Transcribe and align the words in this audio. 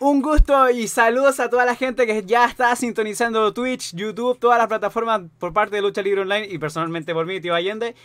Un 0.00 0.22
gusto 0.22 0.70
y 0.70 0.86
saludos 0.86 1.40
a 1.40 1.50
toda 1.50 1.64
la 1.64 1.74
gente 1.74 2.06
que 2.06 2.22
ya 2.24 2.44
está 2.44 2.76
sintonizando 2.76 3.52
Twitch, 3.52 3.96
YouTube, 3.96 4.38
todas 4.38 4.56
las 4.56 4.68
plataformas 4.68 5.22
por 5.40 5.52
parte 5.52 5.74
de 5.74 5.82
Lucha 5.82 6.02
Libre 6.02 6.20
Online 6.20 6.46
y 6.48 6.56
personalmente 6.58 7.12
por 7.12 7.26
mí, 7.26 7.40
Tío 7.40 7.52
Allende. 7.52 7.96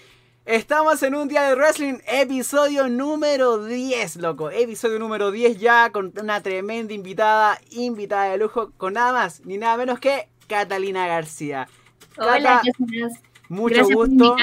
Estamos 0.44 1.04
en 1.04 1.14
un 1.14 1.28
día 1.28 1.44
de 1.44 1.54
wrestling, 1.54 2.00
episodio 2.08 2.90
número 2.90 3.64
10, 3.64 4.16
loco. 4.16 4.50
Episodio 4.50 4.98
número 4.98 5.29
10 5.29 5.60
ya 5.60 5.92
con 5.92 6.12
una 6.20 6.42
tremenda 6.42 6.96
invitada, 6.96 7.61
invitada 7.70 8.32
de 8.32 8.39
lujo, 8.39 8.71
con 8.75 8.94
nada 8.94 9.14
más 9.14 9.46
ni 9.46 9.60
nada 9.60 9.78
menos 9.78 10.00
que 10.00 10.30
Catalina 10.48 11.05
García. 11.05 11.68
Hola, 12.18 12.39
gracias. 12.64 13.21
Mucho 13.50 13.86
gusto. 13.86 14.36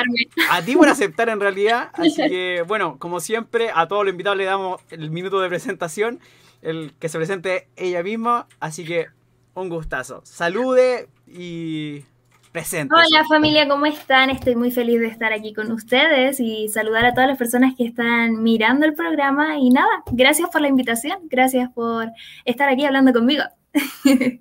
A 0.50 0.62
ti 0.62 0.76
por 0.76 0.88
aceptar 0.88 1.28
en 1.28 1.40
realidad. 1.40 1.90
Así 1.94 2.14
que, 2.14 2.62
bueno, 2.64 2.96
como 3.00 3.18
siempre, 3.18 3.72
a 3.74 3.88
todos 3.88 4.04
los 4.04 4.12
invitados 4.12 4.38
le 4.38 4.44
damos 4.44 4.80
el 4.90 5.10
minuto 5.10 5.40
de 5.40 5.48
presentación 5.48 6.20
el 6.62 6.92
que 6.98 7.08
se 7.08 7.18
presente 7.18 7.68
ella 7.76 8.02
misma. 8.02 8.46
Así 8.60 8.84
que 8.84 9.08
un 9.54 9.68
gustazo. 9.68 10.20
Salude 10.24 11.08
y 11.26 12.04
presente. 12.52 12.94
Hola 12.94 13.24
familia, 13.28 13.68
¿cómo 13.68 13.86
están? 13.86 14.30
Estoy 14.30 14.56
muy 14.56 14.70
feliz 14.70 15.00
de 15.00 15.06
estar 15.06 15.32
aquí 15.32 15.52
con 15.52 15.70
ustedes 15.70 16.40
y 16.40 16.68
saludar 16.68 17.04
a 17.04 17.14
todas 17.14 17.28
las 17.28 17.38
personas 17.38 17.74
que 17.76 17.84
están 17.84 18.42
mirando 18.42 18.86
el 18.86 18.94
programa. 18.94 19.58
Y 19.58 19.70
nada, 19.70 19.90
gracias 20.10 20.48
por 20.50 20.60
la 20.60 20.68
invitación, 20.68 21.18
gracias 21.24 21.70
por 21.72 22.08
estar 22.44 22.68
aquí 22.68 22.84
hablando 22.84 23.12
conmigo. 23.12 23.44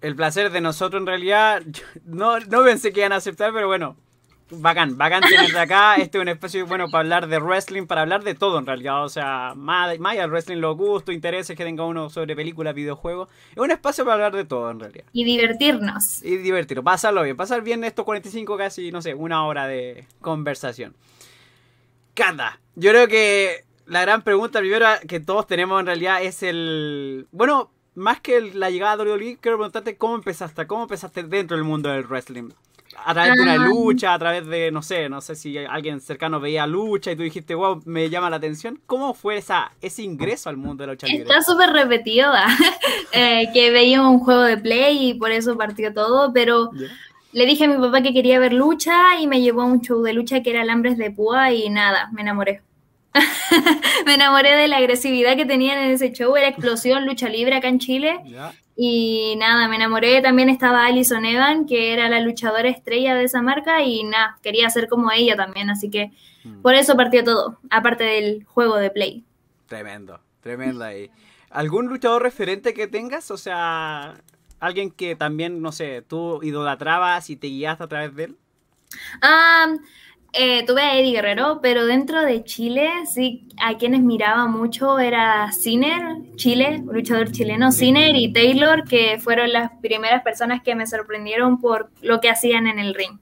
El 0.00 0.16
placer 0.16 0.50
de 0.50 0.62
nosotros 0.62 0.98
en 0.98 1.06
realidad, 1.06 1.62
no, 2.06 2.40
no 2.40 2.64
pensé 2.64 2.90
que 2.90 3.00
iban 3.00 3.12
a 3.12 3.16
aceptar, 3.16 3.52
pero 3.52 3.66
bueno, 3.66 3.96
Bacán, 4.52 4.98
bacán 4.98 5.22
tenerte 5.22 5.58
acá. 5.58 5.96
Este 5.96 6.18
es 6.18 6.22
un 6.22 6.28
espacio 6.28 6.66
bueno 6.66 6.90
para 6.90 7.00
hablar 7.00 7.28
de 7.28 7.38
wrestling, 7.38 7.86
para 7.86 8.02
hablar 8.02 8.24
de 8.24 8.34
todo 8.34 8.58
en 8.58 8.66
realidad. 8.66 9.04
O 9.04 9.08
sea, 9.08 9.54
más, 9.56 9.98
más 10.00 10.12
allá 10.12 10.22
del 10.22 10.30
wrestling, 10.30 10.56
los 10.56 10.76
gustos, 10.76 11.14
intereses 11.14 11.56
que 11.56 11.64
tenga 11.64 11.84
uno 11.84 12.10
sobre 12.10 12.34
películas, 12.34 12.74
videojuegos. 12.74 13.28
Es 13.52 13.58
un 13.58 13.70
espacio 13.70 14.04
para 14.04 14.14
hablar 14.14 14.34
de 14.34 14.44
todo 14.44 14.70
en 14.70 14.80
realidad. 14.80 15.04
Y 15.12 15.24
divertirnos. 15.24 16.24
Y 16.24 16.36
divertirnos, 16.38 16.84
pasarlo 16.84 17.22
bien. 17.22 17.36
Pasar 17.36 17.62
bien 17.62 17.84
estos 17.84 18.04
45 18.04 18.56
casi, 18.56 18.90
no 18.90 19.02
sé, 19.02 19.14
una 19.14 19.46
hora 19.46 19.66
de 19.66 20.06
conversación. 20.20 20.96
Canda, 22.14 22.60
yo 22.74 22.90
creo 22.90 23.06
que 23.06 23.64
la 23.86 24.00
gran 24.02 24.22
pregunta 24.22 24.58
primero 24.58 24.86
que 25.06 25.20
todos 25.20 25.46
tenemos 25.46 25.78
en 25.80 25.86
realidad 25.86 26.22
es 26.22 26.42
el... 26.42 27.28
Bueno, 27.30 27.70
más 27.94 28.20
que 28.20 28.40
la 28.40 28.70
llegada 28.70 28.96
de 28.96 29.12
WWE, 29.12 29.38
quiero 29.40 29.58
preguntarte 29.58 29.96
cómo 29.96 30.16
empezaste, 30.16 30.66
cómo 30.66 30.82
empezaste 30.82 31.22
dentro 31.22 31.56
del 31.56 31.64
mundo 31.64 31.88
del 31.88 32.06
wrestling 32.06 32.50
a 32.96 33.14
través 33.14 33.36
de 33.36 33.42
una 33.42 33.56
lucha, 33.56 34.14
a 34.14 34.18
través 34.18 34.46
de, 34.46 34.70
no 34.70 34.82
sé, 34.82 35.08
no 35.08 35.20
sé 35.20 35.34
si 35.34 35.56
alguien 35.58 36.00
cercano 36.00 36.40
veía 36.40 36.66
lucha 36.66 37.12
y 37.12 37.16
tú 37.16 37.22
dijiste, 37.22 37.54
wow, 37.54 37.80
me 37.84 38.10
llama 38.10 38.30
la 38.30 38.36
atención. 38.36 38.80
¿Cómo 38.86 39.14
fue 39.14 39.36
esa, 39.36 39.72
ese 39.80 40.02
ingreso 40.02 40.48
al 40.48 40.56
mundo 40.56 40.82
de 40.82 40.88
la 40.88 40.92
lucha 40.94 41.06
libre? 41.06 41.22
Está 41.22 41.42
súper 41.42 41.70
repetido, 41.70 42.32
eh, 43.12 43.48
que 43.52 43.70
veía 43.70 44.02
un 44.02 44.18
juego 44.18 44.42
de 44.42 44.58
play 44.58 45.10
y 45.10 45.14
por 45.14 45.30
eso 45.30 45.56
partió 45.56 45.94
todo, 45.94 46.32
pero 46.32 46.70
le 47.32 47.46
dije 47.46 47.64
a 47.64 47.68
mi 47.68 47.76
papá 47.76 48.02
que 48.02 48.12
quería 48.12 48.40
ver 48.40 48.52
lucha 48.52 49.18
y 49.20 49.26
me 49.26 49.40
llevó 49.40 49.62
a 49.62 49.66
un 49.66 49.80
show 49.80 50.02
de 50.02 50.12
lucha 50.12 50.42
que 50.42 50.50
era 50.50 50.62
Alambres 50.62 50.98
de 50.98 51.10
Púa 51.10 51.52
y 51.52 51.68
nada, 51.70 52.08
me 52.12 52.22
enamoré. 52.22 52.62
me 54.06 54.14
enamoré 54.14 54.56
de 54.56 54.68
la 54.68 54.76
agresividad 54.76 55.36
que 55.36 55.46
tenían 55.46 55.78
en 55.78 55.90
ese 55.90 56.12
show, 56.12 56.36
era 56.36 56.48
explosión, 56.48 57.06
lucha 57.06 57.28
libre 57.28 57.56
acá 57.56 57.68
en 57.68 57.78
Chile. 57.78 58.20
Y 58.76 59.36
nada, 59.36 59.68
me 59.68 59.76
enamoré. 59.76 60.22
También 60.22 60.48
estaba 60.48 60.86
Alison 60.86 61.24
Evan, 61.24 61.66
que 61.66 61.92
era 61.92 62.08
la 62.08 62.20
luchadora 62.20 62.68
estrella 62.68 63.14
de 63.14 63.24
esa 63.24 63.42
marca, 63.42 63.82
y 63.82 64.04
nada, 64.04 64.38
quería 64.42 64.70
ser 64.70 64.88
como 64.88 65.10
ella 65.12 65.36
también. 65.36 65.70
Así 65.70 65.90
que 65.90 66.12
mm. 66.44 66.62
por 66.62 66.74
eso 66.74 66.96
partió 66.96 67.24
todo, 67.24 67.58
aparte 67.68 68.04
del 68.04 68.44
juego 68.44 68.76
de 68.76 68.90
Play. 68.90 69.24
Tremendo, 69.66 70.20
tremendo 70.40 70.84
ahí. 70.84 71.10
¿Algún 71.50 71.86
luchador 71.88 72.22
referente 72.22 72.72
que 72.72 72.86
tengas? 72.86 73.30
O 73.30 73.36
sea, 73.36 74.14
alguien 74.60 74.90
que 74.90 75.16
también, 75.16 75.60
no 75.60 75.72
sé, 75.72 76.02
tú 76.02 76.40
idolatrabas 76.42 77.28
y 77.28 77.36
te 77.36 77.48
guiaste 77.48 77.84
a 77.84 77.88
través 77.88 78.14
de 78.14 78.24
él. 78.24 78.36
Ah. 79.20 79.74
Eh, 80.32 80.64
tuve 80.64 80.82
a 80.82 80.96
Eddie 80.96 81.12
Guerrero, 81.12 81.58
pero 81.60 81.86
dentro 81.86 82.22
de 82.22 82.44
Chile, 82.44 82.88
sí, 83.12 83.48
a 83.60 83.76
quienes 83.76 84.00
miraba 84.00 84.46
mucho 84.46 84.98
era 85.00 85.50
Ciner, 85.52 86.18
Chile, 86.36 86.82
luchador 86.86 87.32
chileno, 87.32 87.72
Ciner 87.72 88.14
y 88.14 88.32
Taylor, 88.32 88.84
que 88.84 89.18
fueron 89.18 89.52
las 89.52 89.72
primeras 89.82 90.22
personas 90.22 90.62
que 90.62 90.76
me 90.76 90.86
sorprendieron 90.86 91.60
por 91.60 91.90
lo 92.00 92.20
que 92.20 92.30
hacían 92.30 92.68
en 92.68 92.78
el 92.78 92.94
ring. 92.94 93.18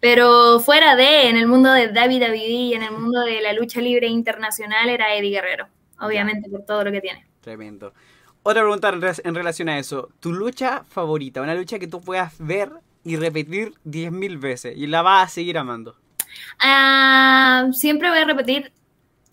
Pero 0.00 0.60
fuera 0.60 0.96
de, 0.96 1.28
en 1.28 1.36
el 1.36 1.46
mundo 1.46 1.72
de 1.72 1.88
David 1.88 2.22
y 2.32 2.74
en 2.74 2.82
el 2.82 2.92
mundo 2.92 3.20
de 3.20 3.42
la 3.42 3.52
lucha 3.52 3.80
libre 3.82 4.06
internacional, 4.06 4.88
era 4.88 5.14
Eddie 5.14 5.30
Guerrero, 5.30 5.68
obviamente, 6.00 6.48
por 6.48 6.64
todo 6.64 6.84
lo 6.84 6.92
que 6.92 7.02
tiene. 7.02 7.26
Tremendo. 7.42 7.92
Otra 8.42 8.62
pregunta 8.62 8.94
en 9.24 9.34
relación 9.34 9.68
a 9.68 9.78
eso. 9.78 10.08
¿Tu 10.20 10.32
lucha 10.32 10.84
favorita? 10.88 11.42
Una 11.42 11.54
lucha 11.54 11.78
que 11.78 11.86
tú 11.86 12.00
puedas 12.00 12.34
ver 12.38 12.70
y 13.04 13.16
repetir 13.16 13.74
10.000 13.84 14.40
veces 14.40 14.76
y 14.76 14.86
la 14.86 15.02
vas 15.02 15.26
a 15.26 15.34
seguir 15.34 15.58
amando. 15.58 15.96
Ah, 16.58 17.68
siempre 17.72 18.10
voy 18.10 18.18
a 18.18 18.24
repetir 18.24 18.72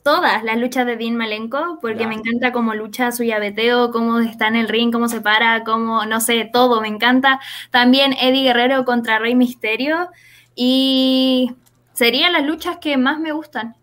todas 0.03 0.43
las 0.43 0.57
luchas 0.57 0.85
de 0.85 0.97
Dean 0.97 1.15
Malenko, 1.15 1.79
porque 1.81 2.05
me 2.05 2.15
encanta 2.15 2.51
cómo 2.51 2.75
lucha 2.75 3.11
su 3.11 3.23
llaveteo, 3.23 3.91
cómo 3.91 4.19
está 4.19 4.47
en 4.47 4.57
el 4.57 4.67
ring, 4.67 4.91
cómo 4.91 5.07
se 5.07 5.21
para, 5.21 5.63
cómo, 5.63 6.05
no 6.05 6.19
sé, 6.19 6.49
todo, 6.51 6.81
me 6.81 6.89
encanta. 6.89 7.39
También 7.71 8.13
Eddie 8.13 8.43
Guerrero 8.43 8.85
contra 8.85 9.19
Rey 9.19 9.33
Misterio. 9.33 10.09
Y 10.55 11.51
serían 11.93 12.33
las 12.33 12.43
luchas 12.43 12.77
que 12.77 12.97
más 12.97 13.19
me 13.19 13.31
gustan. 13.31 13.75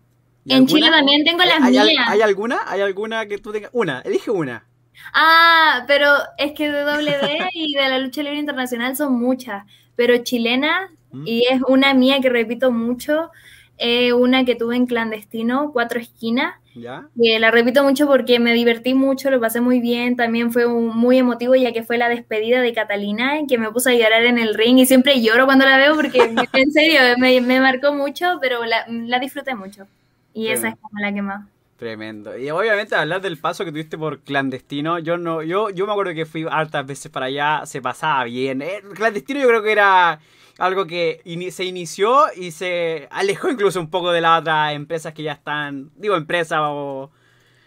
En 0.47 0.67
Chile 0.67 0.89
también 0.89 1.23
tengo 1.23 1.43
las 1.43 1.61
¿Hay, 1.61 1.71
mías. 1.71 2.07
¿Hay 2.07 2.21
alguna? 2.21 2.59
¿Hay 2.67 2.81
alguna 2.81 3.25
que 3.25 3.37
tú 3.37 3.51
tengas? 3.51 3.71
Una, 3.73 4.01
elige 4.01 4.31
una. 4.31 4.65
Ah, 5.13 5.83
pero 5.87 6.13
es 6.37 6.53
que 6.53 6.71
de 6.71 6.81
W 6.81 7.49
y 7.53 7.73
de 7.73 7.89
la 7.89 7.99
lucha 7.99 8.23
libre 8.23 8.39
internacional 8.39 8.95
son 8.95 9.19
muchas, 9.19 9.65
pero 9.95 10.17
chilena 10.17 10.91
y 11.25 11.45
es 11.49 11.61
una 11.67 11.93
mía 11.93 12.19
que 12.21 12.29
repito 12.29 12.71
mucho, 12.71 13.31
eh, 13.77 14.13
una 14.13 14.45
que 14.45 14.55
tuve 14.55 14.75
en 14.75 14.85
clandestino, 14.85 15.71
Cuatro 15.73 15.99
Esquinas. 15.99 16.55
¿Ya? 16.73 17.09
la 17.15 17.51
repito 17.51 17.83
mucho 17.83 18.07
porque 18.07 18.39
me 18.39 18.53
divertí 18.53 18.93
mucho, 18.93 19.29
lo 19.29 19.41
pasé 19.41 19.59
muy 19.59 19.81
bien, 19.81 20.15
también 20.15 20.53
fue 20.53 20.67
muy 20.67 21.17
emotivo 21.17 21.53
ya 21.53 21.73
que 21.73 21.83
fue 21.83 21.97
la 21.97 22.07
despedida 22.07 22.61
de 22.61 22.73
Catalina, 22.73 23.37
en 23.37 23.47
que 23.47 23.57
me 23.57 23.69
puse 23.71 23.89
a 23.91 23.93
llorar 23.93 24.23
en 24.23 24.37
el 24.39 24.53
ring 24.53 24.77
y 24.77 24.85
siempre 24.85 25.21
lloro 25.21 25.45
cuando 25.45 25.65
la 25.65 25.77
veo 25.77 25.95
porque 25.95 26.19
en 26.53 26.71
serio 26.71 27.01
me, 27.17 27.41
me 27.41 27.59
marcó 27.59 27.93
mucho, 27.93 28.37
pero 28.39 28.63
la, 28.65 28.85
la 28.87 29.19
disfruté 29.19 29.53
mucho. 29.53 29.85
Y 30.33 30.47
esa 30.47 30.69
es 30.69 30.75
como 30.79 30.99
la 30.99 31.13
que 31.13 31.21
más. 31.21 31.45
Tremendo. 31.81 32.37
Y 32.37 32.47
obviamente 32.51 32.93
hablar 32.93 33.21
del 33.21 33.39
paso 33.39 33.65
que 33.65 33.71
tuviste 33.71 33.97
por 33.97 34.19
clandestino, 34.19 34.99
yo 34.99 35.17
no, 35.17 35.41
yo, 35.41 35.71
yo 35.71 35.87
me 35.87 35.93
acuerdo 35.93 36.13
que 36.13 36.27
fui 36.27 36.45
hartas 36.47 36.85
veces 36.85 37.11
para 37.11 37.25
allá, 37.25 37.65
se 37.65 37.81
pasaba 37.81 38.23
bien. 38.25 38.61
Eh, 38.61 38.83
clandestino 38.93 39.39
yo 39.39 39.47
creo 39.47 39.63
que 39.63 39.71
era 39.71 40.19
algo 40.59 40.85
que 40.85 41.21
se 41.49 41.65
inició 41.65 42.25
y 42.37 42.51
se 42.51 43.07
alejó 43.09 43.49
incluso 43.49 43.79
un 43.79 43.89
poco 43.89 44.11
de 44.11 44.21
las 44.21 44.41
otras 44.41 44.75
empresas 44.75 45.11
que 45.15 45.23
ya 45.23 45.31
están, 45.31 45.89
digo, 45.95 46.15
empresas 46.15 46.59
o... 46.61 47.09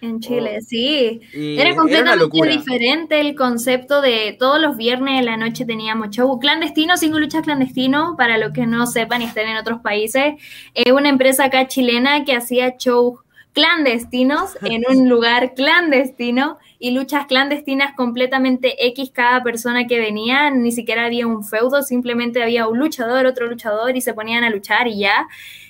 En 0.01 0.21
Chile, 0.21 0.61
sí. 0.61 1.21
Era 1.33 1.75
completamente 1.75 2.49
diferente 2.49 3.19
el 3.19 3.35
concepto 3.35 4.01
de 4.01 4.37
todos 4.39 4.61
los 4.61 4.77
viernes 4.77 5.19
en 5.19 5.25
la 5.25 5.37
noche 5.37 5.65
teníamos 5.65 6.11
show 6.11 6.39
clandestino, 6.39 6.97
cinco 6.99 7.19
luchas 7.19 7.43
clandestino, 7.43 8.15
para 8.17 8.39
los 8.39 8.53
que 8.53 8.67
no 8.67 8.87
sepan 8.87 9.23
y 9.23 9.25
estén 9.25 9.49
en 9.49 9.57
otros 9.57 9.81
países. 9.81 10.35
Es 10.73 10.93
una 10.93 11.09
empresa 11.09 11.47
acá 11.47 11.67
chilena 11.67 12.25
que 12.25 12.37
hacía 12.37 12.77
show 12.77 13.24
clandestinos 13.55 14.59
en 14.63 14.83
un 14.87 15.09
lugar 15.09 15.55
clandestino 15.55 16.59
y 16.79 16.91
luchas 16.91 17.27
clandestinas 17.27 17.95
completamente 17.95 18.87
X 18.89 19.11
cada 19.11 19.43
persona 19.43 19.87
que 19.87 19.99
venía, 19.99 20.51
ni 20.51 20.73
siquiera 20.73 21.07
había 21.07 21.27
un 21.27 21.45
feudo, 21.45 21.83
simplemente 21.83 22.43
había 22.43 22.69
un 22.69 22.79
luchador, 22.79 23.25
otro 23.25 23.47
luchador 23.47 23.97
y 23.97 24.03
se 24.03 24.13
ponían 24.13 24.45
a 24.45 24.51
luchar 24.51 24.89
y 24.89 24.99
ya. 24.99 25.27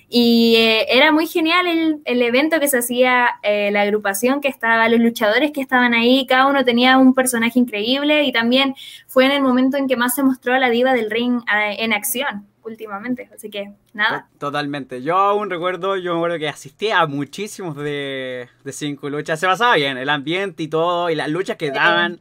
Y 0.09 0.57
eh, 0.57 0.87
era 0.91 1.13
muy 1.13 1.27
genial 1.27 1.67
el, 1.67 2.01
el, 2.05 2.23
evento 2.23 2.61
que 2.61 2.69
se 2.69 2.79
hacía, 2.79 3.31
eh, 3.43 3.71
la 3.73 3.83
agrupación 3.83 4.41
que 4.41 4.49
estaba, 4.49 4.89
los 4.89 5.01
luchadores 5.01 5.51
que 5.51 5.61
estaban 5.61 5.95
ahí, 5.95 6.27
cada 6.27 6.47
uno 6.47 6.65
tenía 6.65 6.99
un 6.99 7.15
personaje 7.15 7.59
increíble 7.59 8.25
y 8.25 8.33
también 8.33 8.75
fue 9.07 9.25
en 9.25 9.33
el 9.33 9.43
momento 9.43 9.77
en 9.77 9.89
que 9.89 9.97
más 9.97 10.15
se 10.15 10.23
mostró 10.23 10.55
a 10.55 10.59
la 10.59 10.71
diva 10.71 10.93
del 10.93 11.11
ring 11.11 11.41
eh, 11.53 11.77
en 11.79 11.93
acción 11.93 12.47
últimamente, 12.65 13.29
así 13.35 13.51
que 13.51 13.73
nada. 13.93 14.29
Totalmente. 14.39 15.03
Yo 15.03 15.17
aún 15.17 15.51
recuerdo, 15.51 15.97
yo 15.97 16.13
me 16.13 16.19
acuerdo 16.19 16.39
que 16.39 16.49
asistí 16.49 16.91
a 16.91 17.07
muchísimos 17.07 17.77
de, 17.77 18.49
de 18.65 18.73
cinco 18.73 19.11
luchas. 19.11 19.41
Se 19.41 19.47
pasaba 19.47 19.77
bien, 19.77 19.97
el 19.99 20.09
ambiente 20.09 20.63
y 20.63 20.69
todo, 20.69 21.11
y 21.11 21.15
las 21.15 21.29
luchas 21.29 21.57
que 21.57 21.71
daban. 21.71 22.19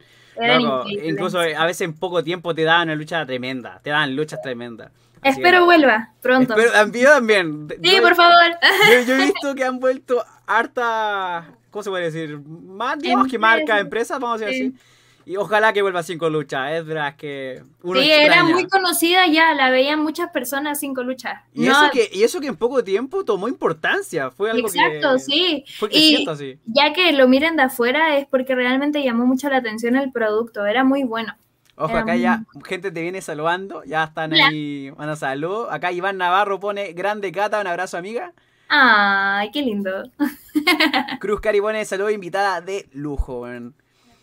incluso 1.04 1.38
a 1.40 1.66
veces 1.66 1.82
en 1.82 1.94
poco 1.94 2.22
tiempo 2.22 2.54
te 2.54 2.64
daban 2.64 2.88
una 2.88 2.96
lucha 2.96 3.24
tremenda, 3.24 3.80
te 3.82 3.90
daban 3.90 4.14
luchas 4.14 4.40
tremendas. 4.42 4.90
Espero 5.22 5.64
vuelva 5.64 6.10
pronto. 6.20 6.54
Espero, 6.54 7.10
también. 7.10 7.68
Sí, 7.82 7.96
por 8.00 8.14
favor. 8.14 8.58
Yo, 9.06 9.14
he 9.14 9.16
visto 9.24 9.54
que 9.54 9.64
han 9.64 9.80
vuelto 9.80 10.22
harta, 10.46 11.46
¿cómo 11.70 11.82
se 11.82 11.90
puede 11.90 12.10
decir? 12.10 12.38
Más, 12.38 12.98
digamos 12.98 13.28
que 13.28 13.38
marca, 13.38 13.80
empresas, 13.80 14.20
vamos 14.20 14.42
a 14.42 14.44
decir 14.44 14.74
así 14.76 14.93
Y 15.26 15.36
ojalá 15.36 15.72
que 15.72 15.82
vuelva 15.82 16.00
a 16.00 16.02
Cinco 16.02 16.28
Lucha, 16.28 16.76
es 16.76 16.84
verdad 16.84 17.16
que 17.16 17.62
Sí, 17.82 18.10
era 18.10 18.44
muy 18.44 18.66
conocida 18.68 19.26
ya, 19.26 19.54
la 19.54 19.70
veían 19.70 20.02
muchas 20.02 20.30
personas 20.30 20.80
Cinco 20.80 21.02
Lucha. 21.02 21.44
Y, 21.54 21.66
eso 21.66 21.90
que, 21.92 22.10
y 22.12 22.22
eso 22.22 22.40
que 22.40 22.48
en 22.48 22.56
poco 22.56 22.84
tiempo 22.84 23.24
tomó 23.24 23.48
importancia, 23.48 24.30
fue 24.30 24.50
algo 24.50 24.68
Exacto, 24.68 25.18
sí. 25.18 25.64
y 25.90 26.26
ya 26.66 26.92
que 26.92 27.12
lo 27.12 27.28
miren 27.28 27.56
de 27.56 27.62
afuera 27.62 28.16
es 28.18 28.26
porque 28.26 28.54
realmente 28.54 29.02
llamó 29.02 29.26
mucho 29.26 29.48
la 29.48 29.58
atención 29.58 29.96
el 29.96 30.12
producto, 30.12 30.66
era 30.66 30.84
muy 30.84 31.04
bueno. 31.04 31.34
Ojo, 31.76 31.96
acá 31.96 32.14
ya 32.14 32.44
gente 32.64 32.92
te 32.92 33.02
viene 33.02 33.20
saludando, 33.20 33.82
ya 33.84 34.04
están 34.04 34.32
ahí, 34.32 34.90
bueno, 34.90 35.16
salud. 35.16 35.66
Acá 35.70 35.90
Iván 35.90 36.18
Navarro 36.18 36.60
pone 36.60 36.92
grande 36.92 37.32
Cata, 37.32 37.60
un 37.60 37.66
abrazo 37.66 37.96
amiga. 37.96 38.32
Ay, 38.68 39.50
qué 39.50 39.62
lindo. 39.62 39.90
Cruz 41.20 41.40
Caribone, 41.40 41.84
saludo 41.84 42.10
invitada 42.10 42.60
de 42.60 42.88
lujo. 42.92 43.46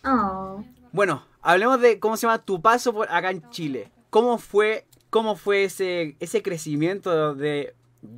Oh. 0.04 0.64
Bueno, 0.92 1.24
hablemos 1.40 1.80
de 1.80 1.98
cómo 1.98 2.16
se 2.16 2.26
llama 2.26 2.44
tu 2.44 2.60
paso 2.60 2.92
por 2.92 3.10
acá 3.10 3.30
en 3.30 3.48
Chile. 3.50 3.90
¿Cómo 4.10 4.38
fue, 4.38 4.86
cómo 5.10 5.36
fue 5.36 5.64
ese, 5.64 6.16
ese 6.20 6.42
crecimiento 6.42 7.34
de 7.34 7.74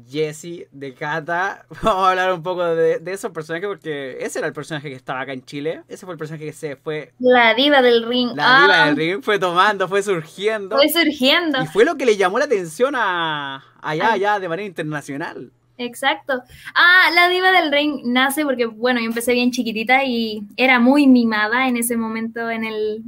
Jesse, 0.08 0.66
de 0.72 0.94
Kata? 0.94 1.66
Vamos 1.82 2.04
a 2.04 2.10
hablar 2.10 2.32
un 2.32 2.42
poco 2.42 2.64
de, 2.64 2.98
de 2.98 3.12
esos 3.12 3.30
personajes 3.30 3.68
porque 3.68 4.16
ese 4.20 4.38
era 4.40 4.48
el 4.48 4.54
personaje 4.54 4.88
que 4.88 4.96
estaba 4.96 5.20
acá 5.20 5.32
en 5.32 5.44
Chile. 5.44 5.82
Ese 5.88 6.04
fue 6.04 6.14
el 6.14 6.18
personaje 6.18 6.46
que 6.46 6.52
se 6.52 6.74
fue. 6.76 7.12
La 7.20 7.54
diva 7.54 7.80
del 7.80 8.04
ring. 8.08 8.32
La 8.34 8.62
diva 8.62 8.76
del 8.86 8.94
ah. 8.94 8.94
ring 8.96 9.22
fue 9.22 9.38
tomando, 9.38 9.86
fue 9.86 10.02
surgiendo. 10.02 10.76
Fue 10.76 10.88
surgiendo. 10.88 11.62
Y 11.62 11.66
fue 11.66 11.84
lo 11.84 11.96
que 11.96 12.06
le 12.06 12.16
llamó 12.16 12.38
la 12.38 12.46
atención 12.46 12.94
a 12.96 13.62
allá, 13.80 14.12
allá 14.12 14.40
de 14.40 14.48
manera 14.48 14.66
internacional. 14.66 15.52
Exacto. 15.76 16.42
Ah, 16.74 17.10
la 17.14 17.28
diva 17.28 17.50
del 17.50 17.72
ring 17.72 18.02
nace 18.04 18.44
porque, 18.44 18.66
bueno, 18.66 19.00
yo 19.00 19.06
empecé 19.06 19.32
bien 19.32 19.50
chiquitita 19.50 20.04
y 20.04 20.42
era 20.56 20.78
muy 20.78 21.06
mimada 21.06 21.68
en 21.68 21.76
ese 21.76 21.96
momento 21.96 22.48
en 22.50 22.64
el 22.64 23.02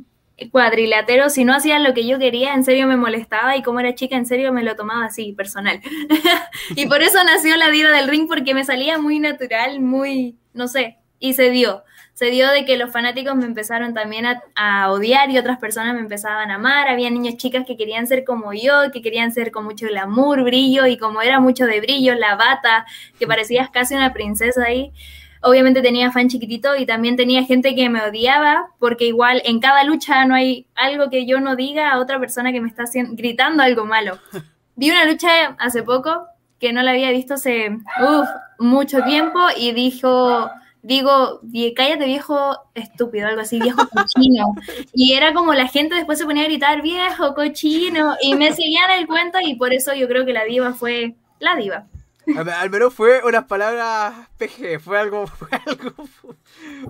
cuadrilátero. 0.51 1.31
Si 1.31 1.45
no 1.45 1.55
hacía 1.55 1.79
lo 1.79 1.95
que 1.95 2.07
yo 2.07 2.19
quería, 2.19 2.55
en 2.55 2.65
serio 2.65 2.87
me 2.87 2.97
molestaba 2.97 3.57
y 3.57 3.63
como 3.63 3.81
era 3.81 3.95
chica, 3.95 4.17
en 4.17 4.27
serio 4.27 4.53
me 4.53 4.63
lo 4.63 4.77
tomaba 4.77 5.07
así, 5.07 5.33
personal. 5.33 5.81
y 6.77 6.87
por 6.87 7.03
eso 7.03 7.23
nació 7.25 7.57
la 7.57 7.71
diva 7.71 7.91
del 7.91 8.09
ring 8.09 8.27
porque 8.29 8.55
me 8.55 8.65
salía 8.65 8.99
muy 8.99 9.19
natural, 9.21 9.81
muy, 9.81 10.37
no 10.53 10.69
sé, 10.69 10.99
y 11.19 11.35
se 11.35 11.51
dio 11.51 11.85
se 12.17 12.31
dio 12.31 12.51
de 12.51 12.65
que 12.65 12.79
los 12.79 12.91
fanáticos 12.91 13.37
me 13.37 13.45
empezaron 13.45 13.93
también 13.93 14.25
a, 14.55 14.91
odiar 14.91 15.31
y 15.31 15.37
otras 15.37 15.59
personas 15.59 15.93
me 15.93 16.01
empezaban 16.01 16.51
a 16.51 16.55
amar. 16.55 16.89
Había 16.89 17.11
niños 17.11 17.37
chicas 17.37 17.67
que 17.67 17.77
querían 17.77 18.07
ser 18.07 18.25
como 18.25 18.55
yo, 18.55 18.91
que 18.91 19.03
querían 19.03 19.33
ser 19.33 19.51
con 19.51 19.67
mucho 19.67 19.87
glamour, 19.87 20.43
brillo, 20.43 20.87
y 20.87 20.97
como 20.97 21.21
era 21.21 21.41
mucho 21.41 21.67
de 21.67 21.79
brillo, 21.79 22.15
la 22.15 22.35
bata, 22.35 22.87
que 23.19 23.27
parecías 23.27 23.69
casi 23.69 23.95
una 23.97 24.15
princesa 24.15 24.65
ahí. 24.65 24.93
Obviamente 25.43 25.83
tenía 25.83 26.11
fan 26.11 26.31
chiquitito 26.31 26.75
y 26.75 26.87
también 26.87 27.17
tenía 27.17 27.45
gente 27.45 27.75
que 27.75 27.91
me 27.91 28.01
odiaba, 28.01 28.69
porque 28.79 29.05
igual 29.05 29.43
en 29.45 29.61
cada 29.61 29.85
lucha 29.85 30.25
no 30.25 30.35
hay 30.35 30.67
algo 30.75 31.11
que 31.11 31.27
yo 31.27 31.39
no 31.41 31.55
diga 31.55 31.91
a 31.91 31.99
otra 31.99 32.19
persona 32.19 32.51
que 32.51 32.63
me 32.63 32.69
está 32.69 32.85
gritando 33.11 33.63
algo 33.63 33.85
malo. 33.85 34.19
Vi 34.75 34.91
una 34.91 35.05
lucha 35.05 35.55
hace 35.59 35.83
poco 35.83 36.25
que 36.59 36.73
no 36.73 36.81
la 36.81 36.93
había 36.93 37.11
visto 37.11 37.35
hace 37.35 37.77
mucho 38.59 39.03
tiempo 39.03 39.39
y 39.55 39.73
dijo 39.73 40.51
digo, 40.87 41.41
cállate 41.75 42.07
viejo 42.07 42.57
estúpido, 42.75 43.27
algo 43.27 43.41
así, 43.41 43.59
viejo 43.61 43.89
cochino. 43.89 44.55
Y 44.95 45.15
era 45.15 45.35
como 45.35 45.53
la 45.53 45.69
gente 45.69 45.97
después 45.97 46.19
se 46.19 46.25
ponía 46.25 46.45
a 46.45 46.47
gritar, 46.47 46.81
viejo 46.81 47.35
cochino, 47.35 48.17
y 48.23 48.35
me 48.35 48.53
seguían 48.53 48.91
el 48.93 49.07
cuento 49.07 49.39
y 49.43 49.57
por 49.57 49.73
eso 49.73 49.95
yo 49.95 50.09
creo 50.09 50.25
que 50.25 50.33
la 50.33 50.45
diva 50.45 50.73
fue 50.73 51.17
la 51.41 51.57
diva. 51.57 51.87
Al 52.37 52.71
menos 52.71 52.93
fue 52.93 53.21
unas 53.25 53.45
palabras 53.45 54.15
PG, 54.39 54.81
fue 54.81 54.99
algo... 54.99 55.27
Fue 55.39 55.49
algo 55.67 55.93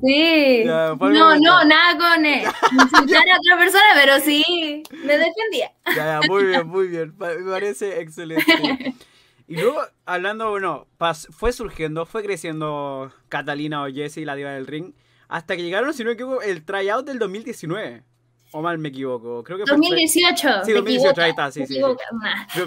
sí. 0.02 0.64
no, 0.64 0.96
no, 1.36 1.64
nada 1.64 1.98
con 1.98 2.26
insultar 2.26 3.28
a 3.28 3.38
otra 3.38 3.58
persona, 3.58 3.84
pero 3.94 4.20
sí, 4.20 4.82
me 4.90 5.18
defendía. 5.18 5.72
Ya, 5.94 6.20
muy 6.28 6.44
bien, 6.44 6.66
muy 6.66 6.88
bien, 6.88 7.14
me 7.18 7.50
parece 7.50 8.00
excelente. 8.00 8.94
Y 9.48 9.54
luego, 9.54 9.80
hablando, 10.04 10.50
bueno, 10.50 10.86
fue 11.30 11.52
surgiendo, 11.52 12.04
fue 12.04 12.22
creciendo 12.24 13.12
Catalina 13.28 13.84
o 13.84 13.92
Jessie, 13.92 14.24
la 14.24 14.34
diva 14.34 14.50
del 14.50 14.66
ring, 14.66 14.92
hasta 15.28 15.56
que 15.56 15.62
llegaron, 15.62 15.94
si 15.94 16.02
no 16.02 16.08
me 16.08 16.14
equivoco, 16.14 16.42
el 16.42 16.64
tryout 16.64 17.06
del 17.06 17.18
2019. 17.18 18.02
O 18.52 18.62
mal 18.62 18.78
me 18.78 18.88
equivoco, 18.88 19.42
creo 19.44 19.58
que 19.58 19.64
2018. 19.66 20.64
sí, 20.64 20.72
2018, 20.72 21.20
ahí 21.20 21.30
está, 21.30 21.50
sí, 21.50 21.66
sí. 21.66 21.74
sí. 21.74 21.80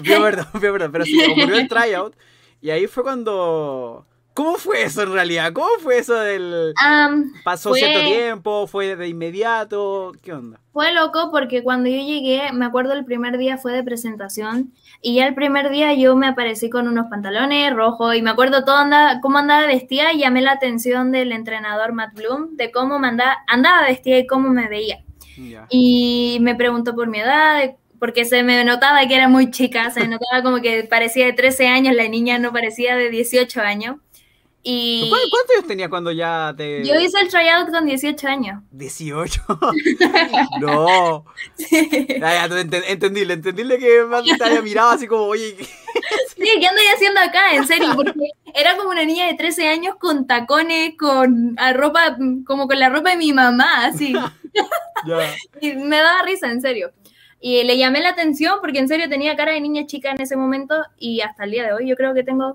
perdón, 0.02 0.46
perdón, 0.60 0.92
pero 0.92 1.04
sí, 1.04 1.20
ocurrió 1.22 1.56
el 1.56 1.68
tryout. 1.68 2.14
Y 2.60 2.70
ahí 2.70 2.86
fue 2.86 3.02
cuando 3.02 4.06
¿Cómo 4.34 4.56
fue 4.56 4.82
eso 4.84 5.02
en 5.02 5.12
realidad? 5.12 5.52
¿Cómo 5.52 5.68
fue 5.80 5.98
eso 5.98 6.14
del... 6.14 6.72
¿Pasó 7.44 7.74
cierto 7.74 8.00
tiempo? 8.00 8.66
¿Fue 8.66 8.96
de 8.96 9.08
inmediato? 9.08 10.12
¿Qué 10.22 10.32
onda? 10.32 10.60
Fue 10.72 10.92
loco 10.92 11.30
porque 11.30 11.62
cuando 11.62 11.88
yo 11.88 11.96
llegué, 11.96 12.52
me 12.52 12.64
acuerdo 12.64 12.92
el 12.92 13.04
primer 13.04 13.38
día 13.38 13.58
fue 13.58 13.72
de 13.72 13.82
presentación 13.82 14.72
y 15.02 15.16
ya 15.16 15.26
el 15.26 15.34
primer 15.34 15.70
día 15.70 15.92
yo 15.94 16.14
me 16.14 16.28
aparecí 16.28 16.70
con 16.70 16.86
unos 16.86 17.06
pantalones 17.10 17.74
rojos 17.74 18.14
y 18.14 18.22
me 18.22 18.30
acuerdo 18.30 18.64
todo 18.64 18.76
andaba, 18.76 19.20
cómo 19.20 19.38
andaba 19.38 19.66
vestida 19.66 20.12
y 20.12 20.20
llamé 20.20 20.42
la 20.42 20.52
atención 20.52 21.10
del 21.10 21.32
entrenador 21.32 21.92
Matt 21.92 22.14
Bloom 22.14 22.56
de 22.56 22.70
cómo 22.70 22.96
andaba, 22.96 23.38
andaba 23.48 23.82
vestida 23.86 24.18
y 24.18 24.26
cómo 24.26 24.50
me 24.50 24.68
veía. 24.68 25.04
Y 25.70 26.38
me 26.42 26.54
preguntó 26.54 26.94
por 26.94 27.08
mi 27.08 27.18
edad, 27.18 27.74
porque 27.98 28.24
se 28.24 28.42
me 28.42 28.64
notaba 28.64 29.06
que 29.06 29.14
era 29.14 29.28
muy 29.28 29.50
chica, 29.50 29.90
se 29.90 30.00
me 30.00 30.08
notaba 30.08 30.42
como 30.42 30.60
que 30.60 30.84
parecía 30.84 31.26
de 31.26 31.32
13 31.34 31.68
años, 31.68 31.94
la 31.94 32.08
niña 32.08 32.38
no 32.38 32.52
parecía 32.52 32.96
de 32.96 33.10
18 33.10 33.60
años. 33.60 33.96
Y... 34.62 35.08
¿Cuántos 35.08 35.56
años 35.56 35.66
tenía 35.68 35.88
cuando 35.88 36.12
ya 36.12 36.52
te.? 36.54 36.84
Yo 36.84 36.94
hice 37.00 37.18
el 37.20 37.28
tryout 37.28 37.70
con 37.70 37.86
18 37.86 38.28
años. 38.28 38.62
¿18? 38.74 40.60
no. 40.60 41.24
Sí. 41.56 42.06
Ya, 42.20 42.46
ya, 42.46 42.60
entendible, 42.88 43.34
entendible 43.34 43.78
que 43.78 44.04
más 44.04 44.22
te 44.24 44.44
haya 44.44 44.60
mirado 44.60 44.90
así 44.90 45.06
como, 45.06 45.22
oye. 45.24 45.56
sí, 46.36 46.36
¿qué 46.36 46.66
ando 46.66 46.80
haciendo 46.94 47.20
acá? 47.20 47.54
En 47.54 47.66
serio, 47.66 47.92
porque 47.96 48.12
era 48.54 48.76
como 48.76 48.90
una 48.90 49.04
niña 49.04 49.26
de 49.26 49.34
13 49.34 49.68
años 49.68 49.96
con 49.98 50.26
tacones, 50.26 50.92
con 50.98 51.56
ropa, 51.74 52.18
como 52.46 52.68
con 52.68 52.78
la 52.78 52.90
ropa 52.90 53.10
de 53.10 53.16
mi 53.16 53.32
mamá, 53.32 53.86
así. 53.86 54.12
ya. 55.06 55.34
Y 55.62 55.74
me 55.74 55.96
daba 55.96 56.22
risa, 56.22 56.50
en 56.50 56.60
serio. 56.60 56.92
Y 57.40 57.62
le 57.64 57.78
llamé 57.78 58.02
la 58.02 58.10
atención 58.10 58.58
porque 58.60 58.78
en 58.78 58.88
serio 58.88 59.08
tenía 59.08 59.34
cara 59.34 59.52
de 59.52 59.62
niña 59.62 59.86
chica 59.86 60.10
en 60.10 60.20
ese 60.20 60.36
momento 60.36 60.74
y 60.98 61.22
hasta 61.22 61.44
el 61.44 61.52
día 61.52 61.64
de 61.64 61.72
hoy 61.72 61.88
yo 61.88 61.96
creo 61.96 62.12
que 62.12 62.22
tengo 62.22 62.54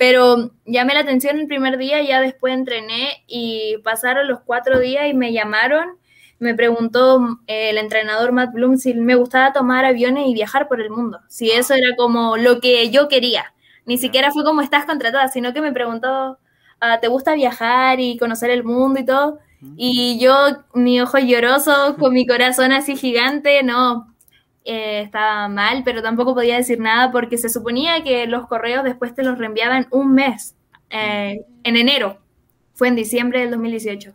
pero 0.00 0.50
llamé 0.64 0.94
la 0.94 1.00
atención 1.00 1.38
el 1.38 1.46
primer 1.46 1.76
día, 1.76 2.02
ya 2.02 2.22
después 2.22 2.54
entrené 2.54 3.22
y 3.26 3.76
pasaron 3.84 4.28
los 4.28 4.40
cuatro 4.40 4.78
días 4.78 5.06
y 5.10 5.12
me 5.12 5.34
llamaron. 5.34 5.98
Me 6.38 6.54
preguntó 6.54 7.20
eh, 7.46 7.68
el 7.68 7.76
entrenador 7.76 8.32
Matt 8.32 8.54
Bloom 8.54 8.78
si 8.78 8.94
me 8.94 9.14
gustaba 9.14 9.52
tomar 9.52 9.84
aviones 9.84 10.26
y 10.26 10.32
viajar 10.32 10.68
por 10.68 10.80
el 10.80 10.88
mundo, 10.88 11.20
si 11.28 11.50
eso 11.50 11.74
era 11.74 11.96
como 11.98 12.38
lo 12.38 12.60
que 12.62 12.88
yo 12.88 13.08
quería. 13.08 13.52
Ni 13.84 13.98
siquiera 13.98 14.30
fue 14.30 14.42
como 14.42 14.62
estás 14.62 14.86
contratada, 14.86 15.28
sino 15.28 15.52
que 15.52 15.60
me 15.60 15.70
preguntó, 15.70 16.38
ah, 16.80 16.98
¿te 16.98 17.08
gusta 17.08 17.34
viajar 17.34 18.00
y 18.00 18.16
conocer 18.16 18.48
el 18.48 18.64
mundo 18.64 19.00
y 19.00 19.04
todo? 19.04 19.38
Y 19.76 20.18
yo, 20.18 20.64
mi 20.72 21.02
ojo 21.02 21.18
lloroso, 21.18 21.96
con 21.98 22.14
mi 22.14 22.26
corazón 22.26 22.72
así 22.72 22.96
gigante, 22.96 23.62
no, 23.62 24.09
eh, 24.64 25.00
estaba 25.02 25.48
mal, 25.48 25.82
pero 25.84 26.02
tampoco 26.02 26.34
podía 26.34 26.56
decir 26.56 26.78
nada 26.80 27.10
porque 27.10 27.38
se 27.38 27.48
suponía 27.48 28.02
que 28.02 28.26
los 28.26 28.46
correos 28.46 28.84
después 28.84 29.14
te 29.14 29.22
los 29.22 29.38
reenviaban 29.38 29.86
un 29.90 30.12
mes, 30.14 30.54
eh, 30.90 31.40
en 31.64 31.76
enero, 31.76 32.18
fue 32.74 32.88
en 32.88 32.96
diciembre 32.96 33.40
del 33.40 33.50
2018. 33.50 34.14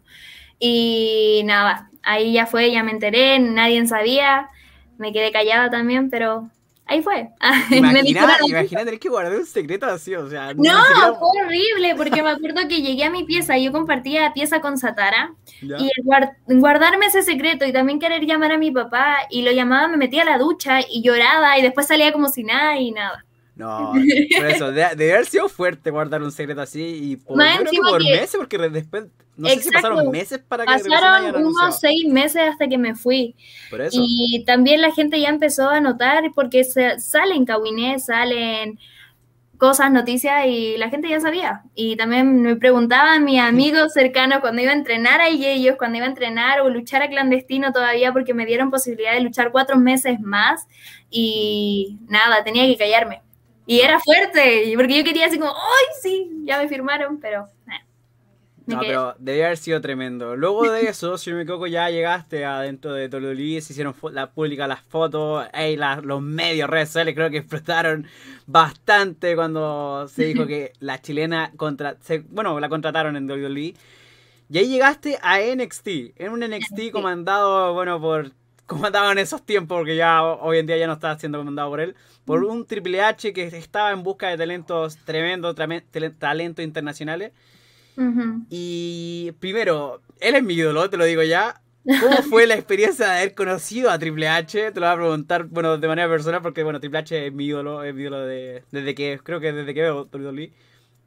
Y 0.59 1.41
nada, 1.45 1.89
ahí 2.03 2.33
ya 2.33 2.45
fue, 2.45 2.71
ya 2.71 2.83
me 2.83 2.91
enteré, 2.91 3.39
nadie 3.39 3.85
sabía, 3.87 4.49
me 4.97 5.11
quedé 5.11 5.31
callada 5.31 5.69
también, 5.69 6.09
pero 6.09 6.49
ahí 6.85 7.01
fue. 7.01 7.29
Imagina, 7.71 8.37
imagina 8.47 8.85
tener 8.85 8.99
que 8.99 9.09
guardar 9.09 9.35
un 9.35 9.45
secreto 9.45 9.85
así, 9.85 10.15
o 10.15 10.29
sea. 10.29 10.53
No, 10.53 10.71
fue 11.19 11.43
horrible, 11.43 11.95
porque 11.95 12.21
me 12.23 12.29
acuerdo 12.29 12.67
que 12.67 12.81
llegué 12.81 13.03
a 13.03 13.09
mi 13.09 13.23
pieza 13.23 13.57
y 13.57 13.65
yo 13.65 13.71
compartía 13.71 14.33
pieza 14.33 14.61
con 14.61 14.77
Satara. 14.77 15.33
Y 15.61 15.89
guardarme 16.45 17.07
ese 17.07 17.23
secreto 17.23 17.65
y 17.65 17.73
también 17.73 17.99
querer 17.99 18.25
llamar 18.25 18.51
a 18.51 18.57
mi 18.57 18.71
papá 18.71 19.17
y 19.29 19.41
lo 19.41 19.51
llamaba, 19.51 19.87
me 19.87 19.97
metía 19.97 20.21
a 20.23 20.25
la 20.25 20.37
ducha 20.37 20.79
y 20.81 21.01
lloraba 21.01 21.57
y 21.57 21.61
después 21.61 21.87
salía 21.87 22.11
como 22.11 22.29
si 22.29 22.43
nada 22.43 22.77
y 22.77 22.91
nada. 22.91 23.24
No, 23.55 23.93
por 24.37 24.45
eso, 24.47 24.71
debe, 24.71 25.13
haber 25.13 25.25
sido 25.25 25.47
fuerte 25.47 25.89
guardar 25.89 26.21
un 26.21 26.31
secreto 26.31 26.61
así 26.61 26.83
y 26.83 27.15
por, 27.15 27.37
por 27.37 28.03
meses, 28.03 28.35
porque 28.35 28.57
después, 28.57 29.05
no 29.37 29.47
sé 29.47 29.61
si 29.61 29.71
pasaron 29.71 30.11
meses 30.11 30.39
para 30.45 30.65
que 30.65 30.83
Pasaron 30.89 31.45
unos 31.45 31.79
seis 31.79 32.05
meses 32.05 32.41
hasta 32.51 32.67
que 32.67 32.77
me 32.77 32.95
fui. 32.95 33.33
Por 33.69 33.79
eso. 33.79 33.97
Y 34.01 34.43
también 34.45 34.81
la 34.81 34.91
gente 34.91 35.21
ya 35.21 35.29
empezó 35.29 35.69
a 35.69 35.79
notar, 35.79 36.23
porque 36.35 36.65
se, 36.65 36.99
salen 36.99 37.45
cahuinés, 37.45 38.05
salen 38.07 38.77
cosas, 39.57 39.89
noticias 39.89 40.45
y 40.47 40.77
la 40.77 40.89
gente 40.89 41.07
ya 41.07 41.21
sabía. 41.21 41.63
Y 41.75 41.95
también 41.95 42.41
me 42.41 42.55
preguntaban 42.57 43.23
mis 43.23 43.39
amigos 43.39 43.93
cercanos 43.93 44.39
cuando 44.39 44.61
iba 44.61 44.71
a 44.71 44.75
entrenar 44.75 45.21
a 45.21 45.29
ellos, 45.29 45.75
cuando 45.77 45.97
iba 45.97 46.05
a 46.05 46.09
entrenar 46.09 46.61
o 46.61 46.69
luchar 46.69 47.01
a 47.01 47.09
clandestino 47.09 47.71
todavía 47.71 48.11
porque 48.11 48.33
me 48.33 48.45
dieron 48.45 48.69
posibilidad 48.69 49.13
de 49.13 49.21
luchar 49.21 49.51
cuatro 49.51 49.77
meses 49.77 50.19
más 50.19 50.67
y 51.09 51.99
nada, 52.07 52.43
tenía 52.43 52.65
que 52.65 52.77
callarme. 52.77 53.21
Y 53.65 53.79
era 53.79 53.99
fuerte, 53.99 54.73
porque 54.75 54.97
yo 54.97 55.03
quería 55.03 55.25
así 55.25 55.39
como, 55.39 55.51
¡ay, 55.51 55.85
sí! 56.01 56.29
Ya 56.43 56.59
me 56.59 56.67
firmaron, 56.67 57.19
pero... 57.19 57.47
no, 58.67 58.79
pero 58.79 59.15
debe 59.17 59.45
haber 59.45 59.57
sido 59.57 59.81
tremendo. 59.81 60.35
Luego 60.35 60.69
de 60.69 60.81
eso, 60.89 61.17
si 61.17 61.33
me 61.33 61.41
equivoco, 61.41 61.65
ya 61.65 61.89
llegaste 61.89 62.45
adentro 62.45 62.93
de 62.93 63.07
WWE, 63.07 63.61
se 63.61 63.73
hicieron 63.73 63.95
la 64.11 64.31
pública 64.31 64.67
las 64.67 64.81
fotos, 64.81 65.47
hey, 65.53 65.77
los 66.03 66.21
medios, 66.21 66.69
redes 66.69 66.89
sociales, 66.89 67.15
creo 67.15 67.31
que 67.31 67.37
explotaron 67.37 68.07
bastante 68.45 69.35
cuando 69.35 70.07
se 70.07 70.25
dijo 70.25 70.45
que 70.47 70.73
la 70.79 71.01
chilena 71.01 71.51
contra, 71.57 71.97
bueno, 72.29 72.59
la 72.59 72.69
contrataron 72.69 73.15
en 73.17 73.29
WWE. 73.29 73.73
Y 74.47 74.59
ahí 74.59 74.67
llegaste 74.67 75.17
a 75.23 75.39
NXT, 75.39 75.87
en 76.17 76.31
un 76.31 76.41
NXT 76.41 76.91
comandado, 76.91 77.73
bueno, 77.73 77.99
por 77.99 78.31
comandado 78.65 79.11
en 79.11 79.17
esos 79.19 79.43
tiempos, 79.43 79.77
porque 79.77 79.95
ya 79.95 80.23
hoy 80.23 80.59
en 80.59 80.67
día 80.67 80.77
ya 80.77 80.87
no 80.87 80.93
está 80.93 81.17
siendo 81.17 81.37
comandado 81.37 81.69
por 81.69 81.79
él, 81.79 81.95
por 82.25 82.41
mm. 82.41 82.51
un 82.51 82.65
Triple 82.65 83.01
H 83.01 83.33
que 83.33 83.43
estaba 83.43 83.91
en 83.91 84.03
busca 84.03 84.27
de 84.29 84.37
talentos 84.37 84.97
tremendos, 85.05 85.55
talentos 86.19 86.65
internacionales. 86.65 87.31
Y 88.49 89.31
primero, 89.39 90.01
él 90.19 90.35
es 90.35 90.43
mi 90.43 90.55
ídolo, 90.55 90.89
te 90.89 90.97
lo 90.97 91.05
digo 91.05 91.23
ya. 91.23 91.61
¿Cómo 92.01 92.17
fue 92.29 92.47
la 92.47 92.55
experiencia 92.55 93.07
de 93.07 93.17
haber 93.19 93.35
conocido 93.35 93.91
a 93.91 93.99
Triple 93.99 94.27
H? 94.27 94.71
Te 94.71 94.79
lo 94.79 94.87
voy 94.87 94.93
a 94.93 94.97
preguntar, 94.97 95.45
bueno, 95.45 95.77
de 95.77 95.87
manera 95.87 96.09
personal, 96.09 96.41
porque 96.41 96.63
bueno, 96.63 96.79
Triple 96.79 96.99
H 96.99 97.27
es 97.27 97.33
mi 97.33 97.45
ídolo, 97.45 97.83
es 97.83 97.93
mi 97.93 98.01
ídolo 98.01 98.25
de, 98.25 98.63
desde 98.71 98.95
que, 98.95 99.19
creo 99.23 99.39
que 99.39 99.53
desde 99.53 99.73
que 99.73 99.81
veo 99.81 100.09
WWE. 100.11 100.51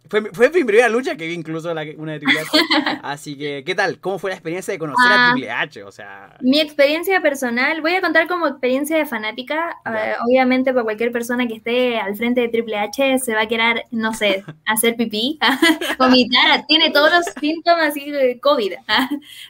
Fue, 0.08 0.22
fue 0.32 0.50
mi 0.50 0.64
primera 0.64 0.88
lucha 0.88 1.16
que 1.16 1.26
vi 1.26 1.34
incluso 1.34 1.72
la, 1.74 1.84
una 1.96 2.12
de 2.12 2.20
Triple 2.20 2.40
H. 2.40 2.50
Así 3.02 3.36
que, 3.36 3.62
¿qué 3.64 3.74
tal? 3.74 4.00
¿Cómo 4.00 4.18
fue 4.18 4.30
la 4.30 4.36
experiencia 4.36 4.72
de 4.72 4.78
conocer 4.78 5.12
a 5.12 5.28
ah, 5.28 5.32
Triple 5.32 5.50
H? 5.50 5.84
O 5.84 5.92
sea... 5.92 6.36
Mi 6.40 6.60
experiencia 6.60 7.20
personal, 7.20 7.82
voy 7.82 7.94
a 7.94 8.00
contar 8.00 8.26
como 8.26 8.46
experiencia 8.46 8.96
de 8.96 9.04
fanática. 9.04 9.76
Eh, 9.84 10.14
obviamente, 10.26 10.72
para 10.72 10.84
cualquier 10.84 11.12
persona 11.12 11.46
que 11.46 11.56
esté 11.56 11.98
al 11.98 12.16
frente 12.16 12.40
de 12.40 12.48
Triple 12.48 12.78
H 12.78 13.18
se 13.18 13.34
va 13.34 13.42
a 13.42 13.48
querer, 13.48 13.84
no 13.90 14.14
sé, 14.14 14.44
hacer 14.66 14.96
pipí, 14.96 15.38
vomitar, 15.98 16.66
tiene 16.66 16.90
todos 16.90 17.12
los 17.12 17.26
síntomas 17.38 17.94
de 17.94 18.38
COVID. 18.40 18.72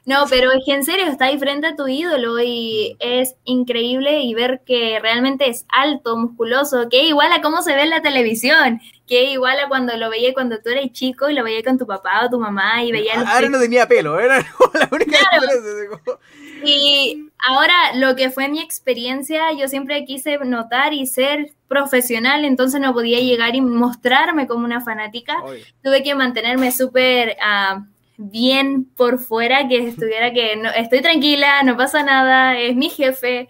no, 0.06 0.24
pero 0.28 0.50
es 0.50 0.64
que 0.66 0.74
en 0.74 0.84
serio, 0.84 1.06
está 1.06 1.26
ahí 1.26 1.38
frente 1.38 1.68
a 1.68 1.76
tu 1.76 1.86
ídolo 1.86 2.40
y 2.40 2.96
es 2.98 3.36
increíble 3.44 4.22
y 4.22 4.34
ver 4.34 4.62
que 4.66 4.98
realmente 5.00 5.48
es 5.48 5.66
alto, 5.68 6.16
musculoso, 6.16 6.88
que 6.88 7.04
igual 7.04 7.32
a 7.32 7.42
cómo 7.42 7.62
se 7.62 7.74
ve 7.76 7.82
en 7.82 7.90
la 7.90 8.02
televisión 8.02 8.80
que 9.08 9.24
igual 9.24 9.58
a 9.58 9.68
cuando 9.68 9.96
lo 9.96 10.10
veía 10.10 10.34
cuando 10.34 10.60
tú 10.60 10.68
eras 10.68 10.92
chico 10.92 11.28
y 11.28 11.34
lo 11.34 11.42
veía 11.42 11.64
con 11.64 11.78
tu 11.78 11.86
papá 11.86 12.26
o 12.26 12.30
tu 12.30 12.38
mamá 12.38 12.84
y 12.84 12.92
veía... 12.92 13.14
Ahora 13.26 13.48
no 13.48 13.58
tenía 13.58 13.88
pelo, 13.88 14.20
era 14.20 14.38
la 14.74 14.88
única 14.92 15.18
diferencia. 15.18 16.18
Y 16.64 17.30
ahora 17.46 17.94
lo 17.94 18.14
que 18.14 18.30
fue 18.30 18.48
mi 18.48 18.60
experiencia, 18.60 19.52
yo 19.52 19.68
siempre 19.68 20.04
quise 20.04 20.38
notar 20.38 20.92
y 20.92 21.06
ser 21.06 21.52
profesional, 21.66 22.44
entonces 22.44 22.80
no 22.80 22.92
podía 22.92 23.20
llegar 23.20 23.56
y 23.56 23.60
mostrarme 23.60 24.46
como 24.46 24.64
una 24.64 24.80
fanática. 24.80 25.36
Tuve 25.82 26.02
que 26.02 26.14
mantenerme 26.14 26.70
súper... 26.70 27.36
Uh, 27.40 27.82
bien 28.18 28.84
por 28.96 29.20
fuera, 29.20 29.68
que 29.68 29.88
estuviera 29.88 30.32
que 30.32 30.56
no, 30.56 30.70
estoy 30.70 31.00
tranquila, 31.00 31.62
no 31.62 31.76
pasa 31.76 32.02
nada, 32.02 32.58
es 32.58 32.74
mi 32.74 32.90
jefe, 32.90 33.48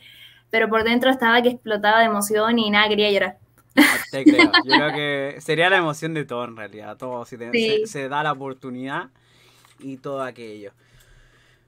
pero 0.50 0.69
por 0.69 0.85
dentro 0.85 1.11
estaba 1.11 1.43
que 1.43 1.49
explotaba 1.49 2.00
de 2.00 2.05
emoción 2.05 2.59
y 2.59 2.71
nada, 2.71 2.88
quería 2.88 3.11
llorar. 3.11 3.38
Te 4.11 4.25
creo. 4.25 4.50
Yo 4.64 4.70
creo 4.70 4.92
que 4.92 5.40
sería 5.40 5.70
la 5.70 5.78
emoción 5.78 6.14
de 6.14 6.25
todo 6.25 6.44
en 6.44 6.56
realidad. 6.56 6.97
Todo, 6.97 7.25
si 7.25 7.37
se, 7.87 8.08
da 8.08 8.23
la 8.23 8.32
oportunidad 8.32 9.08
y 9.78 9.97
todo 9.97 10.23
aquello. 10.23 10.73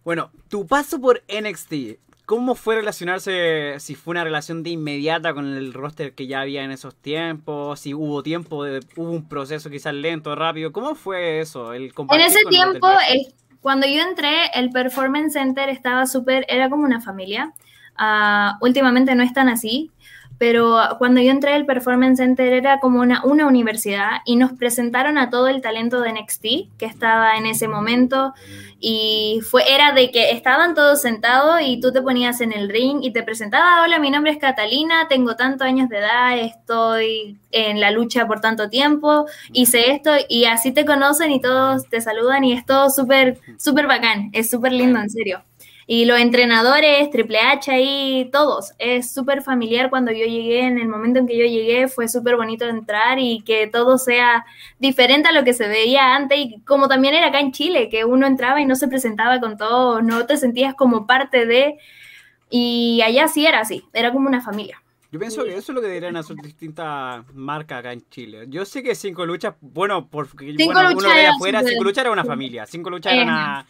Bueno, 0.04 0.30
tu 0.48 0.66
paso 0.66 1.00
por 1.00 1.22
NXT. 1.28 1.98
¿Cómo 2.26 2.54
fue 2.54 2.76
relacionarse? 2.76 3.74
Si 3.80 3.96
fue 3.96 4.12
una 4.12 4.22
relación 4.22 4.62
de 4.62 4.70
inmediata 4.70 5.34
con 5.34 5.46
el 5.46 5.72
roster 5.72 6.14
que 6.14 6.28
ya 6.28 6.42
había 6.42 6.62
en 6.62 6.70
esos 6.70 6.94
tiempos, 6.94 7.80
si 7.80 7.92
hubo 7.92 8.22
tiempo, 8.22 8.62
de, 8.62 8.80
hubo 8.96 9.10
un 9.10 9.28
proceso 9.28 9.68
quizás 9.68 9.94
lento, 9.94 10.34
rápido. 10.36 10.70
¿Cómo 10.70 10.94
fue 10.94 11.40
eso? 11.40 11.72
El 11.72 11.92
en 12.12 12.20
ese 12.20 12.44
tiempo, 12.48 12.86
cuando 13.60 13.86
yo 13.86 14.00
entré, 14.02 14.46
el 14.54 14.70
Performance 14.70 15.32
Center 15.32 15.68
estaba 15.68 16.06
súper, 16.06 16.46
era 16.48 16.70
como 16.70 16.84
una 16.84 17.00
familia. 17.00 17.52
Ah, 17.96 18.56
últimamente 18.60 19.14
no 19.14 19.24
es 19.24 19.32
tan 19.32 19.48
así 19.48 19.90
pero 20.40 20.78
cuando 20.96 21.20
yo 21.20 21.32
entré 21.32 21.52
al 21.52 21.66
Performance 21.66 22.16
Center 22.16 22.54
era 22.54 22.80
como 22.80 23.00
una, 23.00 23.22
una 23.26 23.46
universidad 23.46 24.22
y 24.24 24.36
nos 24.36 24.52
presentaron 24.54 25.18
a 25.18 25.28
todo 25.28 25.48
el 25.48 25.60
talento 25.60 26.00
de 26.00 26.14
NXT 26.14 26.44
que 26.78 26.86
estaba 26.86 27.36
en 27.36 27.44
ese 27.44 27.68
momento 27.68 28.32
y 28.78 29.42
fue, 29.50 29.70
era 29.70 29.92
de 29.92 30.10
que 30.10 30.30
estaban 30.30 30.74
todos 30.74 31.02
sentados 31.02 31.60
y 31.62 31.78
tú 31.82 31.92
te 31.92 32.00
ponías 32.00 32.40
en 32.40 32.54
el 32.54 32.70
ring 32.70 33.00
y 33.02 33.12
te 33.12 33.22
presentaba, 33.22 33.82
hola, 33.82 33.98
mi 33.98 34.10
nombre 34.10 34.32
es 34.32 34.38
Catalina, 34.38 35.08
tengo 35.10 35.36
tantos 35.36 35.66
años 35.66 35.90
de 35.90 35.98
edad, 35.98 36.38
estoy 36.38 37.38
en 37.50 37.78
la 37.78 37.90
lucha 37.90 38.26
por 38.26 38.40
tanto 38.40 38.70
tiempo, 38.70 39.26
hice 39.52 39.90
esto 39.92 40.12
y 40.26 40.46
así 40.46 40.72
te 40.72 40.86
conocen 40.86 41.32
y 41.32 41.42
todos 41.42 41.86
te 41.90 42.00
saludan 42.00 42.44
y 42.44 42.54
es 42.54 42.64
todo 42.64 42.88
súper, 42.88 43.38
súper 43.58 43.86
bacán, 43.86 44.30
es 44.32 44.48
súper 44.48 44.72
lindo, 44.72 45.00
en 45.00 45.10
serio. 45.10 45.42
Y 45.92 46.04
los 46.04 46.20
entrenadores, 46.20 47.10
Triple 47.10 47.40
H 47.40 47.68
ahí, 47.68 48.30
todos. 48.32 48.74
Es 48.78 49.12
súper 49.12 49.42
familiar 49.42 49.90
cuando 49.90 50.12
yo 50.12 50.24
llegué, 50.24 50.60
en 50.60 50.78
el 50.78 50.86
momento 50.86 51.18
en 51.18 51.26
que 51.26 51.36
yo 51.36 51.44
llegué 51.44 51.88
fue 51.88 52.06
súper 52.06 52.36
bonito 52.36 52.64
entrar 52.64 53.18
y 53.18 53.40
que 53.40 53.66
todo 53.66 53.98
sea 53.98 54.46
diferente 54.78 55.30
a 55.30 55.32
lo 55.32 55.42
que 55.42 55.52
se 55.52 55.66
veía 55.66 56.14
antes 56.14 56.38
y 56.38 56.60
como 56.60 56.86
también 56.86 57.14
era 57.14 57.26
acá 57.26 57.40
en 57.40 57.50
Chile, 57.50 57.88
que 57.88 58.04
uno 58.04 58.28
entraba 58.28 58.60
y 58.60 58.66
no 58.66 58.76
se 58.76 58.86
presentaba 58.86 59.40
con 59.40 59.56
todos, 59.56 60.00
no 60.04 60.26
te 60.26 60.36
sentías 60.36 60.76
como 60.76 61.08
parte 61.08 61.44
de... 61.44 61.76
Y 62.50 63.00
allá 63.04 63.26
sí 63.26 63.44
era 63.44 63.58
así, 63.58 63.82
era 63.92 64.12
como 64.12 64.28
una 64.28 64.40
familia. 64.40 64.80
Yo 65.10 65.18
pienso 65.18 65.42
que 65.42 65.56
eso 65.56 65.72
es 65.72 65.74
lo 65.74 65.80
que 65.80 65.88
deberían 65.88 66.16
hacer 66.16 66.36
distintas 66.36 67.24
marcas 67.34 67.80
acá 67.80 67.92
en 67.92 68.08
Chile. 68.08 68.44
Yo 68.46 68.64
sé 68.64 68.84
que 68.84 68.94
Cinco 68.94 69.26
Luchas, 69.26 69.56
bueno, 69.60 70.06
porque 70.06 70.54
bueno, 70.56 70.90
uno 70.96 71.12
de 71.12 71.26
afuera, 71.26 71.64
Cinco 71.64 71.82
Luchas 71.82 72.02
era 72.02 72.12
una 72.12 72.24
familia, 72.24 72.64
Cinco 72.64 72.90
Luchas 72.90 73.12
era 73.12 73.24
una 73.24 73.66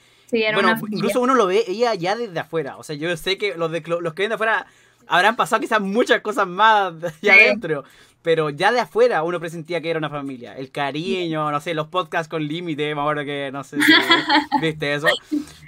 bueno, 0.54 0.74
incluso 0.90 1.20
uno 1.20 1.34
lo 1.34 1.46
ve 1.46 1.64
ella 1.66 1.94
ya 1.94 2.16
desde 2.16 2.38
afuera. 2.38 2.76
O 2.76 2.82
sea, 2.82 2.96
yo 2.96 3.14
sé 3.16 3.38
que 3.38 3.54
los, 3.54 3.70
de, 3.70 3.82
los 3.86 4.14
que 4.14 4.22
ven 4.22 4.30
de 4.30 4.34
afuera 4.34 4.66
habrán 5.06 5.36
pasado 5.36 5.60
quizás 5.60 5.80
muchas 5.80 6.20
cosas 6.20 6.46
más 6.46 7.00
de 7.00 7.30
adentro. 7.30 7.84
Pero 8.22 8.50
ya 8.50 8.70
de 8.70 8.80
afuera 8.80 9.22
uno 9.22 9.40
presentía 9.40 9.80
que 9.80 9.90
era 9.90 9.98
una 9.98 10.10
familia. 10.10 10.56
El 10.56 10.70
cariño, 10.70 11.50
no 11.50 11.60
sé, 11.60 11.72
los 11.72 11.88
podcasts 11.88 12.28
con 12.28 12.46
límite, 12.46 12.94
me 12.94 13.00
acuerdo 13.00 13.24
que, 13.24 13.50
no 13.50 13.64
sé 13.64 13.78
si 13.80 13.92
viste 14.60 14.94
eso. 14.94 15.08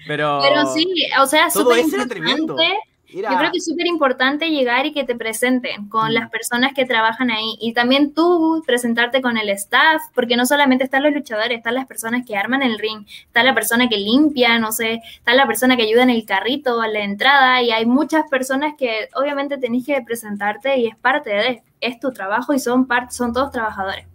Pero, 0.06 0.40
pero 0.42 0.66
sí, 0.74 0.86
o 1.18 1.26
sea, 1.26 1.48
todo 1.48 1.74
eso 1.74 1.96
era 1.96 2.06
tremendo. 2.06 2.56
Yo 3.12 3.38
creo 3.38 3.50
que 3.50 3.58
es 3.58 3.64
súper 3.64 3.86
importante 3.86 4.48
llegar 4.48 4.86
y 4.86 4.92
que 4.92 5.04
te 5.04 5.14
presenten 5.14 5.88
con 5.88 6.10
mm. 6.10 6.14
las 6.14 6.30
personas 6.30 6.72
que 6.72 6.86
trabajan 6.86 7.30
ahí 7.30 7.56
y 7.60 7.74
también 7.74 8.14
tú 8.14 8.62
presentarte 8.66 9.20
con 9.20 9.36
el 9.36 9.50
staff, 9.50 10.00
porque 10.14 10.36
no 10.36 10.46
solamente 10.46 10.84
están 10.84 11.02
los 11.02 11.12
luchadores, 11.12 11.58
están 11.58 11.74
las 11.74 11.86
personas 11.86 12.26
que 12.26 12.36
arman 12.36 12.62
el 12.62 12.78
ring, 12.78 13.06
está 13.26 13.42
la 13.42 13.54
persona 13.54 13.88
que 13.88 13.98
limpia, 13.98 14.58
no 14.58 14.72
sé, 14.72 15.02
está 15.16 15.34
la 15.34 15.46
persona 15.46 15.76
que 15.76 15.82
ayuda 15.82 16.02
en 16.04 16.10
el 16.10 16.24
carrito, 16.24 16.80
a 16.80 16.88
la 16.88 17.00
entrada 17.00 17.62
y 17.62 17.70
hay 17.70 17.84
muchas 17.84 18.24
personas 18.30 18.74
que 18.78 19.08
obviamente 19.14 19.58
tenés 19.58 19.84
que 19.84 20.00
presentarte 20.00 20.78
y 20.78 20.86
es 20.86 20.96
parte 20.96 21.30
de, 21.30 21.62
es 21.80 22.00
tu 22.00 22.12
trabajo 22.12 22.54
y 22.54 22.58
son, 22.58 22.86
parte, 22.86 23.14
son 23.14 23.32
todos 23.32 23.50
trabajadores. 23.50 24.06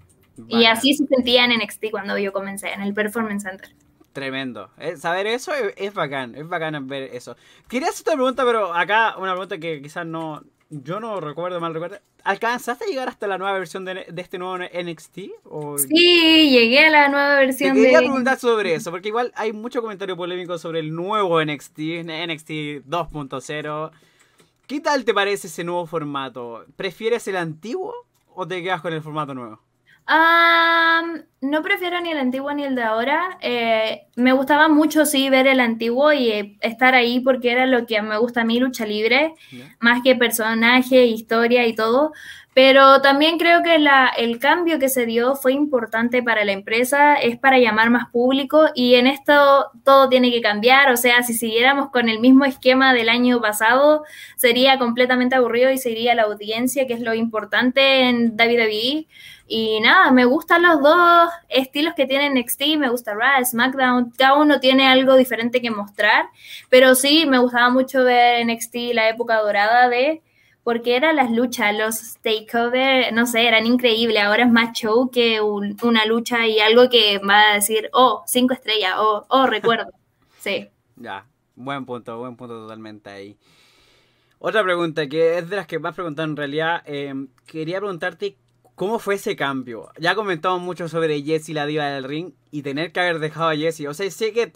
Y 0.47 0.65
así 0.65 0.93
se 0.93 1.05
sentía 1.07 1.45
en 1.45 1.51
NXT 1.51 1.85
cuando 1.89 2.17
yo 2.17 2.31
comencé, 2.31 2.71
en 2.71 2.81
el 2.81 2.93
Performance 2.93 3.43
Center. 3.43 3.69
Tremendo. 4.17 4.71
Eh, 4.79 4.97
saber 4.97 5.27
eso 5.27 5.51
es, 5.75 5.93
bacán, 5.93 6.33
es 6.33 6.50
bacán 6.50 6.88
ver 6.88 7.12
eso. 7.13 7.38
Quería 7.67 7.89
hacer 7.89 8.01
otra 8.01 8.13
pregunta, 8.15 8.43
pero 8.45 8.74
acá 8.74 9.15
una 9.19 9.33
pregunta 9.33 9.59
que 9.59 9.79
quizás 9.79 10.07
no, 10.07 10.43
yo 10.71 11.00
no 11.00 11.21
recuerdo, 11.21 11.59
mal 11.59 11.71
recuerdo. 11.75 12.00
¿Alcanzaste 12.24 12.86
a 12.86 12.88
llegar 12.88 13.09
hasta 13.09 13.27
la 13.27 13.38
nueva 13.38 13.59
versión 13.59 13.86
de, 13.86 14.07
este 14.17 14.39
nuevo 14.39 14.57
NXT? 14.57 15.13
Sí, 15.13 16.50
llegué 16.50 16.88
a 16.88 16.89
la 16.89 17.09
nueva 17.09 17.36
versión 17.36 17.75
Te 17.75 17.81
quería 17.83 18.00
preguntar 18.00 18.39
sobre 18.39 18.74
eso, 18.74 18.89
porque 18.89 19.09
igual 19.09 19.31
hay 19.36 19.53
mucho 19.53 19.83
comentario 19.83 20.17
polémico 20.17 20.57
sobre 20.57 20.79
el 20.79 20.95
nuevo 20.95 21.39
NXT, 21.39 21.77
NXT 21.77 22.50
2.0. 22.89 23.91
¿Qué 24.65 24.79
tal 24.79 25.05
te 25.05 25.13
parece 25.13 25.45
ese 25.45 25.63
nuevo 25.63 25.86
formato? 25.86 26.65
¿Prefieres 26.75 27.27
el 27.27 27.36
antiguo 27.36 27.93
o 28.33 28.47
te 28.47 28.63
quedas 28.63 28.81
con 28.81 28.93
el 28.93 29.03
formato 29.03 29.36
nuevo? 29.36 29.66
No 30.07 31.61
prefiero 31.61 31.99
ni 32.01 32.11
el 32.11 32.17
antiguo 32.17 32.53
ni 32.53 32.63
el 32.63 32.75
de 32.75 32.83
ahora. 32.83 33.37
Eh, 33.41 34.07
me 34.15 34.31
gustaba 34.31 34.67
mucho, 34.69 35.05
sí, 35.05 35.29
ver 35.29 35.47
el 35.47 35.59
antiguo 35.59 36.13
y 36.13 36.31
eh, 36.31 36.57
estar 36.61 36.95
ahí 36.95 37.19
porque 37.19 37.51
era 37.51 37.65
lo 37.65 37.85
que 37.85 38.01
me 38.01 38.17
gusta 38.17 38.41
a 38.41 38.45
mí, 38.45 38.59
lucha 38.59 38.85
libre, 38.85 39.33
más 39.79 40.01
que 40.03 40.15
personaje, 40.15 41.05
historia 41.05 41.67
y 41.67 41.75
todo. 41.75 42.13
Pero 42.53 43.01
también 43.01 43.37
creo 43.37 43.61
que 43.61 43.77
la, 43.77 44.07
el 44.17 44.39
cambio 44.39 44.79
que 44.79 44.89
se 44.89 45.05
dio 45.05 45.35
fue 45.35 45.53
importante 45.53 46.23
para 46.23 46.43
la 46.43 46.53
empresa, 46.53 47.13
es 47.13 47.37
para 47.37 47.59
llamar 47.59 47.91
más 47.91 48.09
público 48.09 48.69
y 48.73 48.95
en 48.95 49.05
esto 49.05 49.69
todo 49.83 50.09
tiene 50.09 50.31
que 50.31 50.41
cambiar. 50.41 50.91
O 50.91 50.97
sea, 50.97 51.21
si 51.21 51.35
siguiéramos 51.35 51.91
con 51.91 52.09
el 52.09 52.19
mismo 52.19 52.45
esquema 52.45 52.95
del 52.95 53.09
año 53.09 53.39
pasado, 53.41 54.05
sería 54.37 54.79
completamente 54.79 55.35
aburrido 55.35 55.69
y 55.69 55.77
sería 55.77 56.15
la 56.15 56.23
audiencia, 56.23 56.87
que 56.87 56.93
es 56.93 57.01
lo 57.01 57.13
importante 57.13 58.09
en 58.09 58.35
David 58.35 58.57
David 58.57 59.05
y 59.47 59.79
nada, 59.79 60.11
me 60.11 60.25
gustan 60.25 60.63
los 60.63 60.81
dos 60.81 61.29
estilos 61.49 61.93
que 61.95 62.05
tiene 62.05 62.29
NXT, 62.29 62.77
me 62.77 62.89
gusta 62.89 63.13
Raw, 63.13 63.43
SmackDown, 63.45 64.11
cada 64.17 64.35
uno 64.35 64.59
tiene 64.59 64.87
algo 64.87 65.15
diferente 65.15 65.61
que 65.61 65.71
mostrar, 65.71 66.29
pero 66.69 66.95
sí, 66.95 67.25
me 67.25 67.39
gustaba 67.39 67.69
mucho 67.69 68.03
ver 68.03 68.45
NXT 68.45 68.75
la 68.93 69.09
época 69.09 69.39
dorada 69.41 69.89
de 69.89 70.21
porque 70.67 70.97
eran 70.97 71.15
las 71.15 71.31
luchas, 71.31 71.73
los 71.73 72.17
takeover, 72.17 73.13
no 73.13 73.25
sé, 73.25 73.47
eran 73.47 73.65
increíbles. 73.65 74.21
Ahora 74.21 74.43
es 74.43 74.51
más 74.51 74.77
show 74.77 75.09
que 75.09 75.39
una 75.39 76.05
lucha 76.05 76.45
y 76.45 76.59
algo 76.59 76.89
que 76.89 77.19
va 77.19 77.51
a 77.51 77.53
decir, 77.53 77.89
oh, 77.93 78.23
cinco 78.27 78.53
estrellas, 78.53 78.95
oh, 78.97 79.25
oh, 79.29 79.47
recuerdo. 79.47 79.91
Sí. 80.39 80.67
Ya, 80.97 81.25
buen 81.55 81.85
punto, 81.85 82.17
buen 82.19 82.35
punto 82.35 82.61
totalmente 82.63 83.09
ahí. 83.09 83.37
Otra 84.39 84.61
pregunta 84.61 85.07
que 85.07 85.37
es 85.37 85.49
de 85.49 85.55
las 85.55 85.67
que 85.67 85.79
más 85.79 85.95
preguntado 85.95 86.27
en 86.27 86.35
realidad, 86.35 86.83
em, 86.85 87.29
quería 87.45 87.79
preguntarte 87.79 88.35
cómo 88.77 89.00
fue 89.00 89.15
ese 89.15 89.36
cambio. 89.36 89.89
Ya 89.98 90.13
comentamos 90.13 90.62
mucho 90.62 90.88
sobre 90.88 91.24
Jessie, 91.24 91.55
la 91.55 91.65
diva 91.65 91.86
del 91.86 92.03
ring, 92.03 92.34
y 92.51 92.62
tener 92.62 92.91
que 92.91 93.00
haber 93.00 93.17
dejado 93.17 93.50
a 93.50 93.55
Jessie. 93.55 93.88
O 93.88 93.93
sea, 93.96 94.10
sé 94.12 94.31
que 94.31 94.53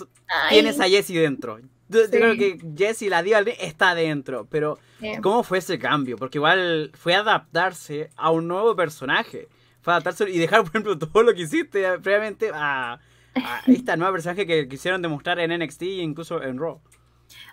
tienes 0.49 0.79
a 0.79 0.87
Jessie 0.87 1.19
dentro. 1.19 1.59
Yo 1.89 1.99
creo 2.09 2.35
que 2.35 2.59
Jessie, 2.77 3.09
la 3.09 3.23
diva 3.23 3.37
del 3.37 3.47
ring, 3.47 3.55
está 3.59 3.95
dentro, 3.95 4.45
pero 4.47 4.77
¿cómo 5.23 5.41
fue 5.41 5.57
ese 5.57 5.79
cambio? 5.79 6.17
Porque 6.17 6.37
igual 6.37 6.91
fue 6.93 7.15
adaptarse 7.15 8.11
a 8.15 8.29
un 8.29 8.47
nuevo 8.47 8.75
personaje. 8.75 9.49
Fue 9.81 9.91
adaptarse 9.91 10.29
y 10.29 10.37
dejar, 10.37 10.59
por 10.61 10.69
ejemplo, 10.69 10.99
todo 10.99 11.23
lo 11.23 11.33
que 11.33 11.41
hiciste 11.41 11.81
previamente 11.97 12.51
a, 12.53 12.99
a 13.33 13.61
esta 13.65 13.97
nueva 13.97 14.13
personaje 14.13 14.45
que 14.45 14.67
quisieron 14.67 15.01
demostrar 15.01 15.39
en 15.39 15.59
NXT 15.59 15.81
e 15.81 16.03
incluso 16.03 16.43
en 16.43 16.59
Raw. 16.59 16.79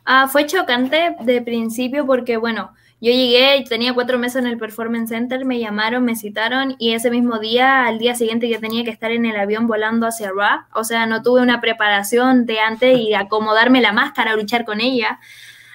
Ah, 0.04 0.28
fue 0.28 0.44
chocante 0.44 1.16
de 1.22 1.40
principio 1.40 2.04
porque, 2.04 2.36
bueno, 2.36 2.74
yo 3.00 3.12
llegué, 3.12 3.64
tenía 3.68 3.94
cuatro 3.94 4.18
meses 4.18 4.36
en 4.36 4.48
el 4.48 4.58
Performance 4.58 5.10
Center, 5.10 5.44
me 5.44 5.60
llamaron, 5.60 6.04
me 6.04 6.16
citaron 6.16 6.74
y 6.78 6.94
ese 6.94 7.10
mismo 7.10 7.38
día, 7.38 7.86
al 7.86 7.98
día 7.98 8.16
siguiente 8.16 8.48
yo 8.48 8.58
tenía 8.58 8.82
que 8.82 8.90
estar 8.90 9.12
en 9.12 9.24
el 9.24 9.36
avión 9.36 9.68
volando 9.68 10.06
hacia 10.06 10.30
Raw. 10.30 10.64
O 10.74 10.82
sea, 10.82 11.06
no 11.06 11.22
tuve 11.22 11.40
una 11.40 11.60
preparación 11.60 12.44
de 12.44 12.58
antes 12.58 12.98
y 12.98 13.14
acomodarme 13.14 13.80
la 13.80 13.92
máscara, 13.92 14.34
luchar 14.34 14.64
con 14.64 14.80
ella. 14.80 15.20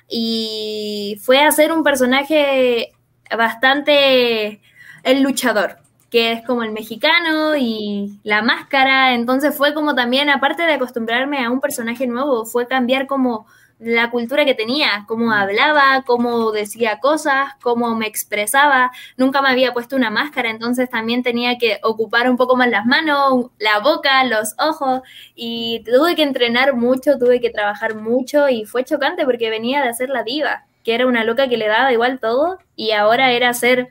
Y 0.10 1.18
fue 1.24 1.39
a 1.42 1.51
ser 1.51 1.72
un 1.72 1.84
personaje 1.84 2.92
bastante 3.36 4.62
el 5.03 5.22
luchador 5.22 5.77
que 6.13 6.32
es 6.32 6.46
como 6.46 6.62
el 6.62 6.72
mexicano 6.72 7.56
y 7.58 8.20
la 8.22 8.44
máscara, 8.44 9.15
entonces 9.15 9.58
fue 9.58 9.74
como 9.74 9.96
también, 9.96 10.30
aparte 10.30 10.62
de 10.62 10.74
acostumbrarme 10.74 11.44
a 11.44 11.50
un 11.50 11.60
personaje 11.60 12.06
nuevo, 12.06 12.46
fue 12.46 12.68
cambiar 12.68 13.08
como 13.08 13.48
la 13.84 14.10
cultura 14.10 14.46
que 14.46 14.54
tenía, 14.54 15.06
cómo 15.08 15.28
mm. 15.28 15.32
hablaba, 15.32 16.04
cómo 16.06 16.52
decía 16.52 17.00
cosas, 17.00 17.54
cómo 17.62 17.96
me 17.96 18.08
expresaba. 18.08 18.92
Nunca 19.18 19.42
me 19.42 19.50
había 19.50 19.74
puesto 19.74 19.96
una 19.96 20.10
máscara, 20.10 20.50
entonces 20.50 20.90
también 20.90 21.24
tenía 21.24 21.58
que 21.58 21.80
ocupar 21.84 22.30
un 22.30 22.38
poco 22.38 22.56
más 22.56 22.70
las 22.70 22.86
manos, 22.86 23.52
la 23.60 23.80
boca, 23.80 24.24
los 24.24 24.56
ojos 24.60 25.02
y 25.36 25.84
tuve 25.86 26.16
que 26.16 26.24
entrenar 26.24 26.75
mucho, 26.75 27.18
tuve 27.18 27.42
que 27.42 27.50
trabajar 27.50 27.96
mucho 27.96 28.50
y 28.50 28.66
fue 28.66 28.84
chocante 28.84 29.25
porque 29.25 29.50
venía 29.50 29.82
de 29.82 29.90
hacer 29.90 30.10
la 30.10 30.24
diva, 30.24 30.66
que 30.84 30.96
era 30.96 31.08
una 31.08 31.24
loca 31.24 31.48
que 31.48 31.58
le 31.58 31.68
daba 31.68 31.92
igual 31.94 32.20
todo 32.20 32.60
y 32.75 32.92
ahora 32.92 33.32
era 33.32 33.54
ser 33.54 33.90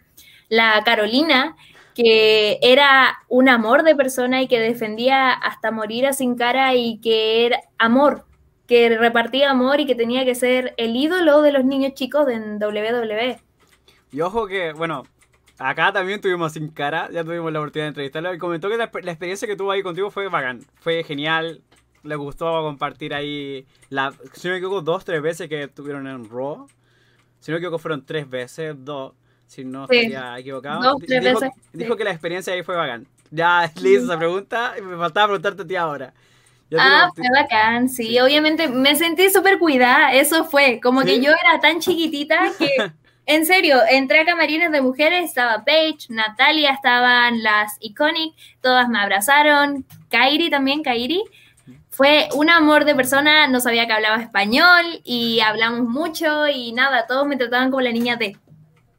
la 0.48 0.82
Carolina 0.84 1.56
que 1.94 2.58
era 2.62 3.18
un 3.28 3.48
amor 3.48 3.82
de 3.82 3.94
persona 3.94 4.42
y 4.42 4.48
que 4.48 4.60
defendía 4.60 5.30
hasta 5.30 5.70
morir 5.70 6.06
a 6.06 6.12
sin 6.12 6.36
cara 6.36 6.74
y 6.74 6.98
que 7.00 7.46
era 7.46 7.60
amor, 7.78 8.24
que 8.66 8.96
repartía 8.98 9.50
amor 9.50 9.80
y 9.80 9.86
que 9.86 9.94
tenía 9.94 10.24
que 10.24 10.34
ser 10.34 10.74
el 10.76 10.96
ídolo 10.96 11.42
de 11.42 11.52
los 11.52 11.64
niños 11.64 11.94
chicos 11.94 12.28
en 12.28 12.62
WWE. 12.62 13.38
Y 14.12 14.20
ojo 14.20 14.46
que, 14.46 14.72
bueno, 14.72 15.04
acá 15.58 15.92
también 15.92 16.20
tuvimos 16.20 16.52
sin 16.52 16.68
cara, 16.68 17.08
ya 17.10 17.24
tuvimos 17.24 17.52
la 17.52 17.60
oportunidad 17.60 17.86
de 17.86 17.88
entrevistarlo 17.88 18.34
y 18.34 18.38
comentó 18.38 18.68
que 18.68 18.76
la, 18.76 18.84
experiencia 18.84 19.48
que 19.48 19.56
tuvo 19.56 19.70
ahí 19.70 19.82
contigo 19.82 20.10
fue 20.10 20.28
bacán, 20.28 20.60
fue 20.80 21.02
genial, 21.04 21.62
le 22.02 22.16
gustó 22.16 22.50
compartir 22.62 23.14
ahí, 23.14 23.66
la, 23.88 24.12
si 24.32 24.48
no 24.48 24.52
me 24.52 24.58
equivoco, 24.58 24.82
dos, 24.82 25.04
tres 25.04 25.22
veces 25.22 25.48
que 25.48 25.64
estuvieron 25.64 26.06
en 26.06 26.28
Raw, 26.28 26.66
si 27.40 27.50
no 27.50 27.56
me 27.56 27.58
equivoco 27.58 27.78
fueron 27.78 28.04
tres 28.04 28.28
veces, 28.28 28.74
dos, 28.78 29.14
si 29.46 29.64
no 29.64 29.84
estaría 29.84 30.38
equivocado. 30.38 30.82
Dos, 30.82 30.96
tres 31.06 31.22
dijo, 31.22 31.40
veces, 31.40 31.50
dijo 31.72 31.96
que 31.96 32.04
la 32.04 32.10
experiencia 32.10 32.52
ahí 32.52 32.62
fue 32.62 32.76
bacán. 32.76 33.06
Ya 33.30 33.70
le 33.80 33.90
hice 33.90 34.04
esa 34.04 34.18
pregunta 34.18 34.74
y 34.78 34.82
me 34.82 34.96
faltaba 34.96 35.28
preguntarte 35.28 35.62
a 35.62 35.66
ti 35.66 35.76
ahora. 35.76 36.14
Ah, 36.78 37.10
fue 37.14 37.26
bacán, 37.34 37.88
sí, 37.88 38.18
obviamente 38.20 38.68
me 38.68 38.94
sentí 38.96 39.30
súper 39.30 39.58
cuidada, 39.58 40.12
eso 40.12 40.44
fue, 40.44 40.80
como 40.82 41.02
que 41.02 41.20
yo 41.20 41.30
era 41.30 41.60
tan 41.60 41.80
chiquitita 41.80 42.50
que, 42.58 42.68
en 43.26 43.46
serio, 43.46 43.78
entré 43.90 44.20
a 44.20 44.24
camarines 44.24 44.72
de 44.72 44.80
mujeres, 44.80 45.24
estaba 45.24 45.64
Paige, 45.64 46.06
Natalia, 46.08 46.72
estaban 46.72 47.42
las 47.42 47.76
Iconic, 47.80 48.34
todas 48.60 48.88
me 48.88 48.98
abrazaron, 48.98 49.84
Kairi 50.10 50.50
también, 50.50 50.82
Kairi, 50.82 51.22
fue 51.90 52.28
un 52.34 52.48
amor 52.48 52.84
de 52.84 52.94
persona, 52.94 53.46
no 53.48 53.60
sabía 53.60 53.86
que 53.86 53.92
hablaba 53.92 54.22
español 54.22 55.00
y 55.04 55.40
hablamos 55.40 55.88
mucho 55.88 56.48
y 56.48 56.72
nada, 56.72 57.06
todos 57.06 57.26
me 57.26 57.36
trataban 57.36 57.70
como 57.70 57.82
la 57.82 57.92
niña 57.92 58.16
de, 58.16 58.36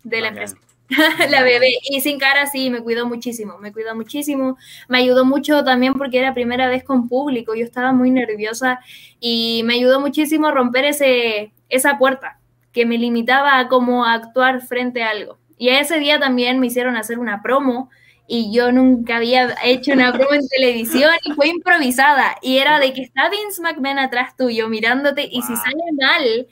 de 0.03 0.21
la 0.21 0.27
empresa. 0.27 0.57
la 1.29 1.43
bebé. 1.43 1.77
Y 1.83 2.01
sin 2.01 2.19
cara 2.19 2.47
sí, 2.47 2.69
me 2.69 2.81
cuidó 2.81 3.07
muchísimo, 3.07 3.57
me 3.59 3.71
cuidó 3.71 3.95
muchísimo. 3.95 4.57
Me 4.87 4.99
ayudó 4.99 5.25
mucho 5.25 5.63
también 5.63 5.93
porque 5.93 6.19
era 6.19 6.33
primera 6.33 6.67
vez 6.67 6.83
con 6.83 7.07
público, 7.07 7.55
yo 7.55 7.65
estaba 7.65 7.91
muy 7.91 8.11
nerviosa 8.11 8.79
y 9.19 9.61
me 9.65 9.75
ayudó 9.75 9.99
muchísimo 9.99 10.51
romper 10.51 10.85
ese, 10.85 11.51
esa 11.69 11.97
puerta 11.97 12.39
que 12.71 12.85
me 12.85 12.97
limitaba 12.97 13.59
a 13.59 13.67
cómo 13.67 14.05
actuar 14.05 14.61
frente 14.61 15.03
a 15.03 15.09
algo. 15.11 15.37
Y 15.57 15.69
a 15.69 15.79
ese 15.79 15.99
día 15.99 16.19
también 16.19 16.59
me 16.59 16.67
hicieron 16.67 16.97
hacer 16.97 17.19
una 17.19 17.41
promo 17.41 17.89
y 18.27 18.51
yo 18.53 18.71
nunca 18.71 19.17
había 19.17 19.55
hecho 19.63 19.93
una 19.93 20.11
promo 20.11 20.33
en 20.33 20.47
televisión 20.47 21.11
y 21.23 21.33
fue 21.33 21.49
improvisada 21.49 22.37
y 22.41 22.57
era 22.57 22.79
de 22.79 22.93
que 22.93 23.01
está 23.01 23.29
Vince 23.29 23.61
McMahon 23.61 23.99
atrás 23.99 24.35
tuyo 24.37 24.69
mirándote 24.69 25.27
y 25.29 25.41
si 25.41 25.55
sale 25.55 25.83
mal 26.01 26.47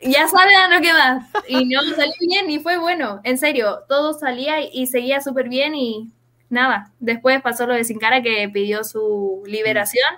ya 0.00 0.28
saben 0.28 0.56
a 0.56 0.74
lo 0.74 0.80
que 0.80 0.92
va. 0.92 1.26
Y 1.48 1.64
no 1.66 1.82
salió 1.96 2.14
bien 2.20 2.50
y 2.50 2.58
fue 2.58 2.78
bueno, 2.78 3.20
en 3.24 3.38
serio, 3.38 3.80
todo 3.88 4.12
salía 4.14 4.60
y 4.60 4.86
seguía 4.86 5.20
súper 5.20 5.48
bien 5.48 5.74
y 5.74 6.10
nada. 6.50 6.92
Después 7.00 7.40
pasó 7.42 7.66
lo 7.66 7.74
de 7.74 7.84
Sin 7.84 7.98
Cara 7.98 8.22
que 8.22 8.48
pidió 8.52 8.84
su 8.84 9.42
liberación, 9.46 10.08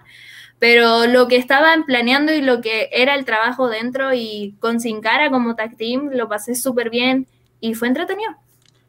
pero 0.59 1.07
lo 1.07 1.29
que 1.29 1.37
estaban 1.37 1.85
planeando 1.85 2.33
y 2.33 2.43
lo 2.43 2.61
que 2.61 2.89
era 2.93 3.15
el 3.15 3.25
trabajo 3.25 3.69
dentro 3.69 4.15
y 4.15 4.57
con 4.61 4.81
Sin 4.81 5.01
Cara 5.01 5.31
como 5.31 5.55
tag 5.55 5.77
team 5.77 6.11
lo 6.13 6.29
pasé 6.29 6.55
súper 6.55 6.91
bien 6.91 7.27
y 7.61 7.75
fue 7.75 7.89
entretenido. 7.89 8.33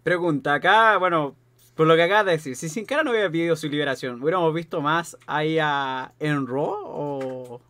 Pregunta, 0.04 0.56
acá, 0.56 0.98
bueno, 0.98 1.36
por 1.76 1.88
lo 1.88 1.96
que 1.96 2.04
acabas 2.04 2.26
de 2.26 2.32
decir, 2.34 2.56
si 2.56 2.70
Sin 2.70 2.86
Cara 2.86 3.04
no 3.04 3.12
hubiera 3.12 3.30
pedido 3.30 3.56
su 3.56 3.68
liberación, 3.68 4.22
¿hubiéramos 4.22 4.54
visto 4.54 4.82
más 4.82 5.18
ahí 5.26 5.58
a, 5.60 6.12
en 6.20 6.48
Raw 6.48 6.74
o...? 6.86 7.62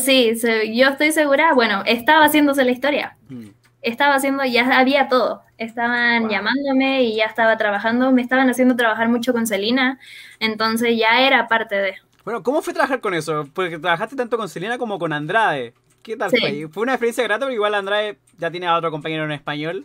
Sí, 0.00 0.34
yo 0.74 0.88
estoy 0.88 1.12
segura. 1.12 1.54
Bueno, 1.54 1.82
estaba 1.86 2.24
haciéndose 2.24 2.64
la 2.64 2.70
historia. 2.70 3.16
Mm. 3.28 3.48
Estaba 3.82 4.14
haciendo, 4.14 4.44
ya 4.44 4.78
había 4.78 5.08
todo. 5.08 5.42
Estaban 5.58 6.28
llamándome 6.28 7.02
y 7.02 7.16
ya 7.16 7.26
estaba 7.26 7.56
trabajando. 7.56 8.12
Me 8.12 8.22
estaban 8.22 8.48
haciendo 8.48 8.76
trabajar 8.76 9.08
mucho 9.08 9.32
con 9.32 9.46
Celina. 9.46 9.98
Entonces 10.38 10.96
ya 10.96 11.20
era 11.20 11.48
parte 11.48 11.76
de. 11.76 11.94
Bueno, 12.24 12.42
¿cómo 12.42 12.62
fue 12.62 12.72
trabajar 12.72 13.00
con 13.00 13.14
eso? 13.14 13.48
Porque 13.52 13.78
trabajaste 13.78 14.16
tanto 14.16 14.36
con 14.36 14.48
Celina 14.48 14.78
como 14.78 14.98
con 14.98 15.12
Andrade. 15.12 15.74
¿Qué 16.02 16.16
tal 16.16 16.30
fue? 16.30 16.68
Fue 16.70 16.82
una 16.82 16.92
experiencia 16.92 17.24
grata, 17.24 17.46
pero 17.46 17.54
igual 17.54 17.74
Andrade 17.74 18.18
ya 18.38 18.50
tiene 18.50 18.66
a 18.66 18.76
otro 18.76 18.90
compañero 18.90 19.24
en 19.24 19.32
español 19.32 19.84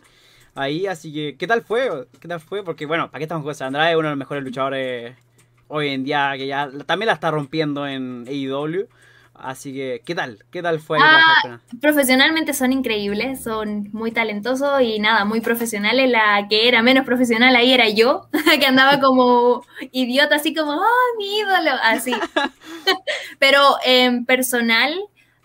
ahí, 0.58 0.86
así 0.86 1.12
que, 1.12 1.36
¿qué 1.36 1.46
tal 1.46 1.62
fue? 1.62 2.06
¿Qué 2.20 2.28
tal 2.28 2.40
fue? 2.40 2.62
Porque, 2.64 2.86
bueno, 2.86 3.10
¿para 3.10 3.18
qué 3.18 3.24
estamos 3.24 3.48
eso? 3.50 3.64
Andrade 3.64 3.92
es 3.92 3.96
uno 3.96 4.08
de 4.08 4.12
los 4.12 4.18
mejores 4.18 4.42
luchadores 4.42 5.16
hoy 5.68 5.88
en 5.88 6.04
día, 6.04 6.34
que 6.36 6.46
ya 6.46 6.68
también 6.86 7.06
la 7.06 7.12
está 7.14 7.30
rompiendo 7.30 7.86
en 7.86 8.24
AEW. 8.26 8.88
Así 9.40 9.72
que, 9.72 10.02
¿qué 10.04 10.14
tal? 10.14 10.44
¿Qué 10.50 10.62
tal 10.62 10.80
fue? 10.80 10.98
Ah, 11.00 11.60
profesionalmente 11.80 12.52
son 12.54 12.72
increíbles, 12.72 13.42
son 13.42 13.88
muy 13.92 14.10
talentosos 14.10 14.80
y 14.82 14.98
nada, 14.98 15.24
muy 15.24 15.40
profesionales. 15.40 16.10
La 16.10 16.46
que 16.48 16.68
era 16.68 16.82
menos 16.82 17.04
profesional 17.04 17.54
ahí 17.54 17.72
era 17.72 17.88
yo, 17.88 18.28
que 18.60 18.66
andaba 18.66 18.98
como 19.00 19.62
idiota, 19.92 20.36
así 20.36 20.54
como, 20.54 20.72
¡oh, 20.72 21.16
mi 21.18 21.38
ídolo! 21.38 21.70
Así. 21.82 22.12
Pero 23.38 23.60
en 23.84 24.24
personal, 24.26 24.94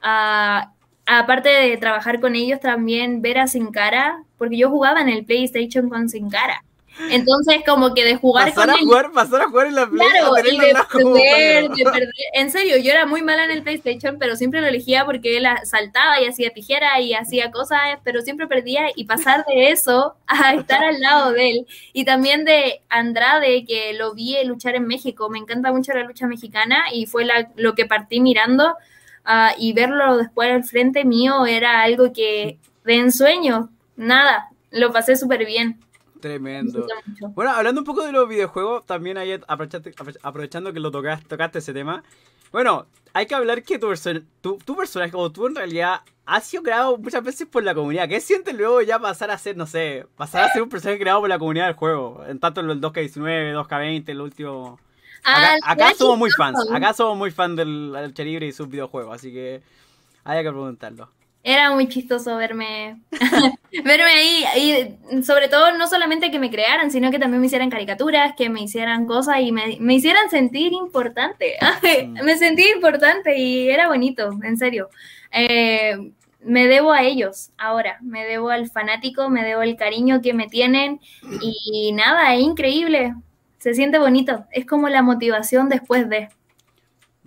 ah, 0.02 0.72
aparte 1.06 1.50
de 1.50 1.78
trabajar 1.78 2.20
con 2.20 2.36
ellos, 2.36 2.60
también 2.60 3.22
ver 3.22 3.38
a 3.38 3.48
Sin 3.48 3.72
Cara, 3.72 4.24
porque 4.38 4.58
yo 4.58 4.70
jugaba 4.70 5.02
en 5.02 5.10
el 5.10 5.26
PlayStation 5.26 5.90
con 5.90 6.10
Sin 6.10 6.30
Cara. 6.30 6.64
Entonces, 7.10 7.58
como 7.66 7.94
que 7.94 8.04
de 8.04 8.16
jugar 8.16 8.50
pasar 8.54 8.70
con 8.70 8.76
a 8.76 8.80
jugar, 8.80 9.12
pasar 9.12 9.42
a 9.42 9.46
jugar 9.46 9.68
en 9.68 9.76
la 9.76 9.88
Play, 9.88 10.08
claro, 10.08 10.38
y 10.38 10.60
de 10.60 10.74
perder, 10.92 11.70
de 11.70 11.84
perder. 11.84 12.14
En 12.34 12.52
serio, 12.52 12.78
yo 12.78 12.92
era 12.92 13.06
muy 13.06 13.22
mala 13.22 13.46
en 13.46 13.52
el 13.52 13.64
PlayStation, 13.64 14.18
pero 14.20 14.36
siempre 14.36 14.62
lo 14.62 14.68
elegía 14.68 15.04
porque 15.06 15.38
él 15.38 15.46
saltaba 15.64 16.22
y 16.22 16.26
hacía 16.26 16.52
tijera 16.52 17.00
y 17.02 17.14
hacía 17.14 17.52
cosas, 17.52 17.80
pero 18.04 18.22
siempre 18.22 18.48
perdía 18.48 18.88
y 18.96 19.06
pasar 19.06 19.44
de 19.46 19.72
eso 19.72 20.16
a 20.28 20.54
estar 20.54 20.84
al 20.84 21.00
lado 21.00 21.32
de 21.32 21.50
él. 21.50 21.68
Y 21.94 22.06
también 22.06 22.46
de 22.46 22.82
Andrade, 22.90 23.66
que 23.66 23.94
lo 23.94 24.14
vi 24.14 24.36
luchar 24.46 24.76
en 24.76 24.86
México. 24.86 25.30
Me 25.30 25.40
encanta 25.40 25.72
mucho 25.72 25.94
la 25.94 26.04
lucha 26.04 26.28
mexicana 26.28 26.84
y 26.94 27.08
fue 27.08 27.26
la, 27.26 27.50
lo 27.56 27.74
que 27.76 27.86
partí 27.86 28.22
mirando. 28.22 28.76
Uh, 29.26 29.56
y 29.58 29.72
verlo 29.72 30.18
después 30.18 30.52
al 30.52 30.66
frente 30.66 31.06
mío 31.06 31.46
era 31.46 31.82
algo 31.82 32.12
que 32.12 32.58
de 32.84 32.96
ensueño, 32.96 33.70
nada, 33.96 34.50
lo 34.72 34.92
pasé 34.92 35.16
súper 35.16 35.46
bien. 35.46 35.80
Tremendo. 36.24 36.88
Bueno, 37.36 37.52
hablando 37.52 37.82
un 37.82 37.86
poco 37.86 38.02
de 38.06 38.14
los 38.14 38.30
videojuegos, 38.30 38.86
también 38.86 39.18
ahí 39.18 39.38
aprovechando 40.22 40.72
que 40.72 40.80
lo 40.80 40.90
tocaste, 40.90 41.28
tocaste 41.28 41.60
ese 41.60 41.74
tema. 41.74 42.02
Bueno, 42.54 42.86
hay 43.12 43.26
que 43.26 43.36
hablar 43.36 43.62
que 43.62 43.78
tu, 43.78 43.94
tu, 44.40 44.58
tu 44.60 44.76
personaje, 44.78 45.12
o 45.16 45.30
tú 45.30 45.48
en 45.48 45.56
realidad 45.56 46.00
ha 46.26 46.40
sido 46.40 46.64
creado 46.64 46.98
muchas 46.98 47.26
veces 47.26 47.46
por 47.46 47.62
la 47.66 47.76
comunidad. 47.76 48.08
¿Qué 48.08 48.22
sientes 48.22 48.56
luego 48.56 48.82
ya 48.82 49.00
pasar 49.00 49.32
a 49.32 49.38
ser, 49.38 49.58
no 49.58 49.68
sé, 49.68 50.08
pasar 50.16 50.46
a 50.46 50.54
ser 50.54 50.62
un 50.62 50.70
personaje 50.70 50.98
creado 50.98 51.20
por 51.20 51.28
la 51.28 51.38
comunidad 51.38 51.66
del 51.66 51.76
juego? 51.76 52.24
En 52.26 52.40
tanto 52.40 52.62
en 52.62 52.70
el 52.70 52.80
2K19, 52.80 53.68
2K20, 53.68 54.08
el 54.08 54.22
último... 54.22 54.80
Acá, 55.26 55.90
ah, 55.90 55.94
somos 55.98 56.18
muy 56.18 56.32
fans, 56.32 56.58
acá 56.72 56.94
somos 56.94 57.18
muy 57.18 57.32
fans 57.32 57.58
del 57.58 57.92
Lucha 57.92 58.24
Libre 58.24 58.48
y 58.48 58.54
sus 58.54 58.70
videojuegos, 58.70 59.14
así 59.14 59.34
que 59.34 59.62
hay 60.24 60.42
que 60.42 60.50
preguntarlo. 60.50 61.10
Era 61.46 61.74
muy 61.74 61.90
chistoso 61.90 62.38
verme, 62.38 63.02
verme 63.84 64.06
ahí, 64.06 64.46
y 64.56 65.24
sobre 65.24 65.50
todo 65.50 65.78
no 65.78 65.90
solamente 65.90 66.32
que 66.32 66.40
me 66.40 66.50
crearan, 66.50 66.90
sino 66.90 67.12
que 67.12 67.20
también 67.20 67.42
me 67.42 67.48
hicieran 67.48 67.70
caricaturas, 67.70 68.34
que 68.38 68.50
me 68.50 68.62
hicieran 68.62 69.06
cosas 69.06 69.42
y 69.42 69.52
me, 69.52 69.76
me 69.82 69.96
hicieran 69.96 70.30
sentir 70.30 70.72
importante. 70.74 71.56
Mm. 71.84 72.24
me 72.24 72.38
sentí 72.38 72.64
importante 72.74 73.38
y 73.38 73.70
era 73.70 73.90
bonito, 73.90 74.30
en 74.42 74.58
serio. 74.58 74.90
Eh, 75.32 76.12
me 76.42 76.68
debo 76.68 76.92
a 76.92 77.04
ellos 77.04 77.52
ahora, 77.58 77.98
me 78.02 78.24
debo 78.26 78.50
al 78.50 78.70
fanático, 78.70 79.30
me 79.30 79.44
debo 79.44 79.62
al 79.62 79.76
cariño 79.76 80.22
que 80.22 80.34
me 80.34 80.48
tienen 80.48 81.00
y 81.42 81.92
nada, 81.94 82.34
es 82.36 82.42
increíble, 82.42 83.14
se 83.58 83.74
siente 83.74 84.00
bonito, 84.00 84.46
es 84.52 84.66
como 84.66 84.90
la 84.90 85.02
motivación 85.02 85.70
después 85.70 86.10
de. 86.10 86.30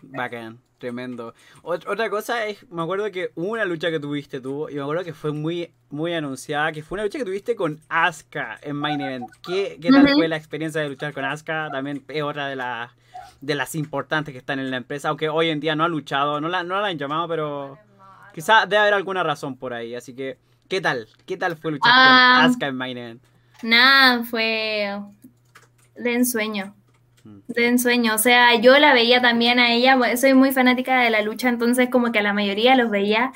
Bacán. 0.02 0.58
Tremendo. 0.78 1.32
otra 1.62 2.10
cosa 2.10 2.44
es, 2.46 2.70
me 2.70 2.82
acuerdo 2.82 3.10
que 3.10 3.30
hubo 3.34 3.52
una 3.52 3.64
lucha 3.64 3.90
que 3.90 3.98
tuviste 3.98 4.40
tú, 4.40 4.68
y 4.68 4.74
me 4.74 4.82
acuerdo 4.82 5.04
que 5.04 5.14
fue 5.14 5.32
muy, 5.32 5.72
muy 5.88 6.12
anunciada, 6.12 6.70
que 6.72 6.82
fue 6.82 6.96
una 6.96 7.04
lucha 7.04 7.18
que 7.18 7.24
tuviste 7.24 7.56
con 7.56 7.80
Asuka 7.88 8.58
en 8.62 8.76
Main 8.76 9.00
Event. 9.00 9.26
¿Qué, 9.42 9.78
qué 9.80 9.90
tal 9.90 10.06
fue 10.06 10.28
la 10.28 10.36
experiencia 10.36 10.82
de 10.82 10.90
luchar 10.90 11.14
con 11.14 11.24
Asuka? 11.24 11.70
También 11.70 12.04
es 12.08 12.22
otra 12.22 12.48
de, 12.48 12.56
las 12.56 12.90
de 13.40 13.54
las 13.54 13.74
importantes 13.74 14.32
que 14.32 14.38
están 14.38 14.58
en 14.58 14.70
la 14.70 14.76
empresa, 14.76 15.08
aunque 15.08 15.30
hoy 15.30 15.48
en 15.48 15.60
día 15.60 15.74
no 15.74 15.84
ha 15.84 15.88
luchado, 15.88 16.42
no 16.42 16.48
la, 16.48 16.62
no 16.62 16.78
la 16.78 16.88
han 16.88 16.98
llamado, 16.98 17.26
pero 17.26 17.78
quizá 18.34 18.66
debe 18.66 18.78
haber 18.78 18.94
alguna 18.94 19.22
razón 19.22 19.56
por 19.56 19.72
ahí. 19.72 19.94
Así 19.94 20.14
que, 20.14 20.36
¿qué 20.68 20.82
tal? 20.82 21.08
¿Qué 21.24 21.38
tal 21.38 21.56
fue 21.56 21.72
luchar 21.72 21.90
con 21.90 22.02
ah, 22.02 22.44
Asuka 22.44 22.66
en 22.66 22.76
Main 22.76 22.98
Event? 22.98 23.22
Nada, 23.62 24.24
fue 24.24 24.94
de 25.94 26.14
ensueño 26.14 26.75
de 27.48 27.66
ensueño. 27.66 28.14
O 28.14 28.18
sea, 28.18 28.54
yo 28.56 28.78
la 28.78 28.92
veía 28.92 29.20
también 29.20 29.58
a 29.58 29.72
ella, 29.72 29.98
soy 30.16 30.34
muy 30.34 30.52
fanática 30.52 31.00
de 31.00 31.10
la 31.10 31.22
lucha, 31.22 31.48
entonces 31.48 31.88
como 31.90 32.12
que 32.12 32.18
a 32.18 32.22
la 32.22 32.32
mayoría 32.32 32.76
los 32.76 32.90
veía. 32.90 33.32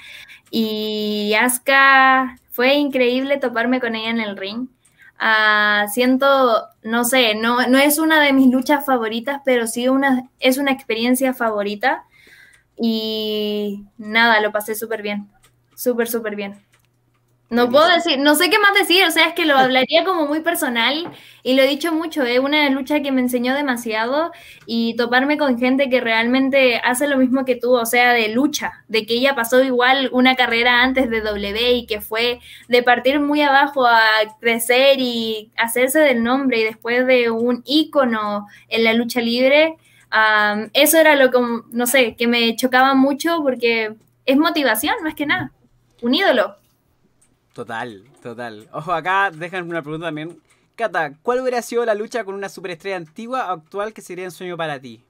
Y 0.50 1.34
Asuka, 1.34 2.36
fue 2.50 2.74
increíble 2.74 3.38
toparme 3.38 3.80
con 3.80 3.94
ella 3.94 4.10
en 4.10 4.20
el 4.20 4.36
ring. 4.36 4.68
Uh, 5.20 5.88
siento, 5.90 6.66
no 6.82 7.04
sé, 7.04 7.34
no, 7.34 7.66
no 7.68 7.78
es 7.78 7.98
una 7.98 8.20
de 8.20 8.32
mis 8.32 8.50
luchas 8.50 8.86
favoritas, 8.86 9.42
pero 9.44 9.66
sí 9.66 9.86
una, 9.88 10.28
es 10.40 10.58
una 10.58 10.72
experiencia 10.72 11.34
favorita. 11.34 12.04
Y 12.76 13.84
nada, 13.98 14.40
lo 14.40 14.52
pasé 14.52 14.74
súper 14.74 15.02
bien, 15.02 15.28
súper, 15.76 16.08
súper 16.08 16.36
bien. 16.36 16.62
No 17.50 17.68
puedo 17.68 17.88
decir, 17.88 18.16
no 18.20 18.36
sé 18.36 18.48
qué 18.48 18.60
más 18.60 18.74
decir, 18.74 19.04
o 19.04 19.10
sea, 19.10 19.26
es 19.26 19.34
que 19.34 19.44
lo 19.44 19.56
hablaría 19.58 20.04
como 20.04 20.26
muy 20.26 20.38
personal 20.40 21.10
y 21.42 21.54
lo 21.54 21.62
he 21.62 21.66
dicho 21.66 21.92
mucho, 21.92 22.22
es 22.22 22.38
una 22.38 22.70
lucha 22.70 23.00
que 23.00 23.10
me 23.10 23.20
enseñó 23.20 23.54
demasiado 23.56 24.30
y 24.66 24.94
toparme 24.94 25.36
con 25.36 25.58
gente 25.58 25.90
que 25.90 26.00
realmente 26.00 26.76
hace 26.84 27.08
lo 27.08 27.16
mismo 27.16 27.44
que 27.44 27.56
tú, 27.56 27.74
o 27.74 27.86
sea, 27.86 28.12
de 28.12 28.28
lucha, 28.28 28.84
de 28.86 29.04
que 29.04 29.14
ella 29.14 29.34
pasó 29.34 29.64
igual 29.64 30.10
una 30.12 30.36
carrera 30.36 30.82
antes 30.84 31.10
de 31.10 31.22
W 31.22 31.72
y 31.72 31.86
que 31.86 32.00
fue 32.00 32.38
de 32.68 32.84
partir 32.84 33.18
muy 33.18 33.42
abajo 33.42 33.84
a 33.84 34.00
crecer 34.38 35.00
y 35.00 35.50
hacerse 35.56 35.98
del 35.98 36.22
nombre 36.22 36.60
y 36.60 36.64
después 36.64 37.04
de 37.04 37.30
un 37.30 37.62
ícono 37.66 38.46
en 38.68 38.84
la 38.84 38.92
lucha 38.94 39.20
libre, 39.20 39.76
eso 40.72 40.98
era 40.98 41.16
lo 41.16 41.30
que, 41.32 41.38
no 41.72 41.86
sé, 41.86 42.14
que 42.14 42.28
me 42.28 42.54
chocaba 42.54 42.94
mucho 42.94 43.40
porque 43.42 43.94
es 44.24 44.36
motivación, 44.36 44.94
más 45.02 45.14
que 45.14 45.26
nada, 45.26 45.50
un 46.02 46.14
ídolo. 46.14 46.59
Total, 47.52 48.04
total. 48.22 48.68
Ojo, 48.72 48.92
acá 48.92 49.30
dejan 49.30 49.68
una 49.68 49.82
pregunta 49.82 50.06
también. 50.06 50.40
Cata, 50.76 51.12
¿cuál 51.22 51.40
hubiera 51.40 51.60
sido 51.62 51.84
la 51.84 51.94
lucha 51.94 52.24
con 52.24 52.34
una 52.34 52.48
superestrella 52.48 52.96
antigua 52.96 53.48
o 53.48 53.52
actual 53.52 53.92
que 53.92 54.00
sería 54.00 54.24
un 54.24 54.30
sueño 54.30 54.56
para 54.56 54.80
ti? 54.80 55.02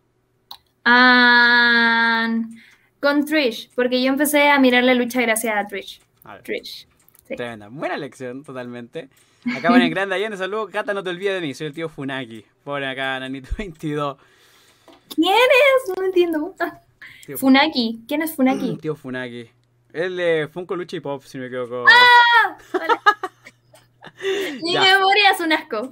con 3.00 3.24
Trish, 3.24 3.70
porque 3.74 4.03
yo 4.03 4.09
empecé 4.09 4.48
a 4.48 4.59
mirar 4.59 4.83
la 4.83 4.94
lucha 4.94 5.20
gracias 5.20 5.55
a 5.57 5.66
Trish. 5.66 6.00
Trish. 6.42 6.87
Tremenda. 7.29 7.68
Buena 7.68 7.96
lección, 7.96 8.42
totalmente. 8.42 9.09
Acá 9.57 9.68
en 9.76 9.90
grande 9.90 10.16
Allende, 10.16 10.37
saludos. 10.37 10.70
Cata, 10.70 10.92
no 10.92 11.03
te 11.03 11.11
olvides 11.11 11.40
de 11.40 11.46
mí, 11.46 11.55
soy 11.55 11.68
el 11.68 11.74
tío 11.74 11.88
Funaki. 11.88 12.44
Pone 12.64 12.87
acá, 12.87 13.20
Nanito22. 13.20 14.16
¿Quién 15.14 15.35
es? 15.35 15.96
No 15.96 16.05
entiendo. 16.05 16.55
Funaki. 17.37 18.00
¿Quién 18.09 18.22
es 18.22 18.35
Funaki? 18.35 18.76
tío 18.76 18.96
Funaki. 18.96 19.50
El 19.92 20.16
de 20.16 20.48
Funko 20.53 20.76
Lucha 20.76 20.96
y 20.96 21.00
Pop, 21.00 21.22
si 21.24 21.38
no 21.38 21.42
me 21.42 21.48
equivoco. 21.48 21.85
¡Ah! 21.88 22.57
Mi 24.62 24.74
memoria 24.74 25.31
es 25.33 25.40
un 25.40 25.53
asco. 25.53 25.90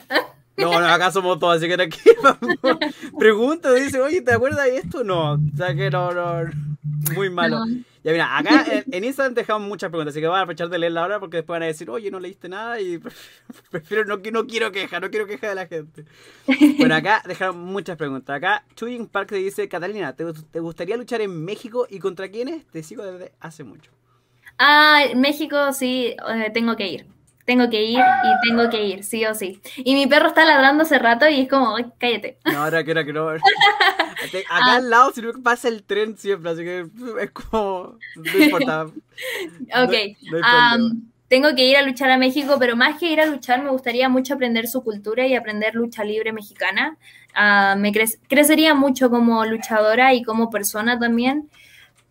No, 0.59 0.81
no, 0.81 0.87
acá 0.87 1.11
somos 1.11 1.39
todos, 1.39 1.57
así 1.57 1.69
que 1.69 1.81
aquí 1.81 2.01
pregunta, 3.19 3.73
dice, 3.73 4.01
oye, 4.01 4.23
¿te 4.23 4.33
acuerdas 4.33 4.65
de 4.65 4.79
esto? 4.79 5.05
No, 5.05 5.35
o 5.35 5.57
sea 5.57 5.75
que 5.75 5.89
no, 5.91 6.13
no, 6.13 6.51
muy 7.15 7.31
malo. 7.31 7.65
Ya 8.05 8.13
mira, 8.13 8.39
acá 8.39 8.65
en, 8.91 9.05
Instagram 9.05 9.35
dejamos 9.35 9.69
muchas 9.69 9.91
preguntas, 9.91 10.13
así 10.13 10.21
que 10.21 10.29
voy 10.29 10.37
a 10.37 10.41
aprovechar 10.41 10.69
de 10.69 10.79
leerla 10.79 11.03
ahora 11.03 11.21
porque 11.21 11.39
después 11.39 11.57
van 11.57 11.63
a 11.63 11.67
decir, 11.67 11.91
oye, 11.91 12.11
no 12.11 12.21
leíste 12.21 12.49
nada 12.49 12.81
y 12.81 12.99
prefiero, 13.71 14.05
no, 14.05 14.17
no 14.17 14.47
quiero 14.47 14.73
queja, 14.73 14.99
no 15.01 15.11
quiero 15.11 15.27
queja 15.27 15.49
de 15.49 15.55
la 15.55 15.67
gente. 15.67 16.05
Bueno, 16.79 16.95
acá 16.95 17.23
dejaron 17.27 17.59
muchas 17.59 17.97
preguntas. 17.97 18.37
Acá 18.37 18.65
Chuying 18.75 19.09
Park 19.09 19.31
te 19.31 19.37
dice, 19.37 19.69
Catalina, 19.69 20.15
¿te, 20.15 20.25
¿te, 20.33 20.61
gustaría 20.61 20.97
luchar 20.97 21.21
en 21.21 21.45
México 21.45 21.87
y 21.89 21.99
contra 21.99 22.29
quiénes? 22.31 22.67
Te 22.67 22.83
sigo 22.83 23.05
desde 23.05 23.33
hace 23.41 23.65
mucho. 23.65 23.91
Ah, 24.59 25.03
México 25.15 25.73
sí, 25.73 26.17
eh, 26.29 26.51
tengo 26.53 26.77
que 26.77 26.89
ir 26.89 27.18
tengo 27.49 27.71
que 27.71 27.83
ir 27.83 27.99
y 27.99 28.47
tengo 28.47 28.69
que 28.69 28.85
ir, 28.85 29.03
sí 29.03 29.25
o 29.25 29.35
sí. 29.35 29.59
Y 29.79 29.95
mi 29.95 30.07
perro 30.07 30.29
está 30.29 30.45
ladrando 30.45 30.83
hace 30.83 30.99
rato 30.99 31.27
y 31.27 31.41
es 31.41 31.49
como, 31.49 31.77
cállate. 31.97 32.37
No, 32.45 32.63
ahora 32.63 32.85
que 32.85 32.91
era 32.91 33.07
que 33.07 33.13
no. 33.15 33.27
Acá 33.31 33.41
ah. 34.51 34.75
al 34.77 34.91
lado 34.91 35.13
si 35.15 35.23
pasa 35.43 35.69
el 35.69 35.83
tren 35.83 36.19
siempre, 36.19 36.51
así 36.51 36.63
que 36.63 36.87
es 37.23 37.31
como, 37.31 37.97
no 38.17 38.39
importa. 38.39 38.85
ok. 39.83 39.95
tengo 41.29 41.55
que 41.57 41.65
ir 41.65 41.79
a 41.79 41.83
luchar 41.83 42.11
a 42.11 42.19
México, 42.19 42.57
pero 42.59 42.77
más 42.77 42.99
que 42.99 43.11
ir 43.11 43.19
a 43.23 43.25
luchar, 43.25 43.63
me 43.63 43.71
gustaría 43.71 44.11
mucho 44.11 44.35
aprender 44.35 44.69
su 44.69 44.85
cultura 44.85 45.27
y 45.27 45.35
aprender 45.35 45.75
lucha 45.75 46.05
libre 46.05 46.35
mexicana. 46.35 46.99
Ah, 47.35 47.77
me 47.79 47.95
crecería 48.29 48.75
mucho 48.75 49.09
como 49.09 49.43
luchadora 49.47 50.13
y 50.13 50.23
como 50.23 50.51
persona 50.51 50.99
también. 50.99 51.49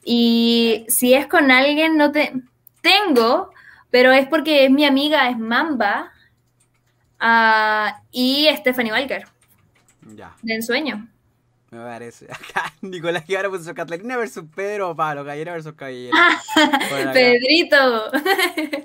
Y 0.04 0.84
si 0.88 1.13
es 1.13 1.28
con 1.28 1.52
alguien, 1.52 1.95
no 1.95 2.12
te... 2.12 2.34
Tengo, 2.82 3.52
pero 3.89 4.12
es 4.12 4.28
porque 4.28 4.65
es 4.65 4.71
mi 4.71 4.86
amiga, 4.86 5.30
es 5.30 5.38
Mamba 5.38 6.12
uh, 7.21 7.91
y 8.12 8.47
Stephanie 8.58 8.91
Walker. 8.91 9.26
Ya. 10.15 10.36
De 10.41 10.56
ensueño. 10.56 11.08
Me 11.70 11.80
parece. 11.80 12.26
Acá 12.32 12.74
Nicolás 12.82 13.26
Guevara 13.28 13.50
puso 13.50 13.74
Catalina 13.74 14.16
versus 14.16 14.46
Pedro 14.56 14.96
Pablo, 14.96 15.24
Gallera 15.24 15.54
versus 15.54 15.74
Caballero. 15.74 16.16
Pedrito. 17.14 18.12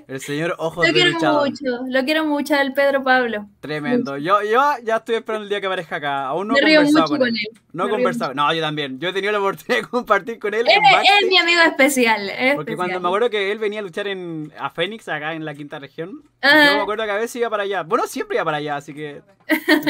El 0.07 0.19
señor 0.19 0.55
Ojos 0.57 0.85
lo 0.85 0.93
quiero 0.93 1.13
mucho, 1.13 1.63
lo 1.87 2.03
quiero 2.03 2.25
mucho 2.25 2.55
el 2.55 2.73
Pedro 2.73 3.03
Pablo. 3.03 3.47
Tremendo. 3.61 4.17
Yo, 4.17 4.41
yo 4.43 4.61
ya 4.83 4.97
estoy 4.97 5.15
esperando 5.15 5.43
el 5.43 5.49
día 5.49 5.61
que 5.61 5.67
aparezca 5.67 5.95
acá. 5.95 6.25
Aún 6.25 6.49
no 6.49 6.57
he 6.57 6.75
conversado 6.75 7.17
con, 7.17 7.27
él. 7.29 7.35
No 7.71 7.87
he 7.87 7.89
conversado. 7.89 8.33
No, 8.33 8.53
yo 8.53 8.61
también. 8.61 8.99
Yo 8.99 9.09
he 9.09 9.13
tenido 9.13 9.31
la 9.31 9.39
oportunidad 9.39 9.81
de 9.81 9.87
compartir 9.87 10.39
con 10.39 10.53
él. 10.53 10.65
Es, 10.67 11.27
mi 11.29 11.37
amigo 11.37 11.61
especial. 11.61 12.31
Porque 12.55 12.75
cuando 12.75 12.99
me 12.99 13.07
acuerdo 13.07 13.29
que 13.29 13.51
él 13.51 13.59
venía 13.59 13.79
a 13.79 13.83
luchar 13.83 14.07
en, 14.07 14.51
a 14.59 14.69
Phoenix, 14.69 15.07
acá 15.07 15.33
en 15.33 15.45
la 15.45 15.53
quinta 15.53 15.79
región, 15.79 16.21
yo 16.41 16.49
me 16.49 16.81
acuerdo 16.81 17.05
que 17.05 17.11
a 17.11 17.15
veces 17.15 17.37
iba 17.37 17.49
para 17.49 17.63
allá. 17.63 17.83
Bueno, 17.83 18.07
siempre 18.07 18.35
iba 18.35 18.43
para 18.43 18.57
allá, 18.57 18.75
así 18.75 18.93
que 18.93 19.21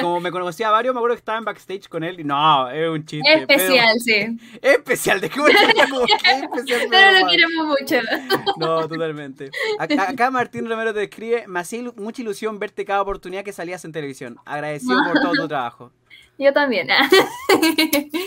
como 0.01 0.19
me 0.19 0.31
conocía 0.31 0.67
a 0.67 0.71
varios, 0.71 0.93
me 0.93 0.99
acuerdo 0.99 1.15
que 1.15 1.19
estaba 1.19 1.37
en 1.37 1.45
backstage 1.45 1.87
con 1.87 2.03
él. 2.03 2.19
Y 2.19 2.23
no, 2.23 2.69
es 2.69 2.82
un 2.89 3.05
chiste. 3.05 3.33
Especial, 3.33 3.99
sí. 3.99 4.37
Especial, 4.61 5.21
de 5.21 5.29
como 5.29 5.47
especial. 5.47 6.87
Pero 6.89 7.19
lo 7.19 7.29
queremos 7.29 7.67
mucho. 7.67 7.95
No, 8.57 8.87
totalmente. 8.87 9.49
Acá, 9.79 10.29
Martín 10.31 10.69
Romero 10.69 10.93
te 10.93 11.03
escribe: 11.03 11.45
Me 11.47 11.59
hacía 11.59 11.83
mucha 11.95 12.21
ilusión 12.21 12.59
verte 12.59 12.85
cada 12.85 13.01
oportunidad 13.01 13.43
que 13.43 13.53
salías 13.53 13.83
en 13.85 13.91
televisión. 13.91 14.37
Agradecido 14.45 14.97
por 15.05 15.21
todo 15.21 15.33
tu 15.33 15.47
trabajo. 15.47 15.91
Yo 16.37 16.51
también. 16.53 16.87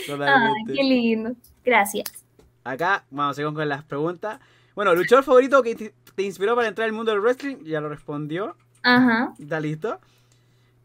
Totalmente. 0.05 0.73
qué 0.73 0.83
lindo. 0.83 1.31
Gracias. 1.63 2.05
Acá 2.63 3.05
vamos 3.09 3.31
a 3.31 3.35
seguir 3.35 3.53
con 3.53 3.67
las 3.67 3.83
preguntas. 3.83 4.39
Bueno, 4.75 4.93
luchador 4.93 5.23
favorito 5.23 5.63
que 5.63 5.93
te 6.15 6.23
inspiró 6.23 6.55
para 6.55 6.67
entrar 6.67 6.85
al 6.85 6.93
mundo 6.93 7.11
del 7.11 7.21
wrestling, 7.21 7.57
ya 7.63 7.81
lo 7.81 7.89
respondió. 7.89 8.55
Ajá. 8.83 9.33
¿Está 9.39 9.59
listo? 9.59 9.99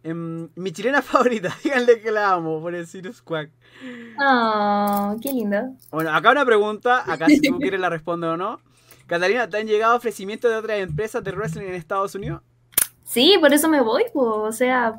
Em, 0.04 0.48
mi 0.56 0.72
chilena 0.72 1.02
favorita, 1.02 1.56
díganle 1.62 2.00
que 2.00 2.10
la 2.10 2.32
amo, 2.32 2.60
por 2.60 2.74
el 2.74 2.86
Sirius 2.86 3.22
Quack. 3.22 3.50
Oh, 4.20 5.16
qué 5.22 5.32
lindo. 5.32 5.76
Bueno, 5.90 6.10
acá 6.10 6.32
una 6.32 6.44
pregunta, 6.44 7.02
acá 7.10 7.26
si 7.26 7.40
tú 7.40 7.58
quieres 7.58 7.80
la 7.80 7.88
responde 7.88 8.26
o 8.26 8.36
no. 8.36 8.60
Catalina, 9.06 9.48
¿te 9.48 9.58
han 9.58 9.66
llegado 9.66 9.96
ofrecimientos 9.96 10.50
de 10.50 10.56
otras 10.56 10.78
empresas 10.78 11.22
de 11.22 11.32
wrestling 11.32 11.66
en 11.66 11.74
Estados 11.74 12.14
Unidos? 12.14 12.42
Sí, 13.04 13.36
por 13.40 13.52
eso 13.52 13.68
me 13.68 13.80
voy, 13.80 14.04
o 14.14 14.52
sea, 14.52 14.94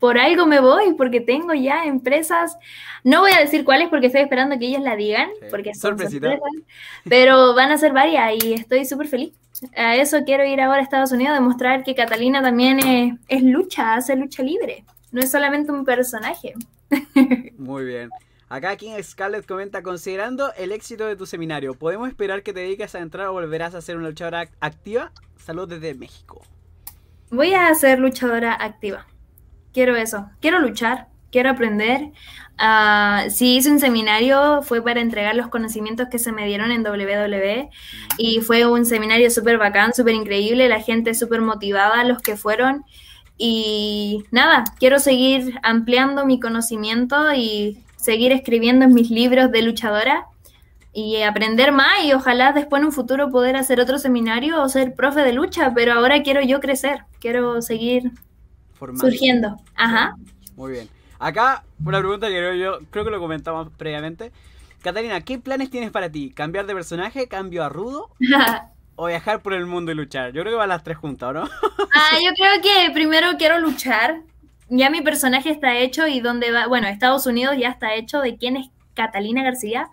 por 0.00 0.18
algo 0.18 0.46
me 0.46 0.58
voy, 0.58 0.94
porque 0.94 1.20
tengo 1.20 1.54
ya 1.54 1.84
empresas, 1.84 2.56
no 3.04 3.20
voy 3.20 3.32
a 3.32 3.38
decir 3.38 3.64
cuáles 3.64 3.88
porque 3.90 4.06
estoy 4.06 4.22
esperando 4.22 4.58
que 4.58 4.66
ellas 4.66 4.82
la 4.82 4.96
digan, 4.96 5.28
porque 5.50 5.74
son 5.74 5.98
sorpresas, 5.98 6.40
pero 7.08 7.54
van 7.54 7.70
a 7.70 7.78
ser 7.78 7.92
varias 7.92 8.42
y 8.42 8.54
estoy 8.54 8.84
súper 8.84 9.06
feliz. 9.06 9.32
A 9.76 9.94
eso 9.96 10.24
quiero 10.24 10.44
ir 10.44 10.58
ahora 10.60 10.80
a 10.80 10.82
Estados 10.82 11.12
Unidos, 11.12 11.34
demostrar 11.34 11.84
que 11.84 11.94
Catalina 11.94 12.42
también 12.42 12.78
es, 12.78 13.14
es 13.28 13.42
lucha, 13.42 13.94
hace 13.94 14.16
lucha 14.16 14.42
libre, 14.42 14.84
no 15.12 15.20
es 15.20 15.30
solamente 15.30 15.70
un 15.70 15.84
personaje. 15.84 16.54
Muy 17.58 17.84
bien. 17.84 18.08
Acá 18.48 18.74
King 18.76 19.00
Scarlett 19.02 19.46
comenta, 19.46 19.82
considerando 19.82 20.52
el 20.54 20.72
éxito 20.72 21.06
de 21.06 21.14
tu 21.14 21.26
seminario, 21.26 21.74
¿podemos 21.74 22.08
esperar 22.08 22.42
que 22.42 22.52
te 22.52 22.60
dediques 22.60 22.94
a 22.94 23.00
entrar 23.00 23.28
o 23.28 23.32
volverás 23.34 23.74
a 23.74 23.82
ser 23.82 23.96
una 23.96 24.08
luchadora 24.08 24.48
activa? 24.60 25.12
Saludos 25.36 25.68
desde 25.68 25.94
México. 25.94 26.40
Voy 27.30 27.54
a 27.54 27.72
ser 27.74 28.00
luchadora 28.00 28.54
activa. 28.54 29.06
Quiero 29.72 29.96
eso. 29.96 30.28
Quiero 30.40 30.58
luchar, 30.60 31.06
quiero 31.30 31.50
aprender. 31.50 32.10
Ah, 32.58 33.24
si 33.30 33.56
hice 33.56 33.70
un 33.70 33.80
seminario 33.80 34.62
fue 34.62 34.82
para 34.82 35.00
entregar 35.00 35.34
los 35.34 35.48
conocimientos 35.48 36.08
que 36.10 36.18
se 36.18 36.30
me 36.32 36.46
dieron 36.46 36.70
en 36.72 36.86
WWE 36.86 37.70
y 38.18 38.40
fue 38.40 38.66
un 38.66 38.84
seminario 38.84 39.30
súper 39.30 39.56
bacán, 39.56 39.94
súper 39.94 40.14
increíble, 40.14 40.68
la 40.68 40.80
gente 40.80 41.14
súper 41.14 41.40
motivada, 41.40 42.04
los 42.04 42.20
que 42.20 42.36
fueron. 42.36 42.84
Y 43.38 44.24
nada, 44.30 44.64
quiero 44.78 44.98
seguir 44.98 45.58
ampliando 45.62 46.26
mi 46.26 46.38
conocimiento 46.38 47.32
y 47.32 47.82
seguir 47.96 48.32
escribiendo 48.32 48.84
en 48.84 48.92
mis 48.92 49.10
libros 49.10 49.50
de 49.50 49.62
luchadora 49.62 50.26
y 50.92 51.22
aprender 51.22 51.72
más 51.72 52.04
y 52.04 52.12
ojalá 52.12 52.52
después 52.52 52.80
en 52.80 52.86
un 52.86 52.92
futuro 52.92 53.30
poder 53.30 53.56
hacer 53.56 53.80
otro 53.80 53.98
seminario 53.98 54.60
o 54.60 54.68
ser 54.68 54.94
profe 54.94 55.20
de 55.20 55.32
lucha, 55.32 55.72
pero 55.74 55.92
ahora 55.94 56.22
quiero 56.22 56.42
yo 56.42 56.60
crecer, 56.60 57.04
quiero 57.20 57.62
seguir 57.62 58.10
surgiendo. 58.98 59.56
Ajá. 59.76 60.16
Muy 60.56 60.72
bien. 60.72 60.88
Acá 61.18 61.64
una 61.84 61.98
pregunta 61.98 62.28
que 62.28 62.58
yo 62.58 62.78
creo 62.90 63.04
que 63.04 63.10
lo 63.10 63.20
comentamos 63.20 63.68
previamente. 63.76 64.32
Catalina, 64.82 65.20
¿qué 65.20 65.38
planes 65.38 65.70
tienes 65.70 65.90
para 65.90 66.10
ti? 66.10 66.30
¿Cambiar 66.30 66.66
de 66.66 66.74
personaje? 66.74 67.28
¿Cambio 67.28 67.62
a 67.64 67.68
rudo? 67.68 68.08
¿O 68.96 69.06
viajar 69.06 69.40
por 69.42 69.52
el 69.52 69.66
mundo 69.66 69.92
y 69.92 69.94
luchar? 69.94 70.32
Yo 70.32 70.42
creo 70.42 70.52
que 70.52 70.58
van 70.58 70.68
las 70.68 70.82
tres 70.82 70.96
juntas, 70.96 71.34
¿no? 71.34 71.42
ah, 71.94 72.18
yo 72.22 72.32
creo 72.34 72.62
que 72.62 72.92
primero 72.92 73.28
quiero 73.38 73.58
luchar, 73.58 74.22
ya 74.68 74.90
mi 74.90 75.00
personaje 75.02 75.50
está 75.50 75.76
hecho 75.78 76.06
y 76.06 76.20
donde 76.20 76.50
va, 76.50 76.66
bueno, 76.66 76.86
Estados 76.88 77.26
Unidos 77.26 77.56
ya 77.58 77.68
está 77.68 77.94
hecho 77.94 78.20
de 78.20 78.36
quién 78.36 78.56
es 78.56 78.68
Catalina 79.06 79.42
García. 79.42 79.88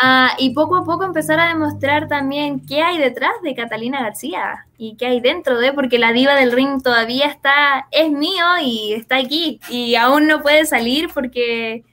Ah, 0.00 0.30
y 0.38 0.50
poco 0.54 0.76
a 0.76 0.84
poco 0.84 1.04
empezar 1.04 1.40
a 1.40 1.48
demostrar 1.48 2.08
también 2.08 2.64
qué 2.66 2.82
hay 2.82 2.98
detrás 2.98 3.32
de 3.42 3.54
Catalina 3.54 4.02
García 4.02 4.66
y 4.76 4.96
qué 4.96 5.06
hay 5.06 5.20
dentro 5.20 5.58
de, 5.58 5.72
porque 5.72 5.98
la 5.98 6.12
diva 6.12 6.34
del 6.34 6.52
ring 6.52 6.82
todavía 6.82 7.26
está, 7.26 7.88
es 7.90 8.10
mío 8.10 8.44
y 8.62 8.94
está 8.94 9.16
aquí 9.16 9.60
y 9.68 9.96
aún 9.96 10.26
no 10.26 10.42
puede 10.42 10.66
salir 10.66 11.08
porque 11.12 11.84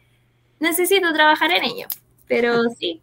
necesito 0.59 1.13
trabajar 1.13 1.51
en 1.51 1.63
ello. 1.63 1.87
Pero 2.27 2.63
sí. 2.79 3.01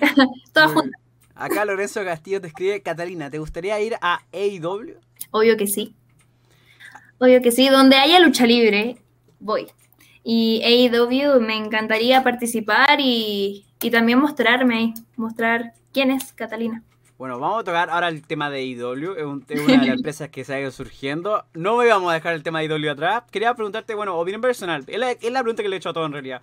Acá 1.34 1.64
Lorenzo 1.64 2.02
Castillo 2.02 2.40
te 2.40 2.48
escribe, 2.48 2.80
Catalina, 2.80 3.30
¿te 3.30 3.38
gustaría 3.38 3.78
ir 3.80 3.96
a 4.00 4.20
AEW? 4.32 4.98
Obvio 5.30 5.56
que 5.56 5.66
sí. 5.66 5.94
Obvio 7.18 7.42
que 7.42 7.50
sí, 7.50 7.68
donde 7.68 7.96
haya 7.96 8.20
lucha 8.20 8.46
libre, 8.46 8.96
voy. 9.38 9.66
Y 10.28 10.60
AEW 10.64 11.40
me 11.40 11.56
encantaría 11.56 12.24
participar 12.24 12.98
y, 12.98 13.64
también 13.92 14.18
mostrarme, 14.18 14.92
mostrar 15.14 15.74
quién 15.92 16.10
es 16.10 16.32
Catalina. 16.32 16.82
Bueno, 17.16 17.38
vamos 17.38 17.60
a 17.60 17.64
tocar 17.64 17.90
ahora 17.90 18.08
el 18.08 18.26
tema 18.26 18.50
de 18.50 18.58
AEW, 18.58 19.12
es, 19.48 19.60
una 19.60 19.80
de 19.80 19.86
las 19.86 19.88
empresas 19.98 20.28
que 20.30 20.42
se 20.42 20.52
ha 20.52 20.60
ido 20.60 20.72
surgiendo. 20.72 21.44
No 21.54 21.76
me 21.76 21.86
vamos 21.86 22.10
a 22.10 22.14
dejar 22.14 22.34
el 22.34 22.42
tema 22.42 22.58
de 22.58 22.66
AEW 22.66 22.90
atrás. 22.90 23.22
Quería 23.30 23.54
preguntarte, 23.54 23.94
bueno, 23.94 24.18
opinión 24.18 24.40
personal, 24.40 24.82
es 24.88 24.98
la, 24.98 25.12
es 25.12 25.30
la 25.30 25.42
pregunta 25.42 25.62
que 25.62 25.68
le 25.68 25.76
he 25.76 25.78
hecho 25.78 25.90
a 25.90 25.92
todo 25.92 26.06
en 26.06 26.12
realidad. 26.12 26.42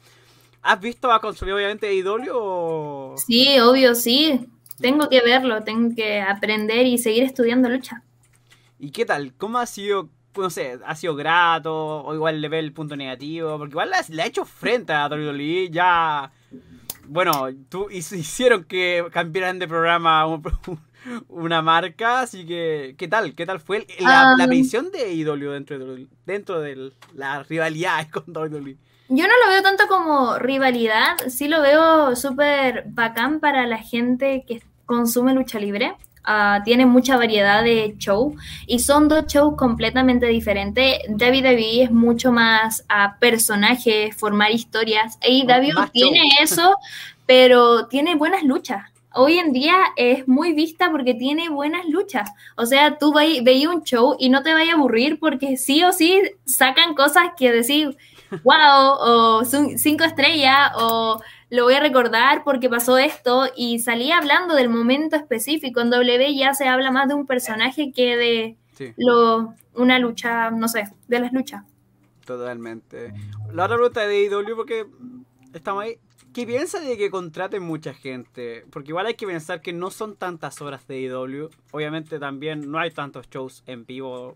¿Has 0.62 0.80
visto, 0.80 1.12
has 1.12 1.20
consumido 1.20 1.58
obviamente 1.58 1.90
AEW 1.90 2.32
o...? 2.32 3.16
Sí, 3.18 3.60
obvio, 3.60 3.96
sí. 3.96 4.48
Tengo 4.80 5.10
que 5.10 5.20
verlo, 5.20 5.62
tengo 5.66 5.94
que 5.94 6.22
aprender 6.22 6.86
y 6.86 6.98
seguir 7.00 7.24
estudiando 7.24 7.68
lucha. 7.68 8.02
¿Y 8.80 8.92
qué 8.92 9.04
tal? 9.04 9.34
¿Cómo 9.38 9.58
ha 9.58 9.66
sido 9.66 10.08
no 10.36 10.50
sé, 10.50 10.80
ha 10.86 10.96
sido 10.96 11.16
grato, 11.16 12.04
o 12.04 12.14
igual 12.14 12.42
le 12.42 12.50
ve 12.50 12.60
el 12.60 12.74
punto 12.74 12.96
negativo, 12.96 13.58
porque 13.58 13.74
igual 13.74 13.92
le 14.10 14.22
ha 14.22 14.26
hecho 14.26 14.46
frente 14.46 14.94
a 14.94 15.08
WWE, 15.08 15.70
ya, 15.70 16.32
bueno, 17.06 17.50
tú 17.70 17.90
hicieron 17.90 18.64
que 18.64 19.06
cambiaran 19.12 19.60
de 19.60 19.68
programa 19.68 20.26
una 21.28 21.62
marca, 21.62 22.22
así 22.22 22.46
que, 22.46 22.96
¿qué 22.98 23.08
tal? 23.08 23.36
¿Qué 23.36 23.46
tal 23.46 23.60
fue 23.60 23.86
la, 24.00 24.36
la 24.38 24.48
medición 24.48 24.92
de 24.92 25.14
IW 25.14 25.52
dentro 25.52 25.78
de, 25.78 26.08
dentro 26.26 26.60
de 26.60 26.92
la 27.14 27.44
rivalidad 27.44 28.08
con 28.12 28.24
WWE? 28.28 28.78
Yo 29.10 29.28
no 29.28 29.34
lo 29.46 29.52
veo 29.52 29.62
tanto 29.62 29.88
como 29.88 30.40
rivalidad, 30.40 31.18
sí 31.28 31.48
lo 31.48 31.62
veo 31.62 32.16
súper 32.16 32.86
bacán 32.88 33.40
para 33.40 33.68
la 33.68 33.78
gente 33.78 34.44
que 34.48 34.64
consume 34.86 35.34
lucha 35.34 35.60
libre. 35.60 35.96
Ah, 36.26 36.62
tiene 36.64 36.86
mucha 36.86 37.18
variedad 37.18 37.64
de 37.64 37.96
show 37.98 38.34
y 38.66 38.80
son 38.80 39.10
dos 39.10 39.26
shows 39.28 39.58
completamente 39.58 40.26
diferentes. 40.28 41.00
WWE 41.10 41.84
es 41.84 41.92
mucho 41.92 42.32
más 42.32 42.86
a 42.88 43.18
personajes, 43.20 44.16
formar 44.16 44.52
historias. 44.52 45.18
AEW 45.22 45.90
tiene 45.92 46.22
eso, 46.42 46.78
pero 47.26 47.88
tiene 47.88 48.16
buenas 48.16 48.44
luchas. 48.44 48.84
Hoy 49.16 49.38
en 49.38 49.52
día 49.52 49.76
es 49.98 50.28
muy 50.28 50.54
vista 50.54 50.90
porque 50.92 51.14
tiene 51.14 51.50
buenas 51.50 51.86
luchas. 51.88 52.32
O 52.56 52.66
sea, 52.66 52.98
tú 52.98 53.14
veías 53.14 53.72
un 53.72 53.84
show 53.84 54.16
y 54.18 54.30
no 54.30 54.44
te 54.44 54.54
vayas 54.54 54.76
a 54.76 54.78
aburrir 54.78 55.20
porque 55.20 55.58
sí 55.58 55.84
o 55.84 55.92
sí 55.92 56.22
sacan 56.46 56.96
cosas 56.96 57.32
que 57.38 57.52
decir, 57.52 57.98
wow, 58.44 58.54
o 59.00 59.44
cinco 59.76 60.06
estrellas, 60.06 60.72
o 60.78 61.22
lo 61.54 61.66
voy 61.66 61.76
a 61.76 61.80
recordar 61.80 62.44
porque 62.44 62.68
pasó 62.68 62.98
esto 62.98 63.48
y 63.56 63.78
salí 63.78 64.12
hablando 64.12 64.56
del 64.56 64.70
momento 64.70 65.16
específico. 65.16 65.82
En 65.82 65.92
W 65.92 66.36
ya 66.36 66.56
se 66.56 66.68
habla 66.68 66.90
más 66.90 67.08
de 67.08 67.14
un 67.14 67.28
personaje 67.28 67.92
que 67.92 68.18
de 68.18 68.94
lo, 68.98 69.54
una 69.76 70.00
lucha, 70.00 70.50
no 70.50 70.68
sé, 70.68 70.86
de 71.08 71.20
las 71.20 71.32
luchas. 71.32 71.64
Totalmente. 72.26 73.14
La 73.52 73.66
otra 73.66 73.76
pregunta 73.76 74.08
de 74.08 74.24
IW, 74.24 74.56
porque 74.56 74.88
estamos 75.54 75.84
ahí. 75.84 76.00
¿Qué 76.34 76.48
piensa 76.48 76.80
de 76.80 76.98
que 76.98 77.12
contraten 77.12 77.62
mucha 77.62 77.94
gente? 77.94 78.66
Porque 78.72 78.90
igual 78.90 79.06
hay 79.06 79.14
que 79.14 79.28
pensar 79.28 79.62
que 79.62 79.74
no 79.74 79.92
son 79.92 80.16
tantas 80.16 80.60
horas 80.60 80.88
de 80.88 81.02
IW. 81.02 81.52
Obviamente 81.70 82.18
también 82.18 82.72
no 82.72 82.80
hay 82.80 82.90
tantos 82.90 83.30
shows 83.30 83.62
en 83.68 83.86
vivo 83.86 84.34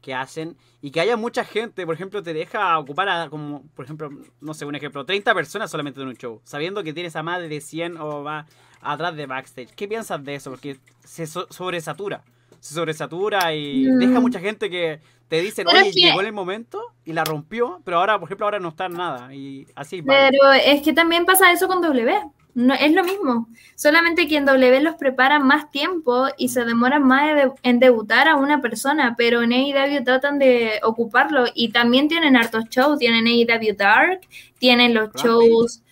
que 0.00 0.14
hacen 0.14 0.56
y 0.80 0.90
que 0.90 1.00
haya 1.00 1.16
mucha 1.16 1.44
gente, 1.44 1.84
por 1.86 1.94
ejemplo, 1.94 2.22
te 2.22 2.32
deja 2.32 2.78
ocupar 2.78 3.08
a, 3.08 3.28
como, 3.28 3.62
por 3.74 3.84
ejemplo, 3.84 4.10
no 4.40 4.54
sé, 4.54 4.64
un 4.64 4.74
ejemplo, 4.74 5.04
30 5.04 5.34
personas 5.34 5.70
solamente 5.70 6.00
en 6.00 6.08
un 6.08 6.16
show, 6.16 6.40
sabiendo 6.44 6.82
que 6.82 6.92
tienes 6.92 7.16
a 7.16 7.22
más 7.22 7.40
de 7.40 7.60
100 7.60 7.98
o 7.98 8.22
va 8.22 8.46
atrás 8.80 9.16
de 9.16 9.26
backstage. 9.26 9.74
¿Qué 9.74 9.88
piensas 9.88 10.24
de 10.24 10.34
eso? 10.34 10.50
Porque 10.50 10.78
se 11.04 11.26
sobresatura, 11.26 12.24
se 12.60 12.74
sobresatura 12.74 13.54
y 13.54 13.86
mm. 13.86 13.98
deja 13.98 14.20
mucha 14.20 14.40
gente 14.40 14.70
que 14.70 15.00
te 15.28 15.40
dicen, 15.40 15.66
oye, 15.68 15.92
llegó 15.92 16.20
el 16.20 16.32
momento 16.32 16.82
y 17.04 17.12
la 17.12 17.24
rompió, 17.24 17.80
pero 17.84 17.98
ahora, 17.98 18.18
por 18.18 18.26
ejemplo, 18.26 18.46
ahora 18.46 18.58
no 18.58 18.70
está 18.70 18.88
nada 18.88 19.32
y 19.34 19.66
así. 19.76 20.02
Pero 20.02 20.52
es 20.52 20.82
que 20.82 20.92
también 20.92 21.24
pasa 21.24 21.52
eso 21.52 21.68
con 21.68 21.80
W. 21.80 22.12
No, 22.54 22.74
es 22.74 22.92
lo 22.92 23.04
mismo, 23.04 23.48
solamente 23.76 24.26
que 24.26 24.36
en 24.36 24.44
W 24.44 24.80
los 24.80 24.96
prepara 24.96 25.38
más 25.38 25.70
tiempo 25.70 26.26
y 26.36 26.48
se 26.48 26.64
demoran 26.64 27.02
más 27.02 27.52
en 27.62 27.78
debutar 27.78 28.28
a 28.28 28.36
una 28.36 28.60
persona, 28.60 29.14
pero 29.16 29.42
en 29.42 29.52
AEW 29.52 30.02
tratan 30.04 30.38
de 30.38 30.80
ocuparlo 30.82 31.44
y 31.54 31.70
también 31.70 32.08
tienen 32.08 32.36
hartos 32.36 32.64
shows, 32.68 32.98
tienen 32.98 33.26
AEW 33.26 33.76
Dark, 33.76 34.20
tienen 34.58 34.94
los 34.94 35.12
shows, 35.14 35.82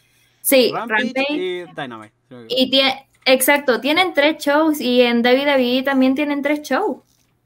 sí, 0.40 0.73
Rampage, 0.75 1.27
y 1.31 1.64
Dynamite. 1.75 2.14
Y 2.49 2.81
exacto, 3.25 3.81
tienen 3.81 4.12
tres 4.12 4.38
shows 4.38 4.81
y 4.81 5.03
en 5.03 5.23
WWE 5.23 5.83
también 5.85 6.14
tienen 6.14 6.42
tres 6.42 6.62
shows, 6.62 6.99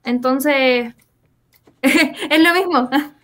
entonces 0.05 0.95
es 1.83 2.41
lo 2.41 2.55
mismo. 2.55 2.89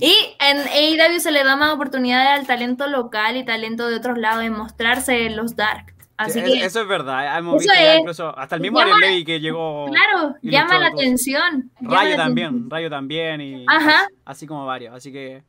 Y 0.00 0.14
en 0.40 0.58
AEW 0.58 1.20
se 1.20 1.30
le 1.30 1.44
da 1.44 1.56
más 1.56 1.74
oportunidad 1.74 2.34
al 2.34 2.46
talento 2.46 2.86
local 2.86 3.36
y 3.36 3.44
talento 3.44 3.88
de 3.88 3.96
otros 3.96 4.18
lados 4.18 4.42
de 4.42 4.50
mostrarse 4.50 5.26
en 5.26 5.36
los 5.36 5.56
dark. 5.56 5.94
Así 6.16 6.40
que, 6.42 6.64
eso 6.64 6.80
es 6.80 6.86
verdad, 6.86 7.36
hemos 7.38 7.58
visto 7.58 7.72
incluso 7.98 8.38
hasta 8.38 8.54
el 8.54 8.62
mismo 8.62 8.80
Levy 8.84 9.24
que 9.24 9.40
llegó. 9.40 9.86
Claro, 9.90 10.36
llama 10.42 10.78
la 10.78 10.86
atención. 10.86 11.72
Rayo 11.80 12.16
también, 12.16 12.70
Rayo 12.70 12.88
también 12.88 13.40
y 13.40 13.66
Ajá. 13.68 14.06
así 14.24 14.46
como 14.46 14.64
varios, 14.64 14.94
así 14.94 15.12
que 15.12 15.42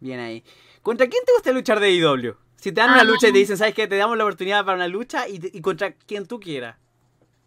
bien 0.00 0.18
ahí. 0.18 0.42
¿Contra 0.80 1.06
quién 1.08 1.22
te 1.26 1.32
gusta 1.32 1.52
luchar 1.52 1.78
de 1.78 1.88
AEW? 1.88 2.36
Si 2.56 2.72
te 2.72 2.80
dan 2.80 2.92
una 2.92 3.04
lucha 3.04 3.28
y 3.28 3.32
te 3.32 3.38
dicen, 3.38 3.58
¿sabes 3.58 3.74
qué? 3.74 3.86
Te 3.86 3.96
damos 3.96 4.16
la 4.16 4.24
oportunidad 4.24 4.64
para 4.64 4.76
una 4.76 4.88
lucha 4.88 5.28
y, 5.28 5.38
y 5.52 5.60
contra 5.60 5.92
quien 5.92 6.26
tú 6.26 6.40
quieras. 6.40 6.76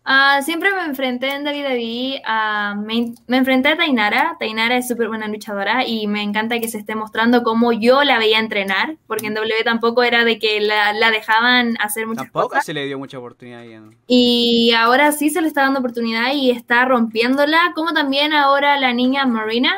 Ah, 0.08 0.42
siempre 0.44 0.72
me 0.72 0.86
enfrenté 0.86 1.34
en 1.34 1.44
WWE, 1.44 2.22
uh, 2.22 2.80
me, 2.80 3.16
me, 3.26 3.38
enfrenté 3.38 3.70
a 3.70 3.76
Tainara, 3.76 4.36
Tainara 4.38 4.78
es 4.78 4.88
súper 4.88 5.08
buena 5.08 5.28
luchadora 5.28 5.84
y 5.84 6.06
me 6.06 6.22
encanta 6.22 6.60
que 6.60 6.68
se 6.68 6.78
esté 6.78 6.94
mostrando 6.94 7.42
cómo 7.42 7.74
yo 7.74 8.04
la 8.04 8.20
veía 8.20 8.38
entrenar, 8.38 8.98
porque 9.08 9.26
en 9.26 9.34
W 9.34 9.64
tampoco 9.64 10.04
era 10.04 10.24
de 10.24 10.38
que 10.38 10.62
la, 10.62 10.94
la 10.94 11.10
dejaban 11.10 11.76
hacer 11.80 12.06
muchas 12.06 12.26
tampoco 12.26 12.50
cosas. 12.50 12.66
se 12.66 12.76
le 12.76 12.86
dio 12.86 13.00
mucha 13.00 13.18
oportunidad. 13.18 13.64
Y 14.06 14.74
ahora 14.78 15.12
sí 15.12 15.32
se 15.32 15.42
le 15.42 15.48
está 15.48 15.64
dando 15.64 15.80
oportunidad 15.80 16.34
y 16.36 16.52
está 16.52 16.86
rompiéndola, 16.86 17.72
como 17.74 17.92
también 17.92 18.32
ahora 18.32 18.80
la 18.80 18.94
niña 18.94 19.26
Marina, 19.26 19.74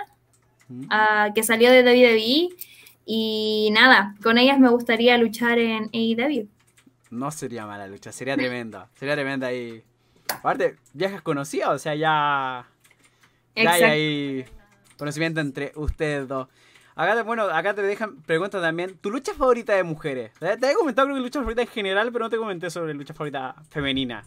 ah, 0.90 1.30
que 1.34 1.44
salió 1.44 1.72
de 1.72 1.84
WWE. 1.84 2.50
Y 3.06 3.70
nada, 3.72 4.13
con 4.22 4.38
ellas 4.38 4.60
me 4.60 4.68
gustaría 4.68 5.18
luchar 5.18 5.58
en 5.58 5.90
AEW. 5.94 6.50
No 7.12 7.32
sería 7.32 7.66
mala 7.66 7.88
lucha, 7.88 8.12
sería 8.12 8.36
tremenda. 8.36 8.90
sería 8.94 9.16
tremenda 9.16 9.48
ahí. 9.48 9.82
Aparte, 10.30 10.78
viejas 10.94 11.22
conocidas, 11.22 11.70
o 11.70 11.80
sea, 11.80 11.96
ya. 11.96 12.68
Ya 13.56 13.72
hay 13.72 13.84
ahí 13.84 14.46
conocimiento 14.98 15.40
entre 15.40 15.72
ustedes 15.76 16.28
dos. 16.28 16.48
Acá, 16.96 17.22
bueno, 17.24 17.44
acá 17.44 17.76
te 17.76 17.84
dejan 17.84 18.22
preguntas 18.24 18.62
también. 18.62 18.98
¿Tu 18.98 19.12
lucha 19.12 19.34
favorita 19.34 19.74
de 19.76 19.84
mujeres? 19.84 20.32
Te, 20.40 20.54
he 20.54 20.74
comentado 20.74 21.08
creo 21.08 21.18
que 21.18 21.22
lucha 21.22 21.40
favorita 21.40 21.62
en 21.62 21.68
general, 21.68 22.12
pero 22.12 22.26
no 22.26 22.30
te 22.30 22.38
comenté 22.38 22.70
sobre 22.72 22.94
lucha 22.96 23.13
favorita 23.13 23.56
femenina. 23.70 24.24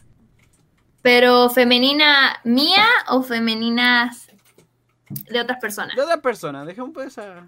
¿Pero 1.03 1.51
femenina 1.51 2.39
mía 2.45 2.87
o 3.09 3.23
femeninas 3.23 4.29
de 5.09 5.41
otras 5.41 5.59
personas? 5.59 5.97
De 5.97 6.03
otras 6.03 6.21
personas, 6.21 6.67
dejemos 6.67 6.93
pues 6.95 7.09
esa. 7.09 7.47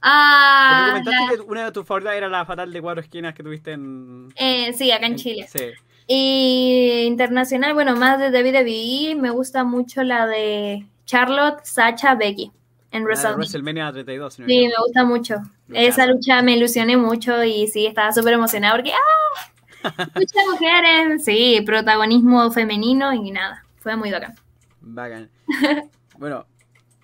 Ah. 0.00 0.92
Porque 0.94 1.04
comentaste 1.04 1.36
que 1.36 1.50
una 1.50 1.64
de 1.66 1.72
tus 1.72 1.86
favoritas 1.86 2.14
era 2.14 2.28
la 2.28 2.44
fatal 2.46 2.72
de 2.72 2.80
cuatro 2.80 3.02
esquinas 3.02 3.34
que 3.34 3.42
tuviste 3.42 3.72
en. 3.72 4.32
Eh, 4.36 4.72
sí, 4.72 4.90
acá 4.90 5.06
en, 5.06 5.16
Chile. 5.16 5.46
Sí. 5.52 5.72
Y 6.06 7.02
internacional, 7.06 7.74
bueno, 7.74 7.96
más 7.96 8.18
de 8.18 8.30
WWE, 8.30 9.16
me 9.20 9.30
gusta 9.30 9.64
mucho 9.64 10.02
la 10.02 10.26
de 10.26 10.86
Charlotte, 11.04 11.64
Sacha, 11.64 12.14
Becky 12.14 12.52
en 12.96 13.04
WrestleMania 13.04 13.92
32. 13.92 14.34
sí, 14.34 14.42
me 14.46 14.72
gusta 14.82 15.04
mucho. 15.04 15.36
Esa 15.72 16.06
lucha 16.06 16.42
me 16.42 16.56
ilusioné 16.56 16.96
mucho 16.96 17.42
y 17.44 17.66
sí, 17.68 17.86
estaba 17.86 18.12
súper 18.12 18.34
emocionada 18.34 18.74
porque 18.76 18.92
¡ah! 18.92 19.52
Muchas 20.14 20.44
mujeres, 20.50 21.24
sí, 21.24 21.62
protagonismo 21.64 22.50
femenino 22.50 23.12
y 23.12 23.30
nada, 23.30 23.64
fue 23.78 23.96
muy 23.96 24.10
bacán. 24.10 24.34
Bacán. 24.80 25.28
bueno, 26.18 26.46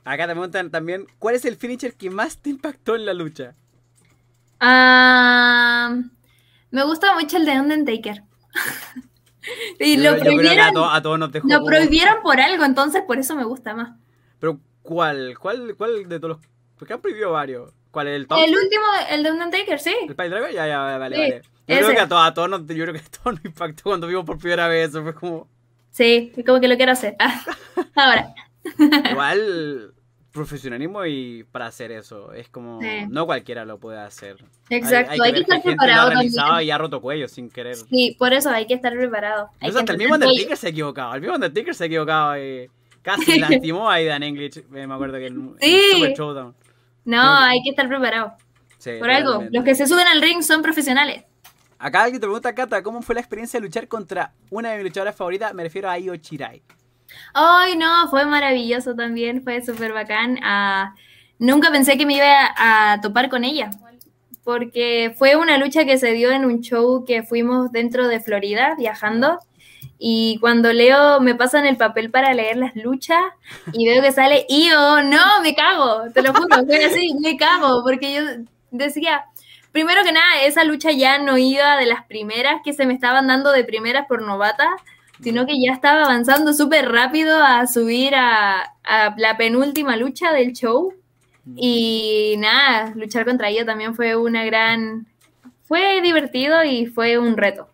acá 0.04 0.26
te 0.26 0.32
preguntan 0.32 0.70
también, 0.70 1.06
¿cuál 1.18 1.34
es 1.34 1.44
el 1.44 1.56
finisher 1.56 1.94
que 1.94 2.10
más 2.10 2.38
te 2.38 2.50
impactó 2.50 2.96
en 2.96 3.06
la 3.06 3.14
lucha? 3.14 3.54
Ah, 4.60 5.96
me 6.70 6.84
gusta 6.84 7.14
mucho 7.14 7.36
el 7.36 7.46
de 7.46 7.60
Undertaker. 7.60 8.22
y 9.78 9.96
lo 9.96 10.18
prohibieron, 10.18 10.74
lo 11.44 11.64
prohibieron 11.64 12.22
por 12.22 12.40
algo, 12.40 12.64
entonces 12.64 13.02
por 13.06 13.18
eso 13.18 13.34
me 13.36 13.44
gusta 13.44 13.74
más. 13.74 13.96
Pero 14.38 14.58
¿Cuál? 14.82 15.38
¿Cuál, 15.38 15.74
cuál 15.76 16.08
de 16.08 16.20
todos 16.20 16.36
los...? 16.36 16.46
Porque 16.76 16.92
han 16.92 17.00
prohibido 17.00 17.32
varios. 17.32 17.72
¿Cuál 17.90 18.08
es 18.08 18.16
el 18.16 18.26
top? 18.26 18.38
El 18.38 18.56
último, 18.56 18.84
el 19.10 19.22
de 19.22 19.30
Undertaker, 19.30 19.78
sí. 19.78 19.94
¿El 20.08 20.16
Pile 20.16 20.30
Driver? 20.30 20.52
Ya, 20.52 20.66
ya, 20.66 20.78
vale, 20.80 20.98
vale. 20.98 21.42
Yo 21.68 21.76
creo 21.76 21.90
que 21.90 22.00
a 22.00 22.08
todos, 22.08 22.26
a 22.26 22.34
todos 22.34 22.50
nos, 22.50 22.66
yo 22.66 22.84
creo 22.84 22.92
que 22.92 23.00
a 23.00 23.22
todos 23.22 23.36
nos 23.36 23.44
impactó 23.44 23.84
cuando 23.84 24.08
vimos 24.08 24.24
por 24.24 24.38
primera 24.38 24.66
vez 24.66 24.90
eso. 24.90 25.02
Fue 25.02 25.14
como... 25.14 25.48
Sí, 25.90 26.32
como 26.44 26.60
que 26.60 26.68
lo 26.68 26.76
quiero 26.76 26.92
hacer. 26.92 27.14
Ah, 27.20 27.44
ahora. 27.94 28.34
Igual, 29.10 29.91
profesionalismo 30.32 31.04
y 31.06 31.44
para 31.44 31.66
hacer 31.66 31.92
eso. 31.92 32.32
Es 32.32 32.48
como... 32.48 32.80
No 33.08 33.26
cualquiera 33.26 33.64
lo 33.64 33.78
puede 33.78 34.00
hacer. 34.00 34.36
Exacto, 34.70 35.22
hay, 35.22 35.32
que, 35.32 35.40
estar 35.40 35.62
preparado. 35.62 36.10
Gente 36.10 36.64
y 36.64 36.70
ha 36.70 36.78
roto 36.78 37.00
cuello 37.00 37.28
sin 37.28 37.50
querer. 37.50 37.76
Sí, 37.76 38.16
por 38.18 38.32
eso 38.32 38.50
hay 38.50 38.66
que 38.66 38.74
estar 38.74 38.92
preparado. 38.96 39.50
Hay 39.60 39.70
hasta 39.70 39.92
el 39.92 39.98
mismo 39.98 40.14
Undertaker 40.14 40.56
se 40.56 40.66
ha 40.66 40.70
equivocado. 40.70 41.14
El 41.14 41.20
mismo 41.20 41.34
Undertaker 41.34 41.74
se 41.74 41.84
ha 41.84 41.86
equivocado 41.86 42.38
y... 42.38 42.70
Casi 43.02 43.38
lastimó 43.40 43.90
a 43.90 44.00
Dan 44.00 44.22
English, 44.22 44.64
me 44.68 44.82
acuerdo 44.84 45.18
que 45.18 45.26
en, 45.26 45.56
sí. 45.60 45.80
Super 45.94 46.14
Showdown. 46.14 46.54
No, 47.04 47.20
hay 47.20 47.60
que 47.62 47.70
estar 47.70 47.88
preparado. 47.88 48.34
Sí, 48.78 48.92
Por 48.98 49.10
algo, 49.10 49.44
los 49.50 49.64
que 49.64 49.74
se 49.74 49.86
suben 49.86 50.06
al 50.06 50.22
ring 50.22 50.42
son 50.42 50.62
profesionales. 50.62 51.24
Acá 51.78 52.04
alguien 52.04 52.20
te 52.20 52.26
pregunta, 52.26 52.54
Kata, 52.54 52.80
¿cómo 52.82 53.02
fue 53.02 53.16
la 53.16 53.20
experiencia 53.20 53.58
de 53.58 53.66
luchar 53.66 53.88
contra 53.88 54.32
una 54.50 54.70
de 54.70 54.76
mis 54.76 54.84
luchadoras 54.84 55.16
favoritas? 55.16 55.52
Me 55.52 55.64
refiero 55.64 55.90
a 55.90 55.98
Io 55.98 56.14
Chirai. 56.16 56.62
Ay, 57.34 57.76
no, 57.76 58.08
fue 58.08 58.26
maravilloso 58.26 58.94
también, 58.94 59.42
fue 59.42 59.62
súper 59.62 59.92
bacán. 59.92 60.38
Ah, 60.42 60.94
nunca 61.38 61.70
pensé 61.70 61.96
que 61.96 62.06
me 62.06 62.16
iba 62.16 62.54
a, 62.56 63.00
topar 63.00 63.28
con 63.28 63.44
ella, 63.44 63.70
porque 64.44 65.14
fue 65.18 65.36
una 65.36 65.58
lucha 65.58 65.84
que 65.84 65.98
se 65.98 66.12
dio 66.12 66.30
en 66.30 66.44
un 66.44 66.60
show 66.60 67.04
que 67.04 67.22
fuimos 67.22 67.72
dentro 67.72 68.08
de 68.08 68.20
Florida, 68.20 68.74
viajando. 68.78 69.38
Y 69.98 70.38
cuando 70.40 70.72
leo, 70.72 71.20
me 71.20 71.34
pasan 71.36 71.64
el 71.64 71.76
papel 71.76 72.10
para 72.10 72.34
leer 72.34 72.56
las 72.56 72.74
luchas 72.74 73.22
y 73.72 73.86
veo 73.86 74.02
que 74.02 74.10
sale 74.10 74.46
Io, 74.48 75.02
no, 75.02 75.40
me 75.42 75.54
cago, 75.54 76.10
te 76.12 76.22
lo 76.22 76.32
juro, 76.34 76.64
fue 76.66 76.84
así, 76.84 77.14
me 77.20 77.36
cago, 77.36 77.82
porque 77.84 78.12
yo 78.14 78.22
decía, 78.72 79.24
primero 79.70 80.02
que 80.04 80.12
nada, 80.12 80.42
esa 80.42 80.64
lucha 80.64 80.90
ya 80.90 81.18
no 81.18 81.38
iba 81.38 81.76
de 81.76 81.86
las 81.86 82.04
primeras 82.06 82.62
que 82.64 82.72
se 82.72 82.84
me 82.84 82.94
estaban 82.94 83.26
dando 83.26 83.52
de 83.52 83.64
primeras 83.64 84.06
por 84.06 84.22
novata, 84.22 84.68
sino 85.20 85.46
que 85.46 85.60
ya 85.60 85.72
estaba 85.72 86.04
avanzando 86.04 86.52
súper 86.52 86.90
rápido 86.90 87.42
a 87.42 87.66
subir 87.66 88.14
a, 88.14 88.62
a, 88.84 89.14
la 89.16 89.36
penúltima 89.36 89.96
lucha 89.96 90.32
del 90.32 90.52
show. 90.52 90.94
Y 91.56 92.36
nada, 92.38 92.92
luchar 92.94 93.24
contra 93.24 93.48
ella 93.48 93.66
también 93.66 93.94
fue 93.94 94.16
una 94.16 94.44
gran... 94.44 95.06
Fue 95.64 96.00
divertido 96.02 96.62
y 96.64 96.86
fue 96.86 97.18
un 97.18 97.36
reto. 97.36 97.68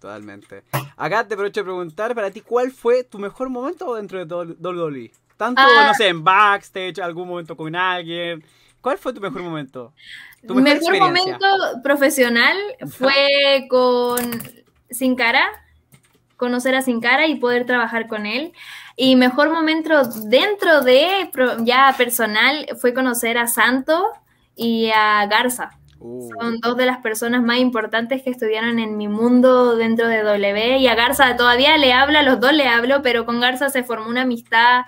Totalmente. 0.00 0.62
Acá 0.96 1.26
te 1.26 1.34
aprovecho 1.34 1.60
de 1.60 1.64
preguntar 1.64 2.14
para 2.14 2.30
ti, 2.30 2.40
¿cuál 2.40 2.70
fue 2.70 3.04
tu 3.04 3.18
mejor 3.18 3.48
momento 3.48 3.94
dentro 3.94 4.24
de 4.24 4.34
WWE? 4.34 5.12
Tanto, 5.36 5.60
ah. 5.62 5.86
no 5.88 5.94
sé, 5.94 6.08
en 6.08 6.24
backstage, 6.24 6.98
algún 6.98 7.28
momento 7.28 7.56
con 7.56 7.74
alguien. 7.74 8.44
¿Cuál 8.80 8.98
fue 8.98 9.12
tu 9.12 9.20
mejor 9.20 9.42
momento? 9.42 9.92
Tu 10.46 10.54
mejor, 10.54 10.98
momento 10.98 11.46
profesional 11.82 12.56
fue 12.88 13.66
con 13.68 14.18
Sin 14.90 15.16
Cara, 15.16 15.48
conocer 16.36 16.74
a 16.74 16.82
Sin 16.82 17.00
Cara 17.00 17.26
y 17.26 17.36
poder 17.36 17.66
trabajar 17.66 18.08
con 18.08 18.26
él. 18.26 18.52
Y 18.96 19.16
mejor 19.16 19.50
momento 19.50 20.04
dentro 20.04 20.82
de 20.82 21.30
ya 21.64 21.94
personal 21.96 22.66
fue 22.78 22.94
conocer 22.94 23.38
a 23.38 23.46
Santo 23.46 24.06
y 24.54 24.90
a 24.94 25.26
Garza. 25.26 25.70
Uh. 25.98 26.28
Son 26.38 26.60
dos 26.60 26.76
de 26.76 26.86
las 26.86 26.98
personas 26.98 27.42
más 27.42 27.58
importantes 27.58 28.22
que 28.22 28.30
estuvieron 28.30 28.78
en 28.78 28.96
mi 28.96 29.08
mundo 29.08 29.76
dentro 29.76 30.08
de 30.08 30.22
W. 30.22 30.78
Y 30.78 30.86
a 30.86 30.94
Garza 30.94 31.36
todavía 31.36 31.76
le 31.78 31.92
hablo, 31.92 32.18
a 32.18 32.22
los 32.22 32.40
dos 32.40 32.52
le 32.52 32.68
hablo, 32.68 33.02
pero 33.02 33.24
con 33.24 33.40
Garza 33.40 33.68
se 33.70 33.82
formó 33.82 34.08
una 34.08 34.22
amistad 34.22 34.84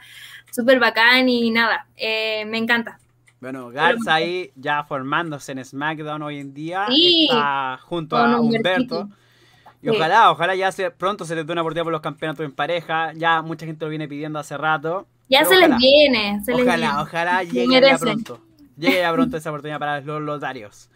súper 0.50 0.80
bacán 0.80 1.28
y 1.28 1.50
nada, 1.50 1.86
eh, 1.96 2.44
me 2.46 2.58
encanta. 2.58 2.98
Bueno, 3.40 3.68
Garza 3.70 4.14
ahí 4.14 4.50
ya 4.56 4.82
formándose 4.82 5.52
en 5.52 5.64
SmackDown 5.64 6.22
hoy 6.22 6.40
en 6.40 6.52
día, 6.52 6.86
está 6.88 7.78
junto 7.82 8.16
a 8.16 8.40
Humberto. 8.40 9.08
Y 9.80 9.88
ojalá, 9.90 10.30
ojalá 10.30 10.54
ya 10.54 10.72
se, 10.72 10.90
pronto 10.90 11.24
se 11.24 11.36
les 11.36 11.46
dé 11.46 11.52
una 11.52 11.62
oportunidad 11.62 11.84
por 11.84 11.92
los 11.92 12.00
campeonatos 12.00 12.44
en 12.44 12.52
pareja. 12.52 13.12
Ya 13.14 13.42
mucha 13.42 13.64
gente 13.64 13.84
lo 13.84 13.90
viene 13.90 14.08
pidiendo 14.08 14.38
hace 14.38 14.56
rato. 14.56 15.06
Ya 15.28 15.44
se 15.44 15.56
les 15.56 15.76
viene. 15.76 16.40
Se 16.44 16.52
ojalá, 16.52 16.76
les 16.76 16.80
viene. 16.80 17.02
ojalá 17.02 17.42
llegue 17.44 17.80
ya 17.80 17.98
pronto. 17.98 18.40
Llegue 18.76 18.98
ya 18.98 19.12
pronto 19.12 19.36
esa 19.36 19.50
oportunidad 19.50 19.78
para 19.78 20.00
los 20.00 20.20
lotarios. 20.22 20.90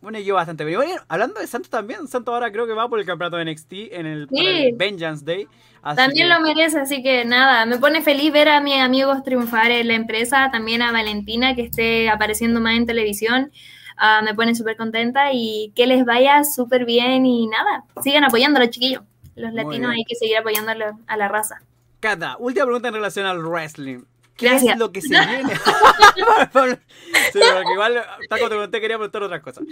Bueno, 0.00 0.18
yo 0.18 0.34
bastante 0.34 0.64
bien. 0.64 0.80
hablando 1.08 1.40
de 1.40 1.46
Santos 1.46 1.70
también, 1.70 2.06
Santos 2.06 2.32
ahora 2.32 2.52
creo 2.52 2.66
que 2.66 2.74
va 2.74 2.88
por 2.88 3.00
el 3.00 3.06
campeonato 3.06 3.38
de 3.38 3.50
NXT 3.50 3.72
en 3.92 4.06
el, 4.06 4.28
Vengeance 4.76 5.24
Day. 5.24 5.48
También 5.96 6.28
lo 6.28 6.40
merece, 6.40 6.78
así 6.78 7.02
que 7.02 7.24
nada, 7.24 7.66
me 7.66 7.78
pone 7.78 8.02
feliz 8.02 8.32
ver 8.32 8.48
a 8.48 8.60
mis 8.60 8.76
amigos 8.76 9.22
triunfar 9.22 9.70
en 9.70 9.88
la 9.88 9.94
empresa, 9.94 10.50
también 10.52 10.82
a 10.82 10.92
Valentina 10.92 11.54
que 11.54 11.62
esté 11.62 12.08
apareciendo 12.08 12.60
más 12.60 12.76
en 12.76 12.86
televisión. 12.86 13.50
Ah, 13.96 14.22
me 14.22 14.34
pone 14.34 14.54
súper 14.54 14.76
contenta 14.76 15.32
y 15.32 15.72
que 15.74 15.86
les 15.86 16.04
vaya 16.04 16.44
súper 16.44 16.84
bien 16.84 17.26
y 17.26 17.46
nada, 17.46 17.84
sigan 18.02 18.24
apoyando 18.24 18.58
a 18.58 18.64
los 18.64 18.70
chiquillos. 18.70 19.02
Los 19.36 19.52
latinos 19.52 19.92
hay 19.92 20.04
que 20.04 20.14
seguir 20.14 20.36
apoyando 20.36 20.72
a 21.06 21.16
la 21.16 21.28
raza. 21.28 21.60
Cata, 22.00 22.36
última 22.38 22.66
pregunta 22.66 22.88
en 22.88 22.94
relación 22.94 23.26
al 23.26 23.42
wrestling. 23.42 24.04
¿Qué 24.36 24.54
es 24.54 24.76
lo 24.76 24.92
que 24.92 25.00
se 25.00 25.08
viene? 25.26 25.54
sí, 27.32 27.40
porque 27.52 27.72
igual, 27.72 28.02
Taco, 28.28 28.48
te 28.48 28.56
conté, 28.56 28.80
quería 28.80 28.96
preguntar 28.96 29.22
otras 29.22 29.40
cosas. 29.40 29.64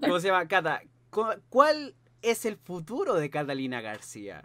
¿Cómo 0.00 0.20
se 0.20 0.28
llama? 0.28 0.46
Cata, 0.46 0.82
¿cuál 1.48 1.94
es 2.22 2.44
el 2.44 2.56
futuro 2.56 3.14
de 3.14 3.30
Catalina 3.30 3.80
García? 3.80 4.44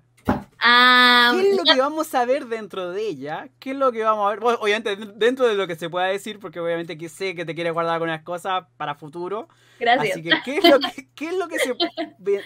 Ah, 0.65 1.33
¿Qué 1.35 1.51
es 1.51 1.57
lo 1.57 1.63
que 1.63 1.77
vamos 1.77 2.15
a 2.15 2.23
ver 2.23 2.45
dentro 2.45 2.91
de 2.91 3.05
ella? 3.05 3.49
¿Qué 3.59 3.71
es 3.71 3.75
lo 3.75 3.91
que 3.91 4.01
vamos 4.01 4.25
a 4.25 4.29
ver? 4.29 4.57
obviamente, 4.61 4.95
dentro 4.95 5.45
de 5.45 5.55
lo 5.55 5.67
que 5.67 5.75
se 5.75 5.89
pueda 5.89 6.05
decir, 6.07 6.39
porque 6.39 6.61
obviamente 6.61 6.97
sé 7.09 7.35
que 7.35 7.43
te 7.43 7.53
quieres 7.53 7.73
guardar 7.73 7.95
algunas 7.95 8.23
cosas 8.23 8.63
para 8.77 8.95
futuro. 8.95 9.49
Gracias. 9.77 10.13
Así 10.13 10.23
que, 10.23 10.31
¿qué 10.45 10.57
es 10.59 10.69
lo 10.69 10.79
que, 10.79 11.09
qué 11.15 11.27
es 11.27 11.37
lo 11.37 11.49
que 11.49 11.59
se 11.59 11.75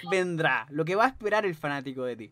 vendrá? 0.10 0.66
Lo 0.72 0.84
que 0.84 0.96
va 0.96 1.06
a 1.06 1.10
esperar 1.10 1.46
el 1.46 1.54
fanático 1.54 2.06
de 2.06 2.16
ti. 2.16 2.32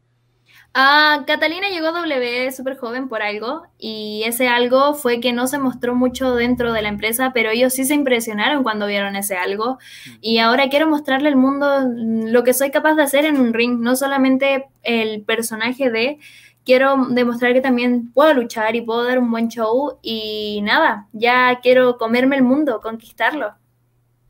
Ah, 0.78 1.24
Catalina 1.26 1.70
llegó 1.70 1.88
a 1.88 1.91
W 1.91 2.52
súper 2.52 2.78
joven 2.78 3.08
por 3.08 3.22
algo 3.22 3.63
y 3.78 4.24
ese 4.26 4.50
algo 4.50 4.94
fue 4.94 5.22
que 5.22 5.32
no 5.32 5.48
se 5.48 5.58
mostró 5.58 5.96
mucho 5.96 6.36
dentro 6.36 6.74
de 6.74 6.82
la 6.82 6.89
empresa, 6.89 7.32
pero 7.34 7.50
ellos 7.50 7.74
sí 7.74 7.86
se 7.86 7.94
impresionaron 7.94 8.62
cuando 8.62 8.86
vieron 8.86 9.15
ese 9.15 9.38
algo. 9.38 9.78
Y 10.20 10.39
ahora 10.39 10.68
quiero 10.68 10.88
mostrarle 10.88 11.30
al 11.30 11.38
mundo 11.38 11.82
lo 11.96 12.44
que 12.44 12.54
soy 12.54 12.72
capaz 12.72 12.96
de 12.96 13.04
hacer 13.04 13.24
en 13.24 13.39
un 13.39 13.54
ring, 13.54 13.80
no 13.80 13.96
solamente 13.96 14.65
el 14.84 15.24
personaje 15.24 15.89
de, 15.89 16.20
quiero 16.65 17.06
demostrar 17.10 17.54
que 17.54 17.62
también 17.62 18.12
puedo 18.12 18.34
luchar 18.34 18.76
y 18.76 18.82
puedo 18.82 19.06
dar 19.06 19.20
un 19.20 19.32
buen 19.32 19.48
show 19.48 20.00
y 20.02 20.60
nada, 20.63 21.08
ya 21.13 21.60
quiero 21.62 21.98
comerme 21.98 22.36
el 22.36 22.44
mundo, 22.44 22.82
conquistarlo. 22.82 23.56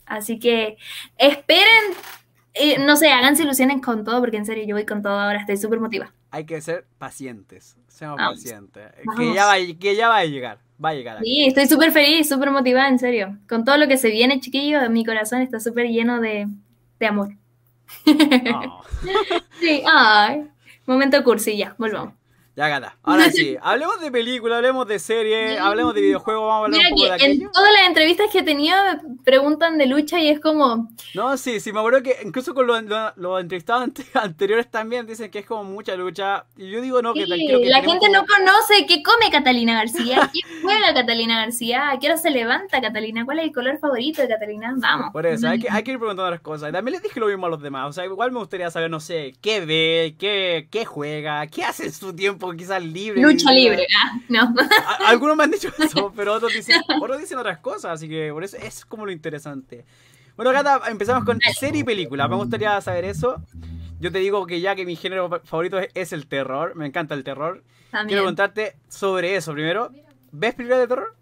Así 0.05 0.37
que 0.37 0.77
esperen 1.17 1.95
eh, 2.55 2.79
no 2.79 2.95
sé, 2.95 3.09
háganse 3.09 3.43
ilusiones 3.43 3.81
con 3.81 4.03
todo, 4.03 4.19
porque 4.19 4.37
en 4.37 4.45
serio 4.45 4.65
yo 4.65 4.75
voy 4.75 4.85
con 4.85 5.01
todo 5.01 5.19
ahora, 5.19 5.39
estoy 5.39 5.57
súper 5.57 5.79
motivada. 5.79 6.13
Hay 6.31 6.45
que 6.45 6.59
ser 6.61 6.85
pacientes, 6.97 7.77
seamos 7.87 8.17
pacientes, 8.17 8.91
que 9.17 9.33
ya, 9.33 9.45
va, 9.45 9.55
que 9.79 9.95
ya 9.95 10.07
va 10.07 10.17
a 10.17 10.25
llegar. 10.25 10.59
va 10.83 10.89
a 10.89 10.93
llegar. 10.93 11.19
Sí, 11.21 11.45
estoy 11.45 11.67
súper 11.67 11.91
feliz, 11.91 12.27
súper 12.27 12.51
motivada, 12.51 12.87
en 12.87 12.99
serio. 12.99 13.37
Con 13.47 13.65
todo 13.65 13.77
lo 13.77 13.87
que 13.87 13.97
se 13.97 14.09
viene, 14.09 14.39
chiquillo, 14.39 14.89
mi 14.89 15.05
corazón 15.05 15.41
está 15.41 15.59
súper 15.59 15.87
lleno 15.87 16.19
de, 16.19 16.47
de 16.99 17.05
amor. 17.05 17.29
Oh. 18.07 18.81
sí, 19.59 19.83
ay. 19.85 20.49
Momento 20.85 21.23
cursi, 21.23 21.57
ya, 21.57 21.75
volvamos. 21.77 22.13
Ya 22.55 22.69
gata. 22.69 22.97
Ahora 23.03 23.29
sí, 23.31 23.57
hablemos 23.61 23.99
de 23.99 24.11
película, 24.11 24.57
hablemos 24.57 24.87
de 24.87 24.99
serie, 24.99 25.59
hablemos 25.59 25.93
de 25.93 26.01
videojuegos, 26.01 26.47
vamos 26.47 26.53
a 26.53 26.65
hablar 26.65 26.81
un 26.81 26.95
poco 26.95 27.03
de 27.03 27.11
aquello. 27.11 27.45
En 27.45 27.51
todas 27.51 27.73
las 27.73 27.87
entrevistas 27.87 28.29
que 28.31 28.39
he 28.39 28.43
tenido 28.43 28.77
me 28.83 29.15
preguntan 29.23 29.77
de 29.77 29.85
lucha 29.87 30.19
y 30.19 30.29
es 30.29 30.39
como. 30.39 30.89
No, 31.13 31.35
sí, 31.37 31.59
sí, 31.59 31.73
me 31.73 31.79
acuerdo 31.79 32.01
que 32.01 32.17
incluso 32.23 32.53
con 32.53 32.67
los, 32.67 33.41
entrevistados 33.41 33.89
anteriores 34.13 34.71
también 34.71 35.05
dicen 35.05 35.29
que 35.29 35.39
es 35.39 35.45
como 35.45 35.65
mucha 35.65 35.95
lucha. 35.95 36.45
Y 36.55 36.69
yo 36.69 36.81
digo, 36.81 37.01
no, 37.01 37.13
que, 37.13 37.25
sí, 37.25 37.47
que 37.47 37.69
La 37.69 37.81
gente 37.81 38.09
no 38.09 38.25
conoce 38.25 38.85
qué 38.87 39.03
come 39.03 39.29
Catalina 39.31 39.73
García, 39.73 40.29
qué 40.33 40.39
juega 40.63 40.93
Catalina 40.93 41.37
García, 41.37 41.91
a 41.91 41.99
qué 41.99 42.07
hora 42.07 42.17
se 42.17 42.29
levanta 42.29 42.79
Catalina, 42.79 43.25
cuál 43.25 43.39
es 43.39 43.45
el 43.45 43.53
color 43.53 43.79
favorito 43.79 44.21
de 44.21 44.29
Catalina. 44.29 44.73
Vamos. 44.77 45.11
Por 45.11 45.25
eso, 45.25 45.49
hay 45.49 45.59
que, 45.59 45.67
hay 45.69 45.83
que 45.83 45.91
ir 45.91 45.99
preguntando 45.99 46.31
las 46.31 46.41
cosas. 46.41 46.69
Y 46.69 46.71
también 46.71 46.93
les 46.93 47.03
dije 47.03 47.19
lo 47.19 47.27
mismo 47.27 47.47
a 47.47 47.49
los 47.49 47.61
demás. 47.61 47.89
O 47.89 47.93
sea, 47.93 48.05
igual 48.05 48.31
me 48.31 48.39
gustaría 48.39 48.71
saber, 48.71 48.89
no 48.89 49.01
sé, 49.01 49.33
qué 49.41 49.65
ve, 49.65 50.15
qué, 50.17 50.69
qué 50.71 50.85
juega, 50.85 51.45
qué 51.47 51.65
hace 51.65 51.85
en 51.85 51.93
su 51.93 52.15
tiempo 52.15 52.44
quizás 52.53 52.83
libre. 52.83 53.21
Lucha 53.21 53.51
libre, 53.51 53.85
ah, 54.03 54.19
no. 54.29 54.53
Algunos 55.05 55.35
me 55.37 55.43
han 55.43 55.51
dicho 55.51 55.69
eso, 55.79 56.11
pero 56.15 56.33
otros 56.33 56.53
dicen, 56.53 56.81
otros 57.01 57.19
dicen 57.19 57.37
otras 57.37 57.59
cosas, 57.59 57.93
así 57.93 58.09
que 58.09 58.31
por 58.31 58.43
eso 58.43 58.57
es 58.57 58.85
como 58.85 59.05
lo 59.05 59.11
interesante. 59.11 59.85
Bueno, 60.35 60.51
Gata, 60.51 60.81
empezamos 60.89 61.23
con 61.23 61.39
serie 61.57 61.81
y 61.81 61.83
película. 61.83 62.27
Me 62.27 62.35
gustaría 62.35 62.79
saber 62.81 63.05
eso. 63.05 63.41
Yo 63.99 64.11
te 64.11 64.19
digo 64.19 64.45
que 64.45 64.59
ya 64.59 64.75
que 64.75 64.85
mi 64.85 64.95
género 64.95 65.41
favorito 65.45 65.79
es, 65.93 66.11
el 66.11 66.27
terror, 66.27 66.75
me 66.75 66.85
encanta 66.85 67.15
el 67.15 67.23
terror. 67.23 67.63
Quiero 67.89 68.23
preguntarte 68.23 68.75
sobre 68.89 69.35
eso 69.35 69.53
primero. 69.53 69.91
¿Ves 70.31 70.53
películas 70.55 70.81
de 70.81 70.87
terror? 70.87 71.15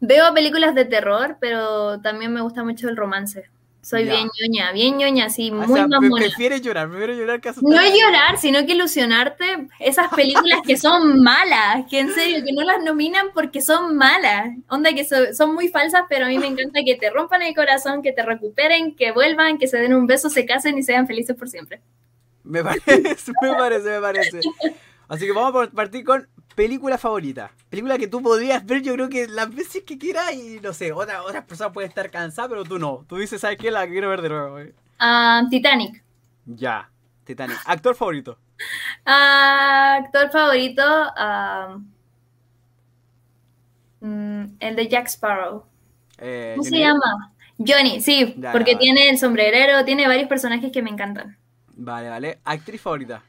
Veo 0.00 0.34
películas 0.34 0.74
de 0.74 0.84
terror, 0.84 1.36
pero 1.40 2.00
también 2.00 2.32
me 2.32 2.40
gusta 2.40 2.64
mucho 2.64 2.88
el 2.88 2.96
romance. 2.96 3.48
Soy 3.82 4.04
bien 4.04 4.28
ñoña, 4.38 4.72
bien 4.72 4.98
ñoña, 4.98 5.26
así, 5.26 5.50
muy 5.50 5.66
sea, 5.66 5.86
Prefieres 6.14 6.60
llorar, 6.60 6.88
prefiero 6.90 7.14
llorar 7.14 7.40
que 7.40 7.50
No 7.62 7.80
es 7.80 7.98
llorar, 7.98 8.38
sino 8.38 8.64
que 8.66 8.72
ilusionarte. 8.72 9.68
Esas 9.78 10.12
películas 10.14 10.60
que 10.66 10.76
son 10.76 11.22
malas, 11.22 11.86
que 11.88 12.00
en 12.00 12.12
serio, 12.12 12.44
que 12.44 12.52
no 12.52 12.62
las 12.62 12.82
nominan 12.84 13.28
porque 13.32 13.62
son 13.62 13.96
malas. 13.96 14.50
Onda 14.68 14.92
que 14.92 15.04
son 15.32 15.54
muy 15.54 15.68
falsas, 15.68 16.02
pero 16.10 16.26
a 16.26 16.28
mí 16.28 16.38
me 16.38 16.46
encanta 16.46 16.80
que 16.84 16.96
te 16.96 17.08
rompan 17.08 17.40
el 17.42 17.54
corazón, 17.54 18.02
que 18.02 18.12
te 18.12 18.22
recuperen, 18.22 18.94
que 18.94 19.12
vuelvan, 19.12 19.56
que 19.56 19.66
se 19.66 19.78
den 19.78 19.94
un 19.94 20.06
beso, 20.06 20.28
se 20.28 20.44
casen 20.44 20.76
y 20.76 20.82
sean 20.82 21.06
felices 21.06 21.34
por 21.34 21.48
siempre. 21.48 21.80
Me 22.44 22.62
parece, 22.62 23.02
me 23.42 23.54
parece, 23.54 23.88
me 23.88 24.00
parece. 24.00 24.40
Así 25.08 25.26
que 25.26 25.32
vamos 25.32 25.68
a 25.68 25.70
partir 25.70 26.04
con 26.04 26.28
película 26.60 26.98
favorita. 26.98 27.50
Película 27.70 27.96
que 27.96 28.06
tú 28.06 28.20
podrías 28.20 28.66
ver, 28.66 28.82
yo 28.82 28.92
creo 28.92 29.08
que 29.08 29.26
las 29.26 29.48
veces 29.48 29.82
que 29.82 29.96
quieras 29.96 30.34
y 30.34 30.60
no 30.60 30.74
sé, 30.74 30.92
otra, 30.92 31.22
otras 31.22 31.42
personas 31.46 31.72
pueden 31.72 31.88
estar 31.88 32.10
cansadas, 32.10 32.50
pero 32.50 32.64
tú 32.64 32.78
no. 32.78 33.06
Tú 33.08 33.16
dices, 33.16 33.40
¿sabes 33.40 33.56
qué? 33.56 33.70
La 33.70 33.86
quiero 33.86 34.10
ver 34.10 34.20
de 34.20 34.28
nuevo. 34.28 34.58
Ah, 34.98 35.42
Titanic. 35.48 36.04
Ya, 36.44 36.90
Titanic. 37.24 37.56
¿Actor 37.64 37.94
favorito? 37.94 38.38
Ah, 39.06 40.00
actor 40.02 40.30
favorito, 40.30 40.82
mm, 44.00 44.44
el 44.60 44.76
de 44.76 44.86
Jack 44.86 45.06
Sparrow. 45.06 45.64
Eh, 46.18 46.52
¿Cómo 46.54 46.68
se 46.68 46.78
llama? 46.78 47.32
Johnny, 47.56 48.02
sí, 48.02 48.36
porque 48.52 48.76
tiene 48.76 49.08
el 49.08 49.16
sombrerero, 49.16 49.82
tiene 49.86 50.06
varios 50.06 50.28
personajes 50.28 50.70
que 50.70 50.82
me 50.82 50.90
encantan. 50.90 51.38
Vale, 51.74 52.10
vale. 52.10 52.40
¿Actriz 52.44 52.82
favorita? 52.82 53.22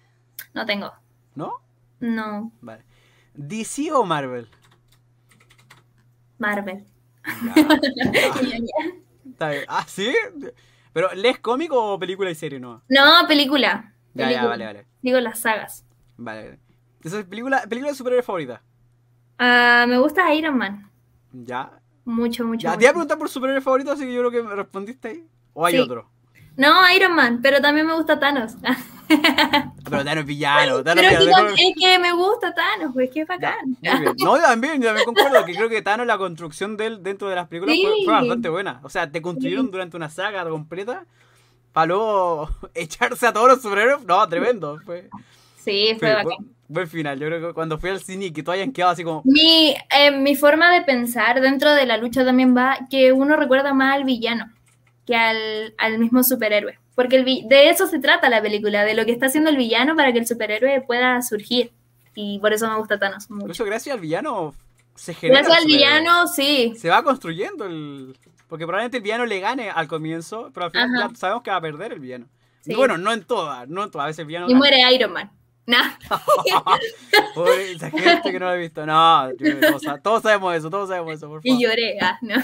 No 0.53 0.65
tengo. 0.65 0.91
¿No? 1.35 1.53
No. 2.01 2.51
Vale. 2.59 2.90
¿DC 3.33 3.91
o 3.91 4.03
Marvel? 4.03 4.49
Marvel. 6.37 6.85
Ah, 9.67 9.85
¿sí? 9.87 10.13
¿Pero 10.93 11.11
lees 11.15 11.39
cómic 11.39 11.71
o 11.73 11.97
película 11.97 12.29
y 12.29 12.35
serie, 12.35 12.59
no? 12.59 12.83
No, 12.87 13.27
película. 13.27 13.91
Ya, 14.13 14.29
ya, 14.29 14.45
vale, 14.45 14.65
vale. 14.65 14.85
Digo 15.01 15.19
las 15.19 15.39
sagas. 15.39 15.83
Vale. 16.17 16.59
Entonces, 16.97 17.25
¿película, 17.25 17.63
película 17.67 17.89
de 17.89 17.97
superhéroe 17.97 18.23
favorita? 18.23 18.61
Ah, 19.39 19.85
me 19.87 19.97
gusta 19.97 20.31
Iron 20.35 20.57
Man. 20.57 20.91
Ya. 21.31 21.71
Mucho, 22.05 22.45
mucho. 22.45 22.67
Ya, 22.67 22.77
te 22.77 22.83
iba 22.83 22.91
a 22.91 22.93
preguntar 22.93 23.17
por 23.17 23.29
superhéroe 23.29 23.61
favorito, 23.61 23.91
así 23.91 24.05
que 24.05 24.13
yo 24.13 24.19
creo 24.19 24.31
que 24.31 24.43
me 24.43 24.53
respondiste 24.55 25.07
ahí. 25.07 25.27
¿O 25.53 25.65
hay 25.65 25.79
otro? 25.79 26.07
No, 26.55 26.87
Iron 26.91 27.15
Man, 27.15 27.39
pero 27.41 27.61
también 27.61 27.87
me 27.87 27.95
gusta 27.95 28.19
Thanos. 28.19 28.57
pero 29.91 30.05
Thanos 30.05 30.21
es 30.21 30.25
villano. 30.25 30.83
pero 30.83 31.49
es 31.49 31.73
que 31.77 31.99
me 31.99 32.13
gusta 32.13 32.53
Thanos, 32.53 32.91
pues 32.93 33.09
qué 33.13 33.25
bacán. 33.25 33.77
No, 33.81 34.37
yo 34.37 34.41
también, 34.41 34.81
yo 34.81 34.87
también 34.87 35.05
concuerdo 35.05 35.45
que 35.45 35.53
creo 35.53 35.69
que 35.69 35.81
Thanos, 35.81 36.07
la 36.07 36.17
construcción 36.17 36.77
de 36.77 36.87
él 36.87 37.03
dentro 37.03 37.29
de 37.29 37.35
las 37.35 37.47
películas 37.47 37.75
fue, 38.05 38.13
bastante 38.13 38.49
buena. 38.49 38.79
O 38.83 38.89
sea, 38.89 39.11
te 39.11 39.21
construyeron 39.21 39.69
durante 39.69 39.97
una 39.97 40.09
saga 40.09 40.47
completa 40.49 41.05
para 41.73 41.87
luego 41.87 42.49
echarse 42.73 43.27
a 43.27 43.33
todos 43.33 43.49
los 43.49 43.61
superhéroes. 43.61 44.03
No, 44.05 44.27
tremendo. 44.27 44.79
Fue, 44.85 45.09
sí, 45.57 45.95
fue, 45.99 46.13
bacán. 46.13 46.37
Buen 46.69 46.87
final, 46.87 47.19
yo 47.19 47.27
creo 47.27 47.49
que 47.49 47.53
cuando 47.53 47.77
fui 47.77 47.89
al 47.89 47.99
cine 47.99 48.27
y 48.27 48.31
que 48.31 48.43
todos 48.43 48.55
hayan 48.55 48.71
quedado 48.71 48.93
así 48.93 49.03
como... 49.03 49.23
Mi, 49.25 49.75
eh, 49.93 50.11
mi 50.11 50.37
forma 50.37 50.73
de 50.73 50.83
pensar 50.83 51.41
dentro 51.41 51.73
de 51.73 51.85
la 51.85 51.97
lucha 51.97 52.23
también 52.23 52.55
va 52.55 52.77
que 52.89 53.11
uno 53.11 53.35
recuerda 53.35 53.73
más 53.73 53.95
al 53.95 54.05
villano 54.05 54.49
que 55.05 55.15
al, 55.15 55.73
al 55.77 55.99
mismo 55.99 56.23
superhéroe. 56.23 56.80
Porque 56.95 57.17
el, 57.17 57.47
de 57.47 57.69
eso 57.69 57.87
se 57.87 57.99
trata 57.99 58.29
la 58.29 58.41
película, 58.41 58.83
de 58.83 58.93
lo 58.93 59.05
que 59.05 59.11
está 59.11 59.27
haciendo 59.27 59.49
el 59.49 59.57
villano 59.57 59.95
para 59.95 60.11
que 60.11 60.19
el 60.19 60.27
superhéroe 60.27 60.81
pueda 60.81 61.21
surgir. 61.21 61.71
Y 62.15 62.39
por 62.39 62.53
eso 62.53 62.69
me 62.69 62.77
gusta 62.77 62.99
Thanos 62.99 63.29
mucho. 63.29 63.51
Eso 63.51 63.65
gracias 63.65 63.93
al 63.93 64.01
villano 64.01 64.53
se 64.95 65.13
genera. 65.13 65.39
Gracias 65.39 65.59
al 65.59 65.65
villano, 65.65 66.27
sí. 66.27 66.73
Se 66.77 66.89
va 66.89 67.03
construyendo 67.03 67.65
el. 67.65 68.17
Porque 68.47 68.65
probablemente 68.65 68.97
el 68.97 69.03
villano 69.03 69.25
le 69.25 69.39
gane 69.39 69.69
al 69.69 69.87
comienzo, 69.87 70.51
pero 70.53 70.65
al 70.65 70.71
final 70.71 71.09
ya 71.09 71.15
sabemos 71.15 71.41
que 71.41 71.51
va 71.51 71.57
a 71.57 71.61
perder 71.61 71.93
el 71.93 71.99
villano. 71.99 72.25
bueno, 72.65 72.97
no 72.97 73.13
en 73.13 73.23
todas, 73.23 73.67
no 73.69 73.83
en 73.83 73.91
todas. 73.91 74.05
A 74.05 74.07
veces 74.07 74.19
el 74.19 74.25
villano. 74.25 74.49
Y 74.49 74.55
muere 74.55 74.81
Iron 74.93 75.13
Man. 75.13 75.31
Nah. 75.71 75.95
esa 77.59 77.89
gente 77.89 78.31
que 78.31 78.39
no 78.39 78.47
lo 78.47 78.53
he 78.55 78.57
visto. 78.57 78.85
No, 78.85 79.29
todos, 80.03 80.21
sabemos 80.21 80.53
eso, 80.53 80.69
todos 80.69 80.89
sabemos 80.89 81.13
eso, 81.13 81.29
por 81.29 81.41
favor. 81.41 81.45
Y 81.45 81.63
lloré, 81.63 81.97
ah, 82.01 82.17
no. 82.21 82.35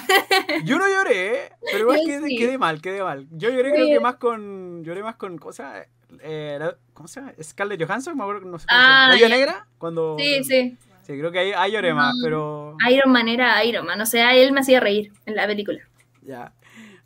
Yo 0.64 0.78
no 0.78 0.88
lloré, 0.88 1.52
pero 1.70 1.80
igual 1.80 2.00
quedé, 2.06 2.36
quedé, 2.38 2.58
mal, 2.58 2.82
quedé 2.82 3.04
mal. 3.04 3.28
Yo 3.32 3.50
lloré 3.50 3.74
creo 3.74 3.88
que 3.88 4.00
más 4.00 4.16
con. 4.16 4.82
Lloré 4.86 5.04
más 5.04 5.18
con. 5.18 5.38
O 5.44 5.52
sea, 5.52 5.86
eh, 6.22 6.60
¿Cómo 6.94 7.10
se 7.10 7.20
llama? 7.20 7.34
Scarlett 7.42 7.86
Johansson, 7.86 8.16
me 8.16 8.24
acuerdo, 8.24 8.48
no 8.48 8.60
sé. 8.60 8.66
Ah, 8.70 9.14
¿La 9.20 9.28
negra? 9.28 9.68
Cuando. 9.78 10.16
Sí, 10.18 10.44
sí. 10.46 10.78
Sí, 11.02 11.18
creo 11.18 11.32
que 11.32 11.40
ahí, 11.40 11.52
ahí 11.54 11.72
lloré 11.74 11.94
más, 11.94 12.16
pero. 12.24 12.78
Iron 12.90 13.12
Man 13.12 13.28
era 13.28 13.62
Iron 13.66 13.86
Man, 13.86 14.00
o 14.00 14.06
sea, 14.06 14.36
él 14.36 14.54
me 14.54 14.62
hacía 14.62 14.80
reír 14.80 15.12
en 15.26 15.36
la 15.36 15.48
película. 15.48 15.80
Ya. 16.22 16.54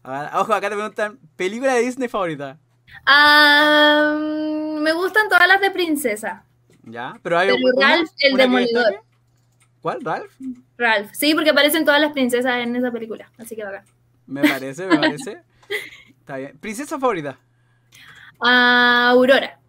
ojo, 0.03 0.53
acá 0.53 0.69
te 0.69 0.75
preguntan, 0.75 1.19
¿película 1.35 1.73
de 1.73 1.81
Disney 1.81 2.09
favorita? 2.09 2.59
Ah, 3.05 4.15
me 4.79 4.93
gustan 4.93 5.29
todas 5.29 5.47
las 5.47 5.61
de 5.61 5.71
princesa. 5.71 6.45
Ya, 6.83 7.13
pero 7.21 7.37
hay 7.37 7.49
pero 7.49 7.79
Ralph, 7.79 8.09
el 8.19 8.37
demoledor. 8.37 9.03
¿Cuál? 9.81 9.99
¿Ralph? 10.01 10.31
Ralph, 10.77 11.09
sí, 11.13 11.33
porque 11.33 11.49
aparecen 11.51 11.85
todas 11.85 12.01
las 12.01 12.11
princesas 12.11 12.57
en 12.57 12.75
esa 12.75 12.91
película, 12.91 13.31
así 13.37 13.55
que 13.55 13.63
bacán. 13.63 13.85
Me 14.27 14.41
parece, 14.41 14.87
me 14.87 14.97
parece. 14.97 15.41
Está 16.19 16.37
bien. 16.37 16.57
¿Princesa 16.59 16.99
favorita? 16.99 17.37
Aurora. 18.39 19.59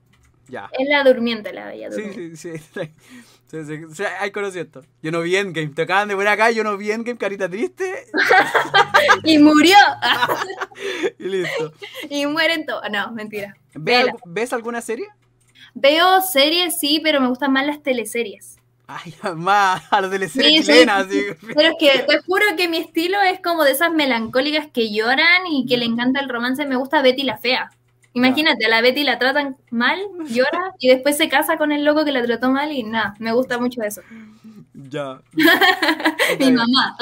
Ya. 0.49 0.71
Es 0.79 0.89
la 0.89 1.03
durmiente, 1.03 1.53
la 1.53 1.67
bella 1.67 1.89
durmiente. 1.91 2.37
Sí, 2.37 2.57
sí, 2.57 2.65
sí. 2.75 2.93
Sí, 3.53 3.65
sí, 3.67 3.83
sí, 3.93 4.03
hay 4.19 4.31
conocimiento. 4.31 4.81
Yo 5.03 5.13
no 5.13 5.21
vi 5.21 5.37
Endgame. 5.37 5.69
Te 5.69 5.83
acaban 5.83 6.09
de 6.09 6.15
poner 6.15 6.29
acá, 6.29 6.51
yo 6.51 6.65
no 6.65 6.79
vi 6.79 6.91
Endgame, 6.91 7.19
carita 7.19 7.51
triste. 7.51 8.07
y 9.25 9.37
murió. 9.37 9.77
y 11.19 11.25
listo. 11.25 11.75
Y 12.09 12.25
mueren 12.25 12.65
todos. 12.65 12.83
No, 12.91 13.13
mentira. 13.13 13.55
¿Ves, 13.75 14.53
alguna 14.55 14.81
serie? 14.81 15.07
Veo 15.75 16.23
series, 16.23 16.81
sí, 16.81 17.03
pero 17.05 17.21
me 17.21 17.29
gustan 17.29 17.53
más 17.53 17.67
las 17.67 17.83
teleseries. 17.83 18.57
Ay, 18.87 19.15
más 19.37 19.83
a 19.91 20.01
las 20.01 20.11
teleseries 20.11 20.65
chilenas. 20.65 21.07
Sí. 21.11 21.23
Pero 21.55 21.61
es 21.61 21.75
que 21.79 21.91
te 22.09 22.23
juro 22.23 22.47
que 22.57 22.69
mi 22.69 22.79
estilo 22.79 23.21
es 23.21 23.39
como 23.41 23.65
de 23.65 23.73
esas 23.73 23.93
melancólicas 23.93 24.69
que 24.73 24.91
lloran 24.91 25.47
y 25.47 25.67
que 25.67 25.77
le 25.77 25.85
encanta 25.85 26.21
el 26.21 26.31
romance. 26.31 26.65
Me 26.65 26.77
gusta 26.77 27.03
Betty 27.03 27.23
la 27.25 27.37
Fea. 27.37 27.71
Imagínate, 28.15 28.67
a 28.67 28.69
la 28.69 28.81
Betty 28.83 29.05
la 29.05 29.19
tratan 29.19 29.57
mal, 29.71 29.99
llora 30.29 30.75
y 30.79 30.89
después 30.89 31.17
se 31.17 31.29
casa 31.29 31.57
con 31.57 31.73
el 31.73 31.85
loco 31.85 32.05
que 32.05 32.13
la 32.13 32.23
trató 32.23 32.51
mal 32.51 32.71
y 32.73 32.83
nada, 32.83 33.15
me 33.19 33.33
gusta 33.33 33.59
mucho 33.59 33.83
eso. 33.83 34.03
Ya. 34.75 35.21
Mi 36.39 36.53
mamá. 36.53 36.97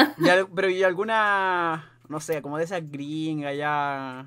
pero 0.54 0.68
¿y 0.70 0.82
alguna, 0.82 1.90
no 2.08 2.20
sé, 2.20 2.40
como 2.42 2.58
de 2.58 2.64
esas 2.64 2.82
gringas 2.90 3.56
ya? 3.56 4.26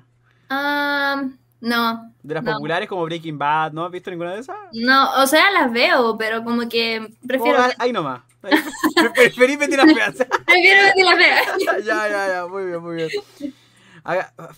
Ah, 0.50 1.22
no. 1.60 2.12
De 2.22 2.34
las 2.34 2.44
populares 2.44 2.88
como 2.88 3.04
Breaking 3.04 3.38
Bad, 3.38 3.72
¿no 3.72 3.86
has 3.86 3.90
visto 3.90 4.10
ninguna 4.10 4.34
de 4.34 4.40
esas? 4.40 4.56
No, 4.72 5.22
o 5.22 5.26
sea, 5.26 5.50
las 5.52 5.72
veo, 5.72 6.18
pero 6.18 6.44
como 6.44 6.68
que 6.68 7.08
prefiero... 7.26 7.58
Oh, 7.60 7.70
ahí 7.78 7.92
nomás. 7.92 8.22
Preferí 9.14 9.56
Betty 9.56 9.76
la 9.76 9.84
Fea. 9.86 10.12
Prefiero 10.44 10.82
Betty 10.84 11.02
la 11.02 11.16
Fea. 11.16 11.42
ya, 11.82 12.08
ya, 12.08 12.28
ya, 12.28 12.46
muy 12.46 12.66
bien, 12.66 12.82
muy 12.82 12.96
bien. 12.96 13.08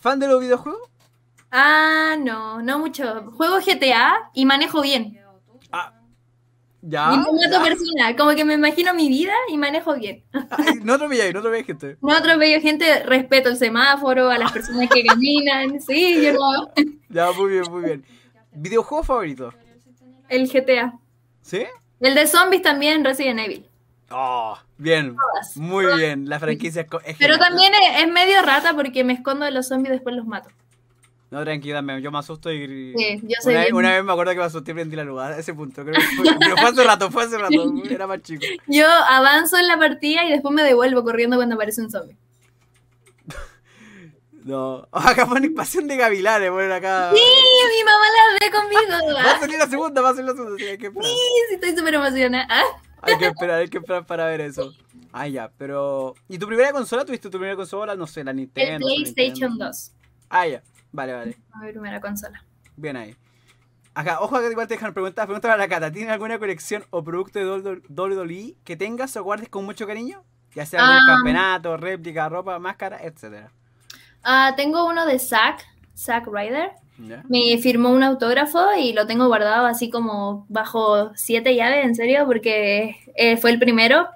¿Fan 0.00 0.18
de 0.18 0.26
los 0.26 0.40
videojuegos? 0.40 0.90
Ah, 1.50 2.16
no, 2.18 2.60
no 2.62 2.78
mucho. 2.78 3.30
Juego 3.36 3.58
GTA 3.58 4.30
y 4.34 4.44
manejo 4.44 4.82
bien. 4.82 5.20
Ah, 5.72 5.92
Ya. 6.82 7.12
Y 7.12 7.16
no 7.16 7.32
mato 7.32 7.62
persona. 7.62 8.16
Como 8.16 8.34
que 8.34 8.44
me 8.44 8.54
imagino 8.54 8.94
mi 8.94 9.08
vida 9.08 9.32
y 9.48 9.56
manejo 9.56 9.94
bien. 9.94 10.24
no 10.82 10.94
atropelláis, 10.94 11.32
no 11.32 11.40
atropelláis 11.40 11.66
gente. 11.66 11.96
No 12.00 12.12
atropello 12.12 12.60
gente, 12.60 13.02
respeto 13.04 13.48
el 13.48 13.56
semáforo, 13.56 14.30
a 14.30 14.38
las 14.38 14.52
personas 14.52 14.88
que 14.90 15.04
caminan. 15.04 15.80
Sí, 15.80 16.22
yo 16.22 16.32
no. 16.34 16.72
Ya, 17.08 17.30
muy 17.32 17.52
bien, 17.52 17.64
muy 17.70 17.82
bien. 17.82 18.04
¿Videojuego 18.52 19.04
favorito? 19.04 19.52
El 20.28 20.48
GTA. 20.48 20.98
¿Sí? 21.42 21.64
El 22.00 22.14
de 22.14 22.26
zombies 22.26 22.62
también, 22.62 23.04
Resident 23.04 23.40
Evil. 23.40 23.66
Oh, 24.10 24.56
bien. 24.76 25.16
Muy 25.56 25.86
bien. 25.96 26.28
La 26.28 26.38
franquicia 26.38 26.86
es 27.04 27.16
Pero 27.18 27.38
también 27.38 27.72
es, 27.98 28.08
medio 28.08 28.42
rata 28.42 28.74
porque 28.74 29.04
me 29.04 29.14
escondo 29.14 29.44
de 29.44 29.50
los 29.50 29.68
zombies 29.68 29.90
y 29.90 29.92
después 29.94 30.14
los 30.14 30.26
mato. 30.26 30.48
No, 31.30 31.42
tranquila, 31.42 31.82
yo 31.98 32.12
me 32.12 32.18
asusto 32.18 32.52
y. 32.52 32.94
Sí, 32.96 33.20
yo 33.22 33.36
sé 33.40 33.50
una, 33.50 33.76
una, 33.76 33.92
vez 33.94 34.04
me 34.04 34.12
acuerdo 34.12 34.32
que 34.32 34.38
me 34.38 34.44
asusté 34.44 34.70
y 34.70 34.74
prendí 34.74 34.94
la 34.94 35.02
luz 35.02 35.20
a 35.20 35.38
ese 35.38 35.54
punto. 35.54 35.82
Creo 35.84 35.94
que 35.94 36.00
fue, 36.00 36.24
pero 36.38 36.56
fue 36.56 36.68
hace 36.70 36.84
rato, 36.84 37.10
fue 37.10 37.24
hace 37.24 37.36
rato. 37.36 37.72
Era 37.90 38.06
más 38.06 38.22
chico. 38.22 38.44
Yo 38.68 38.86
avanzo 38.86 39.58
en 39.58 39.66
la 39.66 39.76
partida 39.76 40.24
y 40.24 40.30
después 40.30 40.54
me 40.54 40.62
devuelvo 40.62 41.02
corriendo 41.02 41.36
cuando 41.36 41.56
aparece 41.56 41.82
un 41.82 41.90
zombie. 41.90 42.16
No, 44.44 44.86
acá 44.92 45.26
ponen 45.26 45.56
pasión 45.56 45.88
de 45.88 45.96
gavilanes, 45.96 46.50
ponen 46.50 46.70
acá. 46.70 47.10
Sí, 47.12 47.20
mi 47.20 47.82
mamá 47.82 48.04
la 48.14 48.38
ve 48.38 48.52
conmigo. 48.52 49.14
Va 49.16 49.32
a 49.32 49.40
salir 49.40 49.58
la 49.58 49.66
segunda, 49.66 50.00
va 50.00 50.10
a 50.10 50.12
salir 50.12 50.30
la 50.30 50.36
segunda, 50.36 50.56
sí, 50.56 50.66
hay 50.66 50.78
que 50.78 50.86
esperar. 50.86 51.10
Sí, 51.10 51.16
sí, 51.48 51.54
estoy 51.54 51.76
súper 51.76 51.94
emocionada. 51.94 52.64
Hay 53.02 53.18
que 53.18 53.26
esperar, 53.26 53.58
hay 53.58 53.68
que 53.68 53.78
esperar 53.78 54.06
para 54.06 54.26
ver 54.26 54.42
eso. 54.42 54.72
Ah, 55.12 55.26
ya, 55.26 55.50
pero. 55.58 56.14
¿Y 56.28 56.38
tu 56.38 56.46
primera 56.46 56.70
consola? 56.70 57.04
¿Tuviste 57.04 57.28
tu 57.28 57.38
primera 57.38 57.56
consola? 57.56 57.96
No 57.96 58.06
sé, 58.06 58.22
la 58.22 58.32
Nintendo. 58.32 58.86
El 58.86 59.02
PlayStation 59.02 59.58
2. 59.58 59.92
Ah, 60.28 60.46
ya. 60.46 60.62
Vale, 60.96 61.12
vale. 61.12 61.36
Mi 61.60 61.72
primera 61.72 62.00
consola. 62.00 62.42
Bien 62.74 62.96
ahí. 62.96 63.14
Acá, 63.92 64.18
ojo 64.20 64.40
que 64.40 64.50
igual 64.50 64.66
te 64.66 64.74
dejan 64.74 64.94
preguntas. 64.94 65.26
Pregunta 65.26 65.46
para 65.46 65.58
la 65.58 65.68
Cata. 65.68 65.92
¿Tienes 65.92 66.10
alguna 66.10 66.38
colección 66.38 66.84
o 66.88 67.04
producto 67.04 67.38
de 67.38 67.82
WWE 67.90 68.56
que 68.64 68.76
tengas 68.76 69.14
o 69.18 69.22
guardes 69.22 69.50
con 69.50 69.66
mucho 69.66 69.86
cariño? 69.86 70.24
Ya 70.54 70.64
sea 70.64 70.80
algún 70.80 70.96
ah. 70.96 71.14
campeonato, 71.16 71.76
réplica, 71.76 72.30
ropa, 72.30 72.58
máscara, 72.58 72.98
etcétera. 73.02 73.52
Ah, 74.22 74.54
tengo 74.56 74.86
uno 74.86 75.04
de 75.04 75.18
Zack, 75.18 75.66
Zack 75.94 76.28
Ryder. 76.28 76.70
Me 77.28 77.58
firmó 77.58 77.90
un 77.90 78.02
autógrafo 78.02 78.72
y 78.78 78.94
lo 78.94 79.06
tengo 79.06 79.26
guardado 79.26 79.66
así 79.66 79.90
como 79.90 80.46
bajo 80.48 81.14
siete 81.14 81.54
llaves, 81.54 81.84
en 81.84 81.94
serio, 81.94 82.24
porque 82.24 82.96
eh, 83.16 83.36
fue 83.36 83.50
el 83.50 83.58
primero. 83.58 84.08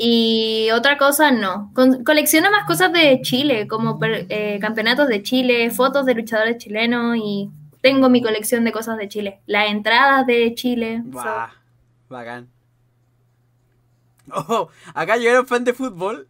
Y 0.00 0.70
otra 0.70 0.96
cosa, 0.96 1.32
no. 1.32 1.72
Colecciono 2.04 2.52
más 2.52 2.64
cosas 2.66 2.92
de 2.92 3.20
Chile, 3.22 3.66
como 3.66 3.98
eh, 4.02 4.58
campeonatos 4.60 5.08
de 5.08 5.24
Chile, 5.24 5.70
fotos 5.72 6.06
de 6.06 6.14
luchadores 6.14 6.58
chilenos 6.58 7.16
y 7.16 7.50
tengo 7.80 8.08
mi 8.08 8.22
colección 8.22 8.64
de 8.64 8.70
cosas 8.70 8.96
de 8.96 9.08
Chile. 9.08 9.40
Las 9.46 9.70
entradas 9.70 10.24
de 10.24 10.54
Chile. 10.54 11.02
Bah, 11.04 11.52
bacán. 12.08 12.48
Oh, 14.30 14.68
acá 14.92 15.16
llegaron 15.16 15.46
fan 15.46 15.64
de 15.64 15.72
fútbol 15.72 16.28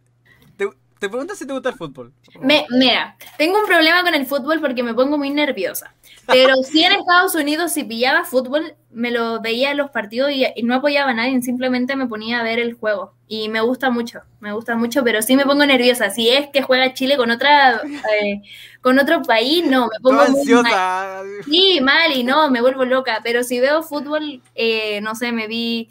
te 0.99 1.07
preguntas 1.07 1.37
si 1.37 1.47
te 1.47 1.53
gusta 1.53 1.69
el 1.69 1.75
fútbol. 1.75 2.13
Me, 2.41 2.65
mira, 2.69 3.15
tengo 3.37 3.59
un 3.59 3.65
problema 3.65 4.03
con 4.03 4.13
el 4.13 4.25
fútbol 4.25 4.59
porque 4.59 4.83
me 4.83 4.93
pongo 4.93 5.17
muy 5.17 5.29
nerviosa. 5.29 5.95
Pero 6.27 6.55
si 6.57 6.83
en 6.83 6.91
Estados 6.91 7.33
Unidos, 7.35 7.71
si 7.71 7.85
pillaba 7.85 8.25
fútbol, 8.25 8.75
me 8.91 9.09
lo 9.09 9.39
veía 9.39 9.71
en 9.71 9.77
los 9.77 9.91
partidos 9.91 10.29
y, 10.31 10.45
no 10.63 10.75
apoyaba 10.75 11.11
a 11.11 11.13
nadie, 11.13 11.41
simplemente 11.41 11.95
me 11.95 12.07
ponía 12.07 12.41
a 12.41 12.43
ver 12.43 12.59
el 12.59 12.73
juego. 12.73 13.13
Y 13.27 13.47
me 13.47 13.61
gusta 13.61 13.89
mucho, 13.89 14.21
me 14.41 14.51
gusta 14.51 14.75
mucho, 14.75 15.03
pero 15.03 15.21
sí 15.21 15.37
me 15.37 15.45
pongo 15.45 15.65
nerviosa. 15.65 16.09
Si 16.09 16.29
es 16.29 16.49
que 16.49 16.61
juega 16.61 16.93
Chile 16.93 17.15
con 17.15 17.31
otra 17.31 17.81
eh, 18.21 18.41
con 18.81 18.99
otro 18.99 19.21
país, 19.21 19.65
no, 19.65 19.87
me 19.87 19.99
pongo 20.01 20.21
ansiosa. 20.21 21.21
Sí, 21.45 21.79
mal 21.81 22.11
y 22.11 22.23
no, 22.23 22.51
me 22.51 22.61
vuelvo 22.61 22.83
loca. 22.83 23.21
Pero 23.23 23.43
si 23.43 23.59
veo 23.59 23.83
fútbol, 23.83 24.41
eh, 24.53 24.99
no 25.01 25.15
sé, 25.15 25.31
me 25.31 25.47
vi 25.47 25.89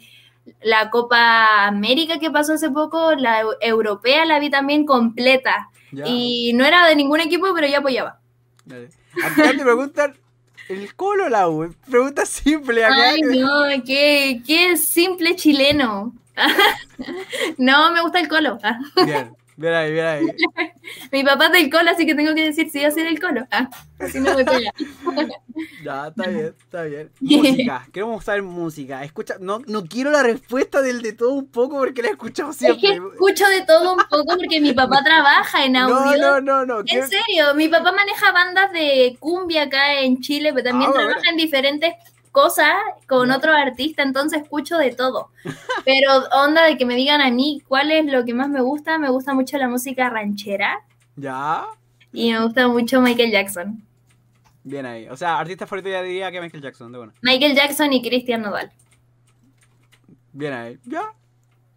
la 0.61 0.89
Copa 0.89 1.67
América 1.67 2.19
que 2.19 2.31
pasó 2.31 2.53
hace 2.53 2.69
poco, 2.69 3.13
la 3.15 3.43
europea 3.61 4.25
la 4.25 4.39
vi 4.39 4.49
también 4.49 4.85
completa. 4.85 5.69
Y 6.05 6.53
no 6.53 6.65
era 6.65 6.87
de 6.87 6.95
ningún 6.95 7.19
equipo, 7.19 7.47
pero 7.55 7.67
yo 7.67 7.79
apoyaba. 7.79 8.19
Acá 9.23 9.51
te 9.51 9.63
preguntan, 9.63 10.15
¿el 10.67 10.95
colo 10.95 11.29
la 11.29 11.49
U? 11.49 11.73
Pregunta 11.89 12.25
simple 12.25 12.85
acá. 12.85 13.09
Ay, 13.09 13.21
no, 13.21 13.63
qué, 13.85 14.41
qué 14.45 14.77
simple 14.77 15.35
chileno. 15.35 16.13
no, 17.57 17.91
me 17.91 18.01
gusta 18.01 18.19
el 18.19 18.27
colo. 18.27 18.59
Bien. 19.03 19.35
Bien 19.59 19.73
ahí, 19.73 19.91
bien 19.91 20.05
ahí. 20.05 20.25
Mi 21.11 21.21
papá 21.21 21.47
es 21.47 21.51
del 21.51 21.69
colo, 21.69 21.91
así 21.91 22.05
que 22.05 22.15
tengo 22.15 22.33
que 22.33 22.45
decir 22.45 22.69
si 22.69 22.81
yo 22.81 22.89
soy 22.91 23.03
del 23.03 23.19
colo. 23.19 23.45
Ah, 23.51 23.69
así 23.99 24.21
no 24.21 24.33
me 24.33 24.45
pega. 24.45 24.71
ya, 25.83 26.07
está 26.07 26.29
bien, 26.29 26.55
está 26.57 26.83
bien. 26.83 27.11
Música, 27.19 27.85
queremos 27.91 28.23
saber 28.23 28.41
música. 28.41 29.03
Escucha, 29.03 29.35
no, 29.41 29.59
no 29.67 29.83
quiero 29.83 30.11
la 30.11 30.23
respuesta 30.23 30.81
del 30.81 31.01
de 31.01 31.11
todo 31.11 31.33
un 31.33 31.47
poco 31.47 31.77
porque 31.77 32.01
la 32.01 32.07
he 32.07 32.11
escuchado 32.11 32.53
siempre. 32.53 32.89
Es 32.89 33.01
que 33.01 33.05
escucho 33.05 33.45
de 33.49 33.65
todo 33.65 33.95
un 33.95 33.99
poco 34.09 34.37
porque 34.37 34.61
mi 34.61 34.71
papá 34.71 35.03
trabaja 35.03 35.65
en 35.65 35.75
audio. 35.75 36.17
No, 36.17 36.39
no, 36.39 36.65
no, 36.65 36.65
no. 36.65 36.79
En 36.85 37.09
serio, 37.09 37.53
mi 37.53 37.67
papá 37.67 37.91
maneja 37.91 38.31
bandas 38.31 38.71
de 38.71 39.17
cumbia 39.19 39.63
acá 39.63 39.99
en 39.99 40.21
Chile, 40.21 40.53
pero 40.53 40.69
también 40.69 40.89
ah, 40.89 40.93
trabaja 40.93 41.31
en 41.31 41.35
diferentes 41.35 41.95
cosas 42.31 42.73
con 43.07 43.31
otro 43.31 43.51
artista, 43.51 44.03
entonces 44.03 44.43
escucho 44.43 44.77
de 44.77 44.91
todo. 44.91 45.29
Pero 45.85 46.11
onda 46.33 46.65
de 46.65 46.77
que 46.77 46.85
me 46.85 46.95
digan 46.95 47.21
a 47.21 47.31
mí 47.31 47.61
cuál 47.67 47.91
es 47.91 48.05
lo 48.05 48.25
que 48.25 48.33
más 48.33 48.49
me 48.49 48.61
gusta, 48.61 48.97
me 48.97 49.09
gusta 49.09 49.33
mucho 49.33 49.57
la 49.57 49.67
música 49.67 50.09
ranchera. 50.09 50.79
¿Ya? 51.15 51.65
Y 52.13 52.31
me 52.31 52.43
gusta 52.43 52.67
mucho 52.67 53.01
Michael 53.01 53.31
Jackson. 53.31 53.83
Bien 54.63 54.85
ahí. 54.85 55.07
O 55.09 55.17
sea, 55.17 55.39
artista 55.39 55.65
favorito 55.65 55.89
ya 55.89 56.03
diría 56.03 56.31
que 56.31 56.41
Michael 56.41 56.63
Jackson, 56.63 56.91
de 56.91 56.97
bueno. 56.97 57.13
Michael 57.21 57.55
Jackson 57.55 57.93
y 57.93 58.01
Cristian 58.01 58.41
Nodal. 58.41 58.71
Bien 60.33 60.53
ahí. 60.53 60.79
¿Ya? 60.85 61.13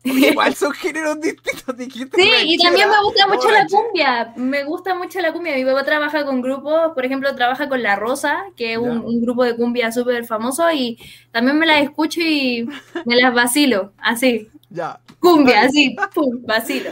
Igual 0.04 0.54
son 0.54 0.72
géneros 0.72 1.20
distintos. 1.20 1.76
Dijiste 1.76 2.20
sí, 2.20 2.30
y 2.44 2.58
también 2.58 2.88
me 2.88 3.02
gusta 3.02 3.28
mucho 3.28 3.50
la 3.50 3.66
cumbia. 3.66 4.32
Me 4.36 4.64
gusta 4.64 4.94
mucho 4.94 5.20
la 5.20 5.32
cumbia. 5.32 5.54
Mi 5.54 5.64
papá 5.64 5.84
trabaja 5.84 6.24
con 6.24 6.42
grupos, 6.42 6.92
por 6.92 7.04
ejemplo, 7.04 7.34
trabaja 7.36 7.68
con 7.68 7.82
La 7.82 7.94
Rosa, 7.94 8.44
que 8.56 8.72
es 8.72 8.78
un, 8.78 9.22
grupo 9.22 9.44
de 9.44 9.54
cumbia 9.54 9.92
súper 9.92 10.24
famoso, 10.24 10.70
y 10.72 10.98
también 11.30 11.58
me 11.58 11.66
las 11.66 11.82
escucho 11.82 12.20
y 12.20 12.68
me 13.04 13.16
las 13.16 13.32
vacilo, 13.32 13.92
así. 13.98 14.48
Ya. 14.70 14.98
Cumbia, 15.20 15.62
así, 15.62 15.94
pum, 16.12 16.42
vacilo. 16.44 16.90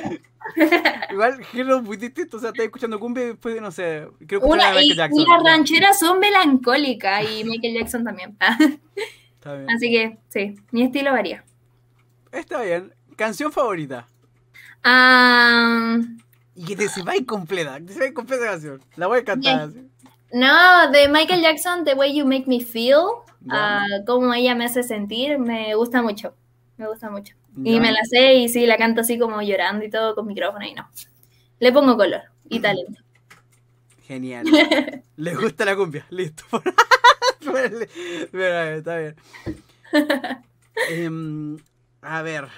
Igual, 1.10 1.44
géneros 1.46 1.82
muy 1.82 1.96
distintos. 1.96 2.38
O 2.38 2.40
sea, 2.40 2.50
estás 2.50 2.66
escuchando 2.66 3.00
cumbia 3.00 3.24
y 3.24 3.26
después, 3.28 3.60
no 3.60 3.72
sé, 3.72 4.06
creo 4.26 4.40
que 4.40 4.46
Una, 4.46 4.70
Michael 4.70 4.96
Jackson. 4.96 5.20
Y 5.20 5.26
las 5.26 5.42
rancheras 5.42 5.98
son 5.98 6.20
melancólicas 6.20 7.24
y 7.28 7.42
Michael 7.42 7.74
Jackson 7.74 8.04
también. 8.04 8.36
Está 9.34 9.54
bien. 9.54 9.70
Así 9.70 9.90
que, 9.90 10.18
sí, 10.28 10.54
mi 10.70 10.84
estilo 10.84 11.12
varía. 11.12 11.44
Está 12.30 12.62
bien. 12.62 12.92
¿Canción 13.20 13.52
favorita? 13.52 14.08
Ah... 14.82 15.98
y 16.54 16.64
que 16.64 16.74
te 16.74 16.88
sepa 16.88 17.14
incompleta, 17.14 17.78
que 17.78 17.84
te 17.84 17.92
sepa 17.92 18.06
incompleta 18.06 18.46
canción. 18.46 18.80
La 18.96 19.08
voy 19.08 19.18
a 19.18 19.24
cantar. 19.26 19.68
No, 20.32 20.90
de 20.90 21.06
Michael 21.06 21.42
Jackson, 21.42 21.84
The 21.84 21.92
Way 21.92 22.16
You 22.16 22.24
Make 22.24 22.46
Me 22.46 22.60
Feel, 22.60 22.96
uh, 23.44 24.04
cómo 24.06 24.32
ella 24.32 24.54
me 24.54 24.64
hace 24.64 24.82
sentir, 24.82 25.38
me 25.38 25.74
gusta 25.74 26.00
mucho. 26.00 26.34
Me 26.78 26.88
gusta 26.88 27.10
mucho. 27.10 27.34
Y 27.62 27.78
me 27.78 27.92
la 27.92 28.02
sé 28.08 28.36
y 28.36 28.48
sí, 28.48 28.64
la 28.64 28.78
canto 28.78 29.02
así 29.02 29.18
como 29.18 29.42
llorando 29.42 29.84
y 29.84 29.90
todo 29.90 30.14
con 30.14 30.26
micrófono 30.26 30.64
y 30.64 30.72
no. 30.72 30.88
Le 31.58 31.72
pongo 31.72 31.98
color 31.98 32.22
y 32.48 32.58
talento. 32.62 33.02
Genial. 34.04 34.46
Le 35.16 35.34
gusta 35.34 35.66
la 35.66 35.76
cumbia, 35.76 36.06
listo. 36.08 36.44
Está 38.32 38.96
bien. 38.96 39.16
Em, 40.88 41.58
a 42.00 42.22
ver, 42.22 42.48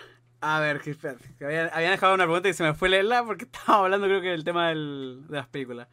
a 0.42 0.58
ver, 0.58 0.80
que 0.80 0.96
habían, 1.44 1.70
dejado 1.72 2.14
una 2.14 2.24
pregunta 2.24 2.48
y 2.48 2.52
se 2.52 2.64
me 2.64 2.74
fue 2.74 2.88
leerla 2.88 3.24
porque 3.24 3.44
estábamos 3.52 3.84
hablando 3.84 4.08
creo 4.08 4.20
que 4.20 4.28
del 4.28 4.44
tema 4.44 4.68
del, 4.68 5.22
de 5.28 5.36
las 5.36 5.46
películas. 5.46 5.86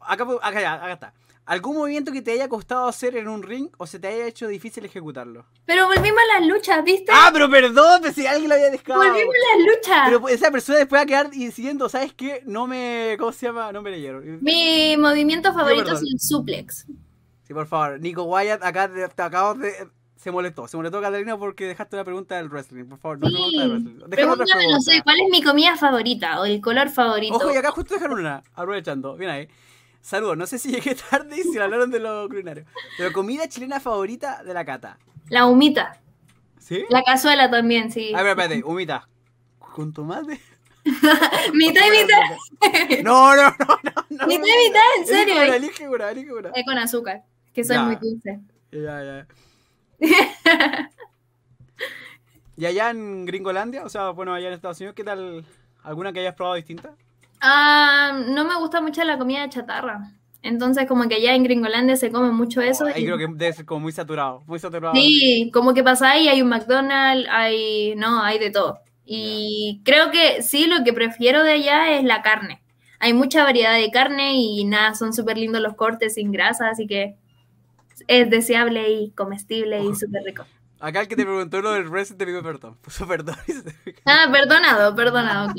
Acá, 0.00 0.26
acá, 0.42 0.60
ya, 0.60 0.74
acá 0.74 0.92
está. 0.92 1.14
¿Algún 1.44 1.76
movimiento 1.76 2.12
que 2.12 2.22
te 2.22 2.32
haya 2.32 2.48
costado 2.48 2.86
hacer 2.86 3.16
en 3.16 3.28
un 3.28 3.42
ring 3.42 3.68
o 3.76 3.86
se 3.86 3.98
te 3.98 4.06
haya 4.06 4.26
hecho 4.26 4.48
difícil 4.48 4.84
ejecutarlo? 4.86 5.44
Pero 5.66 5.86
volvimos 5.86 6.18
a 6.18 6.40
las 6.40 6.48
luchas, 6.48 6.82
¿viste? 6.82 7.12
Ah, 7.12 7.30
pero 7.32 7.50
perdón, 7.50 8.00
si 8.14 8.26
alguien 8.26 8.48
lo 8.48 8.54
había 8.54 8.70
dejado. 8.70 9.00
Volvimos 9.00 9.34
a 9.34 9.56
las 9.56 9.66
luchas. 9.66 10.00
Pero 10.06 10.28
esa 10.28 10.50
persona 10.50 10.78
después 10.78 11.00
va 11.00 11.02
a 11.02 11.06
quedar 11.06 11.30
diciendo, 11.30 11.88
¿sabes 11.88 12.14
qué? 12.14 12.42
No 12.46 12.66
me. 12.66 13.16
¿Cómo 13.18 13.32
se 13.32 13.46
llama? 13.46 13.70
No 13.70 13.82
me 13.82 13.90
leyeron. 13.90 14.42
Mi 14.42 14.96
movimiento 14.96 15.52
favorito 15.52 15.92
es 15.92 16.00
el 16.00 16.18
suplex. 16.18 16.86
Sí, 17.42 17.52
por 17.52 17.66
favor. 17.66 18.00
Nico 18.00 18.22
Wyatt, 18.22 18.62
acá 18.62 18.88
te 18.88 19.22
acabo 19.22 19.54
de 19.54 19.88
se 20.22 20.30
molestó. 20.30 20.68
Se 20.68 20.76
molestó 20.76 21.00
Catalina 21.00 21.36
porque 21.36 21.66
dejaste 21.66 21.96
la 21.96 22.04
pregunta 22.04 22.36
del 22.36 22.48
wrestling. 22.48 22.84
Por 22.84 22.98
favor, 22.98 23.18
no 23.18 23.28
sí. 23.28 23.34
pregunta 23.34 23.62
del 23.62 23.70
wrestling. 23.72 24.08
Pregúntame, 24.08 24.68
no 24.68 24.80
sé, 24.80 25.02
¿cuál 25.02 25.16
es 25.20 25.30
mi 25.32 25.42
comida 25.42 25.76
favorita 25.76 26.40
o 26.40 26.44
el 26.44 26.60
color 26.60 26.90
favorito? 26.90 27.34
Ojo, 27.34 27.52
y 27.52 27.56
acá 27.56 27.72
justo 27.72 27.94
dejaron 27.94 28.20
una, 28.20 28.44
aprovechando. 28.54 29.16
Bien 29.16 29.30
ahí. 29.32 29.48
Saludos, 30.00 30.36
no 30.36 30.46
sé 30.46 30.60
si 30.60 30.70
llegué 30.70 30.94
tarde 30.94 31.40
y 31.40 31.42
si 31.42 31.58
hablaron 31.58 31.90
de 31.90 31.98
lo 31.98 32.28
culinario. 32.28 32.64
Pero 32.96 33.12
comida 33.12 33.48
chilena 33.48 33.80
favorita 33.80 34.44
de 34.44 34.54
la 34.54 34.64
cata. 34.64 34.96
La 35.28 35.46
humita. 35.46 36.00
¿Sí? 36.60 36.84
La 36.88 37.02
cazuela 37.02 37.50
también, 37.50 37.90
sí. 37.90 38.14
A 38.14 38.22
ver, 38.22 38.38
espérate, 38.38 38.62
humita. 38.64 39.08
¿Con 39.58 39.92
tomate? 39.92 40.40
mitad 41.52 41.82
y 41.84 41.90
mitad. 41.90 43.02
No, 43.02 43.34
no, 43.34 43.42
no, 43.42 43.78
no. 44.08 44.26
Mitad 44.28 44.44
y 44.44 44.68
mitad, 44.68 44.82
en 44.98 45.06
serio. 45.06 45.42
Elige 45.42 45.88
una, 45.88 46.12
una, 46.12 46.52
con 46.64 46.78
azúcar, 46.78 47.24
que 47.52 47.64
soy 47.64 47.78
muy 47.78 47.96
dulce. 47.96 48.38
Ya, 48.70 49.02
ya. 49.02 49.26
¿Y 52.56 52.66
allá 52.66 52.90
en 52.90 53.24
Gringolandia? 53.24 53.84
O 53.84 53.88
sea, 53.88 54.10
bueno, 54.10 54.34
allá 54.34 54.48
en 54.48 54.54
Estados 54.54 54.78
Unidos, 54.80 54.94
¿qué 54.94 55.04
tal? 55.04 55.44
¿Alguna 55.82 56.12
que 56.12 56.20
hayas 56.20 56.34
probado 56.34 56.56
distinta? 56.56 56.94
Ah, 57.40 58.20
no 58.28 58.44
me 58.44 58.56
gusta 58.56 58.80
mucho 58.80 59.02
la 59.04 59.18
comida 59.18 59.42
de 59.42 59.48
chatarra. 59.48 60.12
Entonces, 60.42 60.86
como 60.86 61.08
que 61.08 61.16
allá 61.16 61.34
en 61.34 61.44
Gringolandia 61.44 61.96
se 61.96 62.10
come 62.10 62.30
mucho 62.30 62.60
oh, 62.60 62.64
eso. 62.64 62.86
Ahí 62.86 63.04
creo 63.04 63.16
que 63.16 63.28
debe 63.28 63.52
ser 63.52 63.64
como 63.64 63.80
muy 63.80 63.92
saturado, 63.92 64.42
muy 64.46 64.58
saturado. 64.58 64.94
Sí, 64.94 65.50
como 65.52 65.72
que 65.72 65.84
pasa 65.84 66.10
ahí, 66.10 66.28
hay 66.28 66.42
un 66.42 66.48
McDonald's, 66.48 67.28
hay, 67.30 67.94
no, 67.96 68.22
hay 68.22 68.38
de 68.38 68.50
todo. 68.50 68.80
Y 69.04 69.80
creo 69.84 70.10
que 70.10 70.42
sí, 70.42 70.66
lo 70.66 70.84
que 70.84 70.92
prefiero 70.92 71.44
de 71.44 71.52
allá 71.52 71.96
es 71.96 72.04
la 72.04 72.22
carne. 72.22 72.60
Hay 72.98 73.14
mucha 73.14 73.44
variedad 73.44 73.74
de 73.74 73.90
carne 73.90 74.34
y 74.34 74.64
nada, 74.64 74.94
son 74.94 75.12
súper 75.12 75.38
lindos 75.38 75.60
los 75.60 75.74
cortes 75.74 76.14
sin 76.14 76.32
grasa, 76.32 76.70
así 76.70 76.86
que 76.86 77.16
es 78.08 78.30
deseable 78.30 78.90
y 78.90 79.10
comestible 79.12 79.82
y 79.82 79.94
súper 79.94 80.22
rico. 80.24 80.44
Acá 80.80 81.02
el 81.02 81.08
que 81.08 81.16
te 81.16 81.24
preguntó 81.24 81.60
lo 81.62 81.72
del 81.72 81.90
Resident 81.90 82.18
te 82.18 82.26
pidió 82.26 82.42
perdón. 82.42 82.76
Puso 82.80 83.06
perdón. 83.06 83.36
Ah, 84.04 84.28
perdonado, 84.32 84.94
perdonado, 84.96 85.50
ok. 85.50 85.56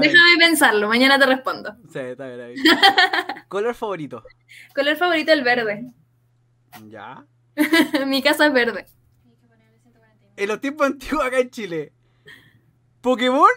Déjame 0.00 0.36
pensarlo, 0.38 0.88
mañana 0.88 1.18
te 1.18 1.26
respondo. 1.26 1.74
Sí, 1.92 1.98
está 1.98 2.26
bien, 2.26 2.40
está 2.40 2.46
bien. 2.46 3.44
¿Color 3.48 3.74
favorito? 3.74 4.24
Color 4.74 4.96
favorito 4.96 5.32
el 5.32 5.42
verde. 5.42 5.92
¿Ya? 6.88 7.24
Mi 8.06 8.22
casa 8.22 8.46
es 8.46 8.52
verde. 8.52 8.86
En 10.36 10.48
los 10.48 10.60
tiempos 10.60 10.86
antiguos 10.86 11.24
acá 11.24 11.38
en 11.38 11.50
Chile. 11.50 11.92
¿Pokémon? 13.00 13.48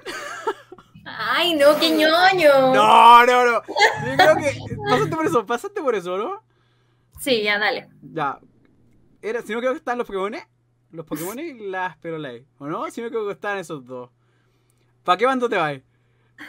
Ay, 1.06 1.56
no, 1.56 1.78
qué 1.80 1.90
ñoño. 1.90 2.74
No, 2.74 3.26
no, 3.26 3.46
no. 3.46 3.62
Yo 3.66 4.16
creo 4.16 4.36
que. 4.38 4.60
Pásate 4.90 5.16
por 5.16 5.26
eso, 5.26 5.46
pásate 5.46 5.82
por 5.82 5.96
eso, 5.96 6.18
¿no? 6.18 6.44
Sí, 7.20 7.44
ya, 7.44 7.60
dale. 7.60 7.90
Ya. 8.02 8.40
Era, 9.22 9.42
si 9.42 9.54
no 9.54 9.60
creo 9.60 9.74
que 9.74 9.80
están 9.80 9.98
los 9.98 10.08
Pokémon, 10.08 10.36
los 10.92 11.06
Pokémon 11.06 11.38
y 11.40 11.54
las 11.70 11.98
Perolay. 11.98 12.46
¿O 12.58 12.68
no? 12.68 12.90
Si 12.90 13.02
no 13.02 13.10
creo 13.10 13.26
que 13.28 13.34
están 13.34 13.58
esos 13.58 13.86
dos. 13.86 14.10
¿Para 15.04 15.18
qué 15.18 15.26
bando 15.26 15.50
te 15.50 15.58
vas? 15.58 15.80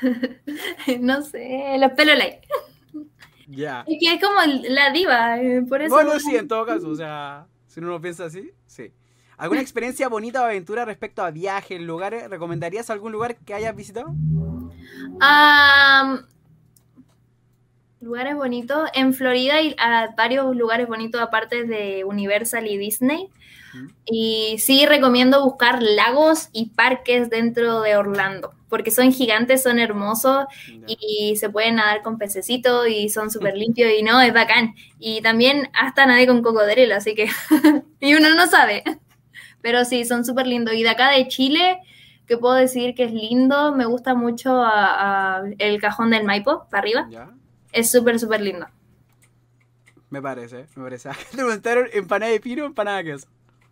no 1.01 1.23
sé, 1.23 1.77
los 1.79 1.93
Perolay. 1.93 2.41
Ya. 3.49 3.85
Es 3.89 3.99
que 3.99 4.14
es 4.14 4.23
como 4.23 4.39
la 4.68 4.93
diva, 4.93 5.41
eh, 5.41 5.62
por 5.68 5.83
eso. 5.83 5.93
Bueno, 5.93 6.18
sí, 6.21 6.37
en 6.37 6.47
todo 6.47 6.64
caso, 6.64 6.89
o 6.89 6.95
sea, 6.95 7.49
si 7.66 7.81
uno 7.81 7.89
lo 7.89 8.01
piensa 8.01 8.27
así, 8.27 8.53
sí. 8.66 8.93
¿Alguna 9.37 9.61
experiencia 9.61 10.09
bonita 10.11 10.43
o 10.43 10.45
aventura 10.45 10.85
respecto 10.85 11.23
a 11.23 11.33
viajes, 11.33 11.81
lugares? 11.81 12.31
¿Recomendarías 12.31 12.91
algún 12.91 13.11
lugar 13.11 13.37
que 13.39 13.55
hayas 13.55 13.75
visitado? 13.75 14.14
Lugares 18.01 18.34
bonitos. 18.34 18.88
En 18.94 19.14
Florida 19.14 19.55
hay 19.57 19.76
varios 20.16 20.57
lugares 20.57 20.88
bonitos 20.88 21.20
aparte 21.20 21.64
de 21.64 22.05
Universal 22.05 22.66
y 22.66 22.78
Disney. 22.78 23.28
Y 24.05 24.57
sí 24.59 24.84
recomiendo 24.84 25.44
buscar 25.44 25.80
lagos 25.80 26.48
y 26.53 26.70
parques 26.70 27.30
dentro 27.30 27.82
de 27.82 27.96
Orlando, 27.96 28.53
porque 28.68 28.90
son 28.90 29.12
gigantes, 29.12 29.62
son 29.62 29.78
hermosos 29.78 30.46
y 30.88 31.36
se 31.36 31.51
pueden 31.51 31.76
nadar 31.76 32.03
con 32.03 32.18
pececitos 32.18 32.88
y 32.88 33.09
son 33.11 33.30
súper 33.30 33.57
limpios 33.57 33.92
y 33.96 34.03
no, 34.03 34.20
es 34.20 34.34
bacán. 34.34 34.74
Y 34.98 35.20
también 35.22 35.70
hasta 35.72 36.07
nadie 36.07 36.26
con 36.26 36.42
cocodrilo, 36.42 36.96
así 36.96 37.14
que... 37.14 37.28
y 38.01 38.14
uno 38.14 38.34
no 38.34 38.48
sabe. 38.48 38.82
Pero 39.62 39.84
sí, 39.84 40.05
son 40.05 40.24
súper 40.24 40.48
lindos. 40.48 40.74
Y 40.74 40.82
de 40.82 40.88
acá 40.88 41.11
de 41.11 41.28
Chile, 41.28 41.78
que 42.26 42.38
puedo 42.38 42.55
decir 42.55 42.94
que 42.94 43.05
es 43.05 43.12
lindo, 43.12 43.72
me 43.72 43.84
gusta 43.84 44.14
mucho 44.14 44.64
el 45.59 45.80
cajón 45.80 46.11
del 46.11 46.24
Maipo, 46.24 46.66
para 46.70 46.80
arriba. 46.80 47.09
Es 47.73 47.91
súper, 47.91 48.18
súper 48.18 48.41
lindo. 48.41 48.66
Me 50.11 50.21
parece, 50.21 50.66
me 50.75 50.85
parece. 50.85 51.09
Te 51.31 51.37
preguntaron 51.37 51.89
empanada 51.93 52.33
de 52.33 52.41
pino 52.41 52.64
o 52.64 52.66
empanada 52.66 52.99
de 52.99 53.05
queso. 53.05 53.29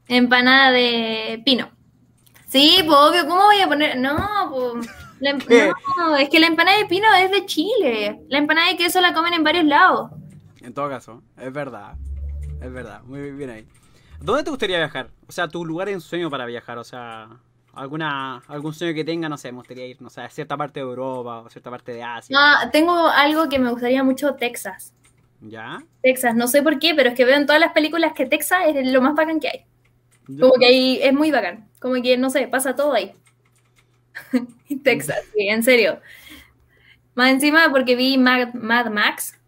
Empanada 0.06 0.70
de 0.70 1.42
pino. 1.44 1.70
Sí, 2.46 2.82
pues 2.86 2.96
obvio, 2.96 3.26
¿cómo 3.26 3.42
voy 3.42 3.60
a 3.60 3.68
poner? 3.68 3.98
No, 3.98 4.16
pues. 4.50 4.88
no, 5.98 6.16
es 6.16 6.28
que 6.28 6.38
la 6.38 6.46
empanada 6.46 6.78
de 6.78 6.86
pino 6.86 7.06
es 7.14 7.30
de 7.30 7.44
Chile. 7.44 8.20
La 8.28 8.38
empanada 8.38 8.70
de 8.70 8.76
queso 8.76 9.00
la 9.00 9.12
comen 9.12 9.34
en 9.34 9.44
varios 9.44 9.64
lados. 9.64 10.10
En 10.60 10.72
todo 10.72 10.88
caso, 10.88 11.22
es 11.36 11.52
verdad. 11.52 11.96
Es 12.62 12.72
verdad, 12.72 13.02
muy 13.02 13.32
bien 13.32 13.50
ahí. 13.50 13.68
¿Dónde 14.20 14.44
te 14.44 14.50
gustaría 14.50 14.78
viajar? 14.78 15.10
O 15.28 15.32
sea, 15.32 15.48
tu 15.48 15.64
lugar 15.64 15.88
en 15.88 16.00
sueño 16.00 16.30
para 16.30 16.46
viajar, 16.46 16.78
o 16.78 16.84
sea, 16.84 17.28
alguna 17.78 18.42
algún 18.48 18.74
sueño 18.74 18.94
que 18.94 19.04
tenga, 19.04 19.28
no 19.28 19.36
sé, 19.36 19.50
me 19.52 19.58
gustaría 19.58 19.86
ir, 19.86 20.00
no 20.02 20.10
sé, 20.10 20.20
a 20.20 20.30
cierta 20.30 20.56
parte 20.56 20.80
de 20.80 20.86
Europa 20.86 21.40
o 21.40 21.50
cierta 21.50 21.70
parte 21.70 21.92
de 21.92 22.02
Asia. 22.02 22.36
No, 22.38 22.70
tengo 22.70 23.08
algo 23.08 23.48
que 23.48 23.58
me 23.58 23.70
gustaría 23.70 24.02
mucho, 24.02 24.34
Texas. 24.34 24.92
¿Ya? 25.40 25.82
Texas, 26.02 26.34
no 26.34 26.48
sé 26.48 26.62
por 26.62 26.78
qué, 26.78 26.94
pero 26.94 27.10
es 27.10 27.14
que 27.14 27.24
veo 27.24 27.36
en 27.36 27.46
todas 27.46 27.60
las 27.60 27.72
películas 27.72 28.12
que 28.14 28.26
Texas 28.26 28.60
es 28.66 28.90
lo 28.92 29.00
más 29.00 29.14
bacán 29.14 29.40
que 29.40 29.48
hay. 29.48 29.64
Como 30.38 30.54
que 30.54 30.66
ahí 30.66 30.98
es 31.02 31.12
muy 31.14 31.30
bacán, 31.30 31.68
como 31.80 31.94
que, 32.02 32.16
no 32.18 32.28
sé, 32.28 32.48
pasa 32.48 32.76
todo 32.76 32.92
ahí. 32.92 33.12
Texas, 34.82 35.20
sí, 35.32 35.48
en 35.48 35.62
serio. 35.62 36.00
Más 37.14 37.30
encima 37.30 37.70
porque 37.70 37.96
vi 37.96 38.18
Mad 38.18 38.52
Max, 38.54 39.38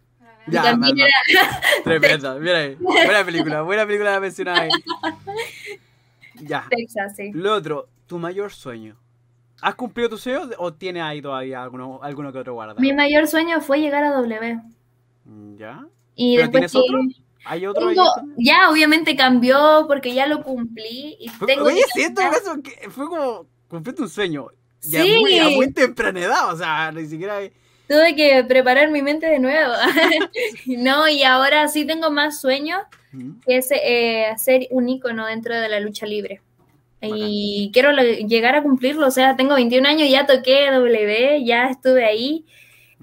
ya, 0.47 0.63
también 0.63 0.97
Tremenda, 1.85 2.35
mira 2.35 2.59
ahí. 2.59 2.77
Buena 2.81 3.25
película, 3.25 3.63
buena 3.63 3.87
película 3.87 4.13
la 4.13 4.21
mencionada 4.21 4.63
ahí. 4.63 4.71
Ya. 6.43 6.67
Texas, 6.71 7.15
sí. 7.17 7.31
Lo 7.33 7.55
otro, 7.55 7.89
tu 8.07 8.19
mayor 8.19 8.53
sueño. 8.53 8.97
¿Has 9.61 9.75
cumplido 9.75 10.09
tu 10.09 10.19
sueño 10.19 10.49
o 10.59 10.73
tienes 10.73 11.03
ahí 11.03 11.21
todavía 11.21 11.63
alguno, 11.63 12.01
alguno 12.03 12.33
que 12.33 12.39
otro 12.39 12.55
guardado? 12.55 12.81
Mi 12.81 12.93
mayor 12.93 13.27
sueño 13.27 13.61
fue 13.61 13.81
llegar 13.81 14.05
a 14.05 14.13
W. 14.13 14.61
¿Ya? 15.57 15.85
Y 16.15 16.37
¿Pero 16.37 16.51
tienes 16.51 16.75
otro? 16.75 16.99
¿Hay 17.45 17.67
otro? 17.67 17.91
ya, 18.37 18.71
obviamente 18.71 19.17
cambió 19.17 19.85
porque 19.87 20.15
ya 20.15 20.27
lo 20.27 20.43
cumplí. 20.43 21.17
Y 21.21 21.31
tengo 21.47 21.65
Oye, 21.65 21.83
siento 21.93 22.23
eso 22.23 22.63
que 22.63 22.91
fue 22.91 23.07
como 23.07 23.47
cumpliste 23.69 24.03
un 24.03 24.09
sueño. 24.09 24.49
Ya 24.83 25.03
sí. 25.03 25.19
muy, 25.21 25.39
a 25.39 25.51
muy 25.51 25.73
temprana 25.73 26.21
edad, 26.21 26.55
o 26.55 26.57
sea, 26.57 26.91
ni 26.91 27.07
siquiera... 27.07 27.37
Hay 27.37 27.53
tuve 27.91 28.15
que 28.15 28.45
preparar 28.45 28.89
mi 28.91 29.03
mente 29.03 29.27
de 29.27 29.41
nuevo. 29.41 29.75
no, 30.67 31.09
y 31.09 31.25
ahora 31.25 31.67
sí 31.67 31.85
tengo 31.85 32.11
más 32.11 32.41
sueños, 32.41 32.79
que 33.45 33.57
es 33.57 33.71
eh, 33.73 34.27
ser 34.37 34.67
un 34.71 34.89
ícono 34.89 35.27
dentro 35.27 35.55
de 35.55 35.69
la 35.69 35.81
lucha 35.81 36.07
libre. 36.07 36.41
Y 37.03 37.71
quiero 37.73 37.93
llegar 37.93 38.57
a 38.57 38.63
cumplirlo, 38.63 39.07
o 39.07 39.11
sea, 39.11 39.35
tengo 39.35 39.55
21 39.55 39.89
años, 39.89 40.11
ya 40.11 40.27
toqué 40.27 40.71
W, 40.71 41.45
ya 41.45 41.69
estuve 41.71 42.05
ahí. 42.05 42.45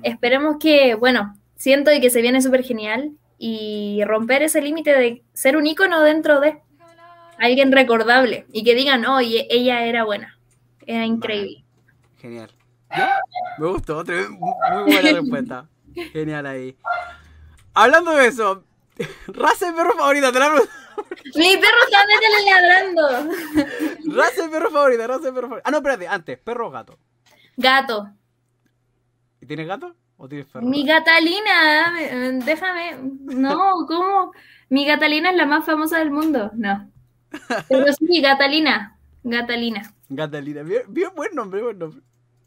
Esperemos 0.04 0.58
que, 0.60 0.94
bueno, 0.94 1.36
siento 1.56 1.90
que 2.00 2.12
se 2.12 2.22
viene 2.22 2.42
súper 2.42 2.64
genial 2.64 3.12
y 3.40 4.02
romper 4.06 4.44
ese 4.44 4.62
límite 4.62 4.94
de 4.94 5.24
ser 5.34 5.58
un 5.58 5.66
ícono 5.66 6.02
dentro 6.02 6.40
de 6.40 6.60
alguien 7.40 7.72
recordable 7.72 8.46
y 8.52 8.64
que 8.64 8.76
digan, 8.76 9.06
oye, 9.06 9.48
ella 9.50 9.86
era 9.86 10.04
buena, 10.04 10.38
era 10.86 11.06
increíble. 11.06 11.64
Genial. 12.18 12.52
Me 13.58 13.68
gustó, 13.68 14.04
muy 14.06 14.94
buena 14.94 15.12
respuesta. 15.22 15.70
Genial 16.14 16.46
ahí. 16.46 16.78
Hablando 17.74 18.12
de 18.16 18.28
eso, 18.28 18.64
raza 19.28 19.68
de 19.68 19.74
perro 19.74 19.94
favorita, 19.96 20.32
te 20.32 20.40
la 20.40 20.50
Mi 20.50 21.58
perro 21.58 21.78
está 21.86 22.00
ladrando. 22.46 23.34
Raza 24.16 24.44
de 24.44 24.50
perro 24.50 24.72
favorita, 24.72 25.08
raza 25.08 25.26
de 25.26 25.34
perro 25.34 25.48
favorita. 25.48 25.68
Ah, 25.68 25.72
no, 25.72 25.78
espérate, 25.78 26.08
antes, 26.08 26.40
perro 26.40 26.68
o 26.68 26.72
gato. 26.72 26.98
Gato. 27.56 28.10
¿Y 29.42 29.46
tienes 29.46 29.68
gato 29.68 29.96
o 30.18 30.28
tienes 30.28 30.48
perro? 30.48 30.66
Mi 30.66 30.86
gatalina, 30.86 31.94
déjame. 32.46 32.98
No, 33.02 33.86
¿cómo? 33.88 34.32
Mi 34.70 34.86
gatalina 34.86 35.32
es 35.32 35.38
la 35.38 35.46
más 35.46 35.66
famosa 35.66 36.00
del 36.00 36.12
mundo. 36.12 36.52
No. 36.54 36.90
Pero 37.70 37.94
sí. 37.94 38.22
Gatalina. 38.22 38.98
Gatalina, 40.10 40.64
bien, 40.64 40.84
bien 40.88 41.10
buen 41.16 41.36
nombre, 41.36 41.62
buen 41.62 41.78
nombre. 41.78 42.02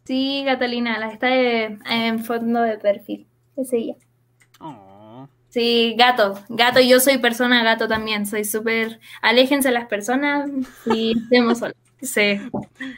Sí, 0.05 0.43
Catalina, 0.47 0.99
la 0.99 1.09
está 1.09 1.33
en 1.33 2.25
fondo 2.25 2.63
de 2.63 2.79
perfil. 2.79 3.27
Es 3.57 3.73
ella. 3.73 3.95
Sí, 5.51 5.95
gato, 5.99 6.41
gato, 6.49 6.81
yo 6.81 7.01
soy 7.01 7.19
persona 7.19 7.63
gato 7.63 7.89
también, 7.89 8.25
soy 8.25 8.45
súper... 8.45 9.01
Aléjense 9.21 9.71
las 9.73 9.87
personas 9.87 10.49
y 10.87 11.19
estemos 11.25 11.59
solos. 11.59 11.77
Sí. 12.01 12.41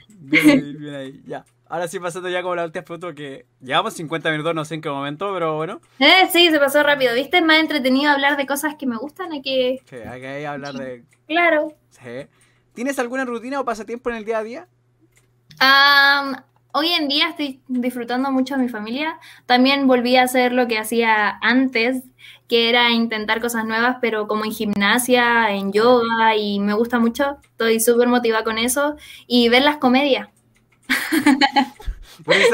Bien 0.09 0.51
ahí, 0.51 0.73
bien 0.79 0.95
ahí, 0.95 1.23
ya. 1.27 1.45
Ahora 1.69 1.89
sí, 1.89 1.99
pasando 1.99 2.29
ya 2.29 2.43
con 2.43 2.55
la 2.55 2.67
última 2.67 2.85
foto 2.85 3.15
que 3.15 3.47
llevamos 3.63 3.95
50 3.95 4.31
minutos, 4.31 4.55
no 4.55 4.67
sé 4.67 4.75
en 4.75 4.83
qué 4.83 4.91
momento, 4.91 5.33
pero 5.33 5.57
bueno. 5.57 5.81
Eh, 5.99 6.29
sí, 6.31 6.51
se 6.51 6.59
pasó 6.59 6.83
rápido, 6.83 7.15
¿viste? 7.15 7.39
Es 7.39 7.45
más 7.45 7.59
entretenido 7.59 8.13
hablar 8.13 8.37
de 8.37 8.47
cosas 8.47 8.75
que 8.79 8.87
me 8.87 8.99
gustan, 8.99 9.33
hay 9.33 9.41
que... 9.41 9.81
Sí, 9.89 9.97
hay 9.97 10.21
que 10.21 10.47
hablar 10.47 10.75
de... 10.75 11.05
Claro. 11.27 11.73
Sí. 11.89 12.29
¿Tienes 12.75 12.99
alguna 12.99 13.25
rutina 13.25 13.59
o 13.61 13.65
pasatiempo 13.65 14.11
en 14.11 14.17
el 14.17 14.25
día 14.27 14.39
a 14.39 14.43
día? 14.43 14.69
Um, 15.61 16.35
hoy 16.73 16.89
en 16.93 17.09
día 17.09 17.29
estoy 17.29 17.63
disfrutando 17.69 18.31
mucho 18.31 18.57
de 18.57 18.63
mi 18.63 18.69
familia. 18.69 19.19
También 19.47 19.87
volví 19.87 20.17
a 20.17 20.25
hacer 20.25 20.53
lo 20.53 20.69
que 20.69 20.79
hacía 20.79 21.39
antes, 21.41 22.03
que 22.49 22.69
era 22.69 22.91
intentar 22.91 23.41
cosas 23.41 23.65
nuevas, 23.65 23.97
pero 24.01 24.27
como 24.27 24.45
en 24.45 24.53
gimnasia, 24.53 25.51
en 25.51 25.73
yoga, 25.73 26.37
y 26.37 26.61
me 26.61 26.75
gusta 26.75 26.99
mucho. 26.99 27.39
Estoy 27.43 27.81
súper 27.81 28.09
motivada 28.09 28.45
con 28.45 28.59
eso. 28.59 28.97
Y 29.27 29.49
ver 29.49 29.63
las 29.63 29.77
comedias. 29.77 30.29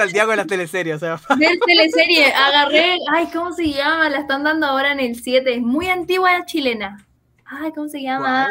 Al 0.01 0.13
día 0.13 0.27
con 0.27 0.37
las 0.37 0.47
teleseries, 0.47 0.97
o 0.97 0.99
sea. 0.99 1.21
Ver 1.37 1.59
teleserie, 1.65 2.33
agarré, 2.33 2.97
ay, 3.13 3.29
¿cómo 3.33 3.53
se 3.53 3.71
llama? 3.71 4.09
La 4.09 4.21
están 4.21 4.45
dando 4.45 4.67
ahora 4.67 4.93
en 4.93 5.01
el 5.01 5.21
7, 5.21 5.55
es 5.55 5.61
muy 5.61 5.89
antigua 5.89 6.39
la 6.39 6.45
chilena. 6.47 7.07
Ay, 7.45 7.73
¿cómo 7.73 7.89
se 7.89 8.03
llama? 8.03 8.49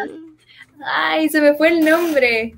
Ay, 0.84 1.30
se 1.30 1.42
me 1.42 1.54
fue 1.54 1.70
el 1.70 1.84
nombre. 1.84 2.56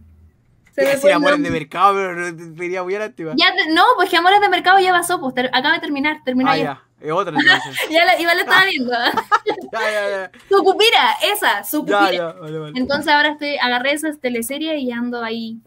Se 0.73 1.11
Amores 1.11 1.41
de 1.43 1.49
Mercado, 1.49 1.95
pero 1.95 2.31
diría 2.31 2.83
muy 2.83 2.95
activa. 2.95 3.33
Ya, 3.37 3.51
no, 3.73 3.83
pues 3.95 4.09
que 4.09 4.17
Amores 4.17 4.39
de 4.39 4.49
Mercado 4.49 4.79
ya 4.79 4.91
pasó, 4.91 5.19
pues 5.19 5.33
acaba 5.51 5.73
de 5.73 5.79
terminar, 5.79 6.21
terminó 6.23 6.51
ah, 6.51 6.57
ya. 6.57 6.83
Es 7.01 7.11
otra 7.11 7.37
entonces. 7.37 7.79
ya 7.89 8.05
la, 8.05 8.19
igual 8.19 8.37
la 8.37 8.43
estaba 8.43 8.65
viendo. 8.65 8.91
ya, 9.71 9.91
ya, 9.91 10.09
ya. 10.09 10.31
Su 10.49 10.63
cupira, 10.63 11.15
esa, 11.33 11.63
su 11.63 11.79
cupira. 11.79 12.11
Ya, 12.11 12.17
ya, 12.17 12.33
vale, 12.33 12.59
vale. 12.59 12.79
Entonces 12.79 13.13
ahora 13.13 13.29
estoy, 13.31 13.57
agarré 13.57 13.93
esas 13.93 14.19
teleseries 14.19 14.81
y 14.81 14.91
ando 14.91 15.23
ahí 15.23 15.59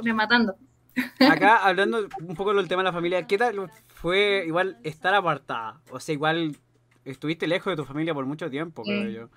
rematando. 0.00 0.56
Acá, 1.20 1.56
hablando 1.56 2.08
un 2.20 2.34
poco 2.36 2.54
del 2.54 2.68
tema 2.68 2.82
de 2.82 2.88
la 2.88 2.92
familia, 2.92 3.26
¿qué 3.26 3.38
tal 3.38 3.70
fue 3.88 4.44
igual 4.46 4.78
estar 4.84 5.14
apartada? 5.14 5.80
O 5.90 5.98
sea, 5.98 6.12
igual 6.12 6.56
estuviste 7.04 7.46
lejos 7.46 7.72
de 7.72 7.76
tu 7.76 7.84
familia 7.84 8.14
por 8.14 8.26
mucho 8.26 8.48
tiempo, 8.50 8.82
creo 8.82 9.08
yo. 9.08 9.28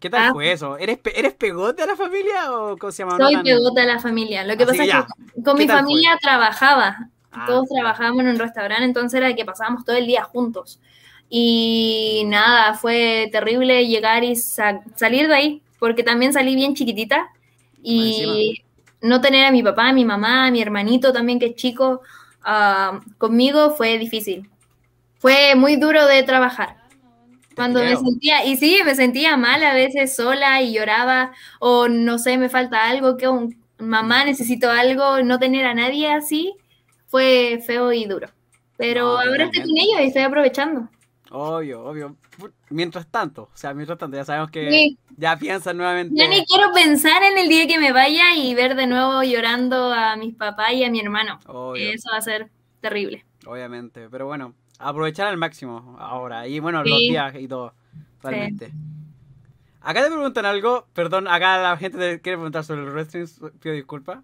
¿Qué 0.00 0.10
tal 0.10 0.28
ah, 0.28 0.32
fue 0.32 0.52
eso? 0.52 0.76
¿Eres, 0.76 0.98
¿Eres 1.14 1.34
pegote 1.34 1.82
a 1.82 1.86
la 1.86 1.96
familia 1.96 2.52
o 2.52 2.76
cómo 2.76 2.92
se 2.92 3.02
llama? 3.02 3.16
Soy 3.16 3.42
pegote 3.42 3.80
a 3.80 3.86
la 3.86 3.98
familia. 3.98 4.44
Lo 4.44 4.56
que 4.56 4.66
pasa 4.66 4.84
es 4.84 4.90
que 4.90 5.42
con 5.42 5.56
mi 5.56 5.66
familia 5.66 6.18
trabajaba. 6.20 7.08
Ah, 7.36 7.44
Todos 7.46 7.68
trabajábamos 7.68 8.20
en 8.20 8.28
un 8.28 8.38
restaurante, 8.38 8.84
entonces 8.84 9.18
era 9.18 9.34
que 9.34 9.44
pasábamos 9.44 9.84
todo 9.84 9.96
el 9.96 10.06
día 10.06 10.24
juntos. 10.24 10.80
Y 11.28 12.22
nada, 12.26 12.74
fue 12.74 13.28
terrible 13.32 13.86
llegar 13.86 14.24
y 14.24 14.36
salir 14.36 15.28
de 15.28 15.34
ahí, 15.34 15.62
porque 15.78 16.02
también 16.02 16.32
salí 16.32 16.54
bien 16.54 16.74
chiquitita. 16.74 17.28
Y 17.82 18.62
no 19.00 19.20
tener 19.20 19.44
a 19.44 19.52
mi 19.52 19.62
papá, 19.62 19.88
a 19.88 19.92
mi 19.92 20.04
mamá, 20.04 20.46
a 20.46 20.50
mi 20.50 20.60
hermanito 20.60 21.12
también 21.12 21.38
que 21.38 21.46
es 21.46 21.54
chico, 21.54 22.00
ah, 22.42 23.00
conmigo 23.18 23.70
fue 23.70 23.98
difícil. 23.98 24.48
Fue 25.18 25.54
muy 25.54 25.76
duro 25.76 26.06
de 26.06 26.22
trabajar. 26.22 26.76
Cuando 27.54 27.80
me 27.80 27.96
sentía, 27.96 28.44
y 28.44 28.56
sí, 28.56 28.80
me 28.84 28.94
sentía 28.94 29.36
mal 29.36 29.62
a 29.64 29.72
veces 29.72 30.14
sola 30.14 30.60
y 30.60 30.74
lloraba, 30.74 31.32
o 31.58 31.88
no 31.88 32.18
sé, 32.18 32.36
me 32.36 32.50
falta 32.50 32.84
algo, 32.84 33.16
que 33.16 33.28
un, 33.28 33.56
mamá 33.78 34.24
necesito 34.24 34.70
algo, 34.70 35.22
no 35.22 35.38
tener 35.38 35.64
a 35.64 35.74
nadie 35.74 36.12
así, 36.12 36.54
fue 37.06 37.62
feo 37.66 37.92
y 37.92 38.04
duro. 38.06 38.28
Pero 38.76 39.18
ahora 39.18 39.44
estoy 39.44 39.62
con 39.62 39.76
ellos 39.76 40.00
y 40.00 40.04
estoy 40.04 40.22
aprovechando. 40.22 40.88
Obvio, 41.30 41.84
obvio. 41.84 42.16
Mientras 42.68 43.06
tanto, 43.06 43.44
o 43.44 43.56
sea, 43.56 43.72
mientras 43.72 43.98
tanto, 43.98 44.16
ya 44.16 44.24
sabemos 44.24 44.50
que 44.50 44.96
ya 45.16 45.38
piensan 45.38 45.76
nuevamente. 45.76 46.14
Ya 46.14 46.28
ni 46.28 46.44
quiero 46.44 46.72
pensar 46.72 47.22
en 47.22 47.38
el 47.38 47.48
día 47.48 47.66
que 47.66 47.78
me 47.78 47.92
vaya 47.92 48.34
y 48.36 48.54
ver 48.54 48.74
de 48.76 48.86
nuevo 48.86 49.22
llorando 49.22 49.92
a 49.92 50.16
mis 50.16 50.34
papás 50.34 50.72
y 50.72 50.84
a 50.84 50.90
mi 50.90 51.00
hermano. 51.00 51.38
Eso 51.76 52.10
va 52.12 52.18
a 52.18 52.22
ser 52.22 52.50
terrible. 52.80 53.24
Obviamente, 53.46 54.08
pero 54.10 54.26
bueno, 54.26 54.54
aprovechar 54.78 55.28
al 55.28 55.36
máximo 55.36 55.96
ahora. 55.98 56.46
Y 56.46 56.60
bueno, 56.60 56.84
los 56.84 56.98
días 56.98 57.34
y 57.36 57.48
todo, 57.48 57.72
realmente. 58.22 58.72
Acá 59.80 60.02
te 60.02 60.10
preguntan 60.10 60.44
algo, 60.44 60.86
perdón, 60.92 61.28
acá 61.28 61.58
la 61.62 61.76
gente 61.76 61.98
te 61.98 62.20
quiere 62.20 62.36
preguntar 62.36 62.64
sobre 62.64 62.82
el 62.82 62.90
wrestling, 62.90 63.26
pido 63.60 63.74
disculpas. 63.74 64.18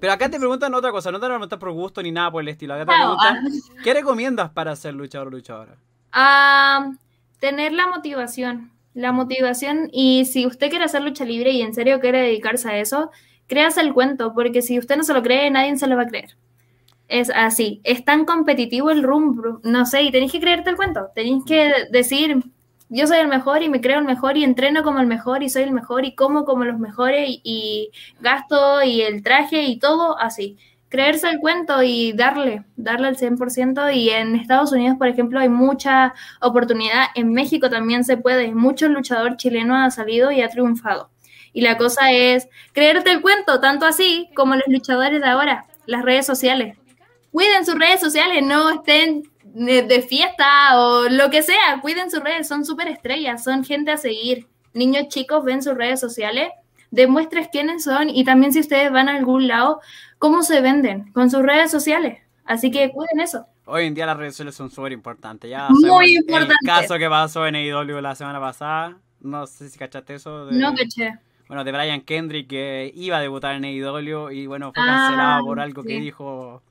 Pero 0.00 0.12
acá 0.12 0.28
te 0.28 0.38
preguntan 0.38 0.72
otra 0.74 0.90
cosa, 0.90 1.10
no 1.10 1.20
te 1.20 1.26
preguntan 1.26 1.58
por 1.58 1.72
gusto 1.72 2.02
ni 2.02 2.12
nada 2.12 2.30
por 2.30 2.42
el 2.42 2.48
estilo. 2.48 2.74
Acá 2.74 2.86
te 2.86 2.92
preguntan, 2.96 3.36
ah. 3.36 3.82
¿qué 3.82 3.94
recomiendas 3.94 4.50
para 4.50 4.74
ser 4.76 4.94
luchador 4.94 5.28
o 5.28 5.30
luchadora? 5.30 5.76
a 6.18 6.92
tener 7.40 7.72
la 7.72 7.86
motivación, 7.86 8.72
la 8.94 9.12
motivación 9.12 9.90
y 9.92 10.24
si 10.24 10.46
usted 10.46 10.70
quiere 10.70 10.86
hacer 10.86 11.02
lucha 11.02 11.26
libre 11.26 11.50
y 11.50 11.60
en 11.60 11.74
serio 11.74 12.00
quiere 12.00 12.22
dedicarse 12.22 12.70
a 12.70 12.78
eso, 12.78 13.10
créase 13.46 13.82
el 13.82 13.92
cuento, 13.92 14.32
porque 14.32 14.62
si 14.62 14.78
usted 14.78 14.96
no 14.96 15.04
se 15.04 15.12
lo 15.12 15.22
cree, 15.22 15.50
nadie 15.50 15.76
se 15.76 15.86
lo 15.86 15.94
va 15.94 16.02
a 16.02 16.08
creer. 16.08 16.38
Es 17.08 17.30
así, 17.30 17.82
es 17.84 18.02
tan 18.02 18.24
competitivo 18.24 18.90
el 18.90 19.02
rumbo, 19.02 19.60
no 19.62 19.84
sé, 19.84 20.04
y 20.04 20.10
tenéis 20.10 20.32
que 20.32 20.40
creerte 20.40 20.70
el 20.70 20.76
cuento, 20.76 21.08
tenéis 21.14 21.44
que 21.46 21.70
decir, 21.90 22.42
yo 22.88 23.06
soy 23.06 23.18
el 23.18 23.28
mejor 23.28 23.62
y 23.62 23.68
me 23.68 23.80
creo 23.80 23.98
el 23.98 24.04
mejor 24.04 24.36
y 24.36 24.44
entreno 24.44 24.82
como 24.82 25.00
el 25.00 25.06
mejor 25.06 25.42
y 25.42 25.48
soy 25.48 25.64
el 25.64 25.72
mejor 25.72 26.04
y 26.04 26.14
como 26.14 26.44
como 26.44 26.64
los 26.64 26.78
mejores 26.78 27.28
y, 27.42 27.90
gasto 28.20 28.82
y 28.82 29.02
el 29.02 29.22
traje 29.22 29.62
y 29.62 29.78
todo 29.78 30.18
así 30.18 30.56
creerse 30.88 31.28
el 31.28 31.40
cuento 31.40 31.82
y 31.82 32.12
darle, 32.12 32.64
darle 32.76 33.08
al 33.08 33.16
100%. 33.16 33.94
Y 33.94 34.10
en 34.10 34.36
Estados 34.36 34.72
Unidos, 34.72 34.96
por 34.98 35.08
ejemplo, 35.08 35.38
hay 35.38 35.48
mucha 35.48 36.14
oportunidad. 36.40 37.06
En 37.14 37.32
México 37.32 37.68
también 37.68 38.04
se 38.04 38.16
puede. 38.16 38.54
Muchos 38.54 38.90
luchador 38.90 39.36
chileno 39.36 39.76
ha 39.76 39.90
salido 39.90 40.30
y 40.30 40.42
ha 40.42 40.48
triunfado. 40.48 41.10
Y 41.52 41.62
la 41.62 41.76
cosa 41.78 42.12
es 42.12 42.48
creerte 42.72 43.10
el 43.10 43.22
cuento, 43.22 43.60
tanto 43.60 43.86
así 43.86 44.28
como 44.34 44.54
los 44.54 44.66
luchadores 44.68 45.20
de 45.20 45.26
ahora, 45.26 45.66
las 45.86 46.02
redes 46.02 46.26
sociales. 46.26 46.76
Cuiden 47.32 47.66
sus 47.66 47.78
redes 47.78 48.00
sociales, 48.00 48.42
no 48.42 48.70
estén 48.70 49.22
de 49.56 50.02
fiesta 50.02 50.78
o 50.78 51.08
lo 51.08 51.30
que 51.30 51.42
sea, 51.42 51.80
cuiden 51.80 52.10
sus 52.10 52.22
redes, 52.22 52.46
son 52.46 52.64
súper 52.66 52.88
estrellas, 52.88 53.42
son 53.42 53.64
gente 53.64 53.90
a 53.90 53.96
seguir. 53.96 54.46
Niños 54.74 55.08
chicos 55.08 55.44
ven 55.44 55.62
sus 55.62 55.74
redes 55.74 55.98
sociales, 55.98 56.50
demuestres 56.90 57.48
quiénes 57.48 57.84
son 57.84 58.10
y 58.10 58.24
también 58.24 58.52
si 58.52 58.60
ustedes 58.60 58.92
van 58.92 59.08
a 59.08 59.16
algún 59.16 59.48
lado, 59.48 59.80
cómo 60.18 60.42
se 60.42 60.60
venden 60.60 61.10
con 61.12 61.30
sus 61.30 61.42
redes 61.42 61.70
sociales. 61.70 62.20
Así 62.44 62.70
que 62.70 62.92
cuiden 62.92 63.20
eso. 63.20 63.46
Hoy 63.64 63.86
en 63.86 63.94
día 63.94 64.04
las 64.04 64.18
redes 64.18 64.34
sociales 64.34 64.54
son 64.54 64.70
súper 64.70 64.92
importantes. 64.92 65.50
Ya 65.50 65.68
Muy 65.70 66.16
importante. 66.16 66.54
El 66.60 66.66
caso 66.66 66.98
que 66.98 67.08
pasó 67.08 67.46
en 67.46 67.56
AEW 67.56 68.00
la 68.02 68.14
semana 68.14 68.38
pasada, 68.38 68.98
no 69.20 69.46
sé 69.46 69.70
si 69.70 69.78
cachaste 69.78 70.16
eso. 70.16 70.48
no 70.50 70.74
caché. 70.74 71.14
Bueno, 71.48 71.64
de 71.64 71.72
Brian 71.72 72.02
Kendrick 72.02 72.48
que 72.48 72.92
iba 72.94 73.16
a 73.16 73.20
debutar 73.20 73.54
en 73.54 73.64
AEW 73.64 74.30
y 74.30 74.46
bueno, 74.46 74.72
fue 74.74 74.84
cancelado 74.84 75.46
por 75.46 75.60
algo 75.60 75.82
que 75.82 75.98
dijo 75.98 76.62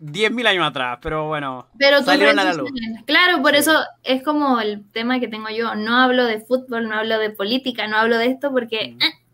10.000 0.00 0.46
años 0.46 0.66
atrás, 0.66 0.98
pero 1.02 1.26
bueno, 1.26 1.66
pero 1.78 2.02
salieron 2.02 2.38
a 2.38 2.44
la 2.44 2.54
luz. 2.54 2.70
Claro, 3.06 3.42
por 3.42 3.54
eso 3.54 3.72
es 4.02 4.22
como 4.22 4.60
el 4.60 4.88
tema 4.92 5.20
que 5.20 5.28
tengo 5.28 5.48
yo. 5.50 5.74
No 5.74 5.96
hablo 5.96 6.24
de 6.24 6.40
fútbol, 6.40 6.88
no 6.88 6.96
hablo 6.96 7.18
de 7.18 7.30
política, 7.30 7.86
no 7.88 7.96
hablo 7.96 8.18
de 8.18 8.26
esto 8.26 8.50
porque... 8.52 8.96
Mm. 8.96 9.02
Eh, 9.02 9.28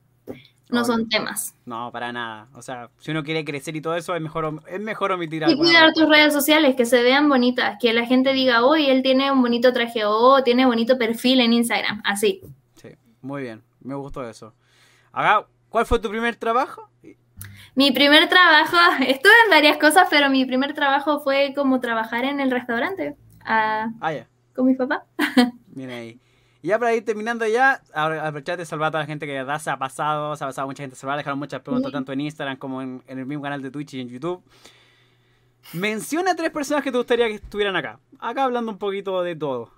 no 0.70 0.84
son 0.84 1.08
temas. 1.08 1.54
No, 1.66 1.90
para 1.92 2.12
nada. 2.12 2.48
O 2.54 2.62
sea, 2.62 2.90
si 2.98 3.10
uno 3.10 3.22
quiere 3.22 3.44
crecer 3.44 3.76
y 3.76 3.80
todo 3.80 3.94
eso, 3.96 4.14
es 4.14 4.20
mejor, 4.20 4.62
es 4.66 4.80
mejor 4.80 5.12
omitir 5.12 5.44
algo. 5.44 5.54
Y 5.54 5.58
cuidar 5.58 5.92
tus 5.92 6.08
redes 6.08 6.32
sociales, 6.32 6.74
que 6.74 6.84
se 6.84 7.02
vean 7.02 7.28
bonitas, 7.28 7.76
que 7.80 7.92
la 7.92 8.06
gente 8.06 8.32
diga, 8.32 8.64
hoy 8.64 8.86
él 8.86 9.02
tiene 9.02 9.30
un 9.30 9.40
bonito 9.40 9.72
traje 9.72 10.04
o 10.04 10.42
tiene 10.42 10.66
bonito 10.66 10.98
perfil 10.98 11.40
en 11.40 11.52
Instagram, 11.52 12.02
así. 12.04 12.40
Sí, 12.74 12.88
muy 13.22 13.42
bien, 13.42 13.62
me 13.80 13.94
gustó 13.94 14.28
eso. 14.28 14.54
¿cuál 15.68 15.86
fue 15.86 16.00
tu 16.00 16.10
primer 16.10 16.34
trabajo? 16.36 16.90
Mi 17.74 17.90
primer 17.90 18.28
trabajo, 18.28 18.76
estuve 19.06 19.32
en 19.44 19.50
varias 19.50 19.78
cosas, 19.78 20.06
pero 20.10 20.30
mi 20.30 20.44
primer 20.44 20.74
trabajo 20.74 21.20
fue 21.20 21.52
como 21.54 21.80
trabajar 21.80 22.24
en 22.24 22.40
el 22.40 22.50
restaurante. 22.50 23.16
ah, 23.44 23.90
ah 24.00 24.12
ya. 24.12 24.28
Con 24.54 24.66
mi 24.66 24.74
papá. 24.74 25.04
Mira 25.74 25.94
ahí. 25.94 26.20
Y 26.64 26.68
ya 26.68 26.78
para 26.78 26.94
ir 26.94 27.04
terminando 27.04 27.46
ya, 27.46 27.82
aprovechar 27.92 28.56
de 28.56 28.64
salvar 28.64 28.88
a 28.88 28.90
toda 28.92 29.02
la 29.02 29.06
gente 29.06 29.26
que 29.26 29.32
verdad 29.32 29.58
se 29.58 29.68
ha 29.68 29.76
pasado, 29.76 30.34
se 30.34 30.44
ha 30.44 30.46
pasado 30.46 30.66
mucha 30.66 30.82
gente 30.82 30.96
salvar, 30.96 31.18
dejaron 31.18 31.38
muchas 31.38 31.60
preguntas 31.60 31.92
tanto 31.92 32.10
en 32.12 32.22
Instagram 32.22 32.56
como 32.56 32.80
en, 32.80 33.02
el 33.06 33.26
mismo 33.26 33.42
canal 33.42 33.60
de 33.60 33.70
Twitch 33.70 33.92
y 33.92 34.00
en 34.00 34.08
YouTube. 34.08 34.42
Menciona 35.74 36.34
tres 36.34 36.50
personas 36.50 36.82
que 36.82 36.90
te 36.90 36.96
gustaría 36.96 37.26
que 37.26 37.34
estuvieran 37.34 37.76
acá. 37.76 37.98
Acá 38.18 38.44
hablando 38.44 38.72
un 38.72 38.78
poquito 38.78 39.22
de 39.22 39.36
todo. 39.36 39.72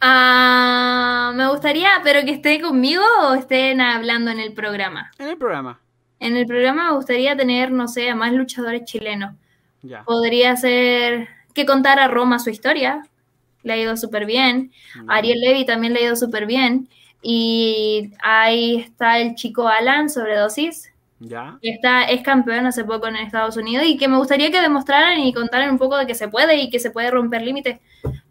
Ah, 0.00 1.32
me 1.34 1.48
gustaría, 1.48 1.90
pero 2.04 2.20
que 2.24 2.30
esté 2.30 2.60
conmigo 2.60 3.02
o 3.22 3.34
estén 3.34 3.80
hablando 3.80 4.30
en 4.30 4.38
el 4.38 4.52
programa. 4.52 5.10
En 5.18 5.28
el 5.28 5.36
programa. 5.36 5.80
En 6.24 6.38
el 6.38 6.46
programa 6.46 6.88
me 6.88 6.96
gustaría 6.96 7.36
tener, 7.36 7.70
no 7.70 7.86
sé, 7.86 8.08
a 8.08 8.14
más 8.14 8.32
luchadores 8.32 8.86
chilenos. 8.86 9.34
Ya. 9.82 10.04
Podría 10.04 10.56
ser 10.56 11.28
que 11.52 11.66
contara 11.66 12.08
Roma 12.08 12.38
su 12.38 12.48
historia, 12.48 13.02
le 13.62 13.74
ha 13.74 13.76
ido 13.76 13.94
súper 13.98 14.24
bien. 14.24 14.72
Ariel 15.06 15.38
Levy 15.38 15.66
también 15.66 15.92
le 15.92 15.98
ha 16.00 16.04
ido 16.04 16.16
súper 16.16 16.46
bien. 16.46 16.88
Y 17.20 18.12
ahí 18.22 18.76
está 18.76 19.18
el 19.18 19.34
chico 19.34 19.68
Alan, 19.68 20.08
sobredosis. 20.08 20.90
Ya. 21.20 21.58
Que 21.60 21.68
está, 21.68 22.04
es 22.04 22.22
campeón 22.22 22.64
hace 22.64 22.84
poco 22.84 23.06
en 23.06 23.16
Estados 23.16 23.58
Unidos 23.58 23.84
y 23.86 23.98
que 23.98 24.08
me 24.08 24.16
gustaría 24.16 24.50
que 24.50 24.62
demostraran 24.62 25.20
y 25.20 25.34
contaran 25.34 25.72
un 25.72 25.78
poco 25.78 25.98
de 25.98 26.06
que 26.06 26.14
se 26.14 26.28
puede 26.28 26.56
y 26.56 26.70
que 26.70 26.80
se 26.80 26.90
puede 26.90 27.10
romper 27.10 27.42
límites. 27.42 27.80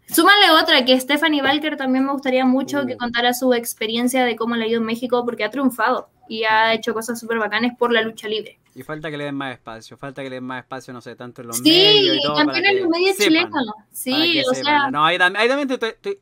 Súmale 0.08 0.50
otra, 0.50 0.84
que 0.84 0.98
Stephanie 0.98 1.42
Walker 1.42 1.76
también 1.76 2.06
me 2.06 2.12
gustaría 2.12 2.44
mucho 2.44 2.86
que 2.86 2.94
uh. 2.94 2.98
contara 2.98 3.34
su 3.34 3.54
experiencia 3.54 4.24
de 4.24 4.34
cómo 4.34 4.56
le 4.56 4.64
ha 4.64 4.68
ido 4.68 4.80
en 4.80 4.86
México 4.86 5.24
porque 5.24 5.44
ha 5.44 5.50
triunfado 5.50 6.08
y 6.28 6.44
ha 6.44 6.74
hecho 6.74 6.94
cosas 6.94 7.18
súper 7.18 7.38
bacanas 7.38 7.76
por 7.76 7.92
la 7.92 8.02
lucha 8.02 8.28
libre. 8.28 8.58
Y 8.76 8.82
falta 8.82 9.08
que 9.10 9.16
le 9.16 9.24
den 9.24 9.36
más 9.36 9.52
espacio, 9.52 9.96
falta 9.96 10.22
que 10.22 10.28
le 10.28 10.36
den 10.36 10.44
más 10.44 10.62
espacio, 10.62 10.92
no 10.92 11.00
sé, 11.00 11.14
tanto 11.14 11.42
en 11.42 11.48
los 11.48 11.60
medios 11.60 12.16
y 12.16 12.22
todo. 12.22 12.36
Sí, 12.36 12.44
también 12.44 12.66
en 12.66 12.80
los 12.80 12.88
medios 12.88 13.16
chilenos. 13.16 13.66
Sí, 13.92 14.42
o 14.50 14.54
sea. 14.54 14.90
No, 14.90 15.04
ahí, 15.04 15.16
también 15.16 15.68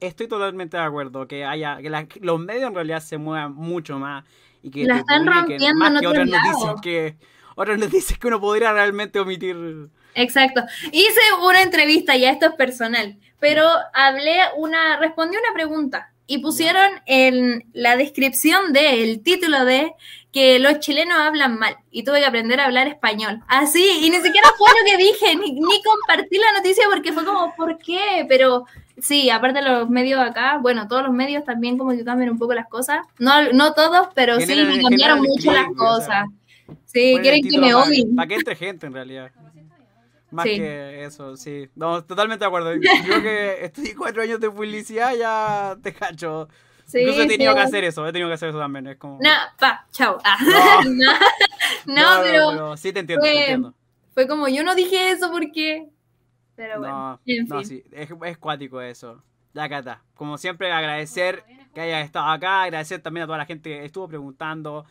estoy, 0.01 0.29
totalmente 0.29 0.77
de 0.77 0.83
acuerdo, 0.83 1.27
que 1.27 1.45
haya 1.47 1.79
que 1.79 1.91
los 2.21 2.41
medios 2.41 2.69
en 2.69 2.75
realidad 2.75 3.01
se 3.01 3.17
muevan 3.17 3.55
mucho 3.55 3.99
más 3.99 4.25
y 4.63 4.71
que 4.71 4.85
la 4.85 4.99
están 4.99 5.27
rompiendo 5.27 5.75
más 5.75 5.99
que 5.99 6.07
otras 6.07 6.29
noticias 6.29 6.81
que 6.83 7.17
otras 7.55 7.79
noticias 7.79 8.19
que 8.19 8.27
uno 8.27 8.41
podría 8.41 8.73
realmente 8.73 9.19
omitir. 9.19 9.89
Exacto. 10.15 10.63
Hice 10.91 11.21
una 11.43 11.63
entrevista, 11.63 12.17
ya 12.17 12.31
esto 12.31 12.47
es 12.47 12.53
personal, 12.53 13.19
pero 13.41 13.67
hablé 13.95 14.39
una, 14.57 14.99
respondí 14.99 15.37
una 15.37 15.55
pregunta 15.55 16.12
y 16.27 16.39
pusieron 16.39 16.91
en 17.07 17.65
la 17.73 17.97
descripción 17.97 18.73
del 18.73 19.23
título 19.23 19.65
de 19.65 19.93
que 20.33 20.59
los 20.59 20.81
chilenos 20.81 21.19
hablan 21.19 21.59
mal 21.59 21.77
y 21.91 22.05
tuve 22.05 22.21
que 22.21 22.27
aprender 22.27 22.59
a 22.59 22.65
hablar 22.65 22.89
español. 22.89 23.41
Así, 23.49 23.85
y 24.03 24.09
ni 24.09 24.17
siquiera 24.17 24.49
fue 24.57 24.71
lo 24.71 24.87
que 24.87 24.97
dije, 24.97 25.37
ni, 25.37 25.61
compartí 25.83 26.39
la 26.39 26.59
noticia 26.59 26.85
porque 26.91 27.13
fue 27.13 27.25
como, 27.25 27.55
¿por 27.55 27.77
qué? 27.79 28.25
Pero 28.29 28.65
sí, 28.99 29.29
aparte 29.29 29.63
de 29.63 29.69
los 29.69 29.91
medios 29.91 30.21
acá, 30.21 30.59
bueno, 30.59 30.89
todos 30.89 31.03
los 31.03 31.13
medios 31.13 31.45
también 31.45 31.77
como 31.77 31.91
que 31.91 32.05
cambian 32.05 32.31
un 32.31 32.39
poco 32.39 32.55
las 32.55 32.69
cosas. 32.69 33.01
No, 33.19 33.53
no 33.53 33.75
todos, 33.75 34.09
pero 34.15 34.41
sí, 34.41 34.55
me 34.55 34.81
cambiaron 34.81 35.21
mucho 35.21 35.53
las 35.53 35.69
cosas. 35.77 36.27
Sí, 36.87 37.19
quieren 37.21 37.43
que 37.47 37.59
me 37.59 37.75
odien. 37.75 38.15
Para 38.17 38.29
que 38.29 38.35
entre 38.37 38.57
gente 38.57 38.87
en 38.87 38.95
realidad. 38.95 39.31
Más 40.33 40.45
que 40.47 41.05
eso, 41.05 41.37
sí. 41.37 41.69
No, 41.75 42.03
totalmente 42.05 42.43
de 42.43 42.47
acuerdo. 42.47 42.75
Yo 42.75 43.23
que 43.23 43.59
estoy 43.65 43.95
cuatro 43.95 44.23
años 44.23 44.41
de 44.41 44.51
publicidad, 44.51 45.15
ya 45.15 45.77
te 45.83 45.93
cacho. 45.93 46.49
Sí, 46.87 47.01
Incluso 47.01 47.23
he 47.23 47.29
tenido 47.29 47.55
que 47.55 47.61
hacer 47.61 47.85
eso, 47.85 48.07
he 48.07 48.13
tenido 48.13 48.29
que 48.29 48.35
hacer 48.35 48.49
eso 48.49 48.59
también. 48.59 48.87
Es 48.87 48.97
como. 48.97 49.19
No, 49.23 49.31
pa, 49.59 49.87
chao. 49.93 50.19
Ah. 50.25 50.83
No. 50.87 51.13
no, 51.87 52.23
pero, 52.23 52.77
Sí, 52.77 52.93
te 52.93 53.01
entiendo, 53.01 53.23
fue, 53.23 53.31
te 53.31 53.39
entiendo. 53.41 53.75
Fue 54.15 54.27
como, 54.27 54.49
yo 54.49 54.65
no 54.65 54.75
dije 54.75 55.11
eso 55.11 55.31
porque. 55.31 55.89
Pero 56.57 56.81
bueno. 56.81 57.21
En 57.27 57.47
no, 57.47 57.63
sí, 57.63 57.85
es, 57.93 58.09
es 58.25 58.39
cuático 58.39 58.81
eso. 58.81 59.23
Ya 59.55 59.67
está. 59.67 60.03
Como 60.15 60.39
siempre, 60.39 60.73
agradecer 60.73 61.45
que 61.75 61.81
hayas 61.83 62.05
estado 62.05 62.27
acá, 62.31 62.63
agradecer 62.63 63.01
también 63.01 63.25
a 63.25 63.27
toda 63.27 63.39
la 63.39 63.47
gente 63.47 63.71
que 63.71 63.85
estuvo 63.85 64.09
preguntando, 64.09 64.87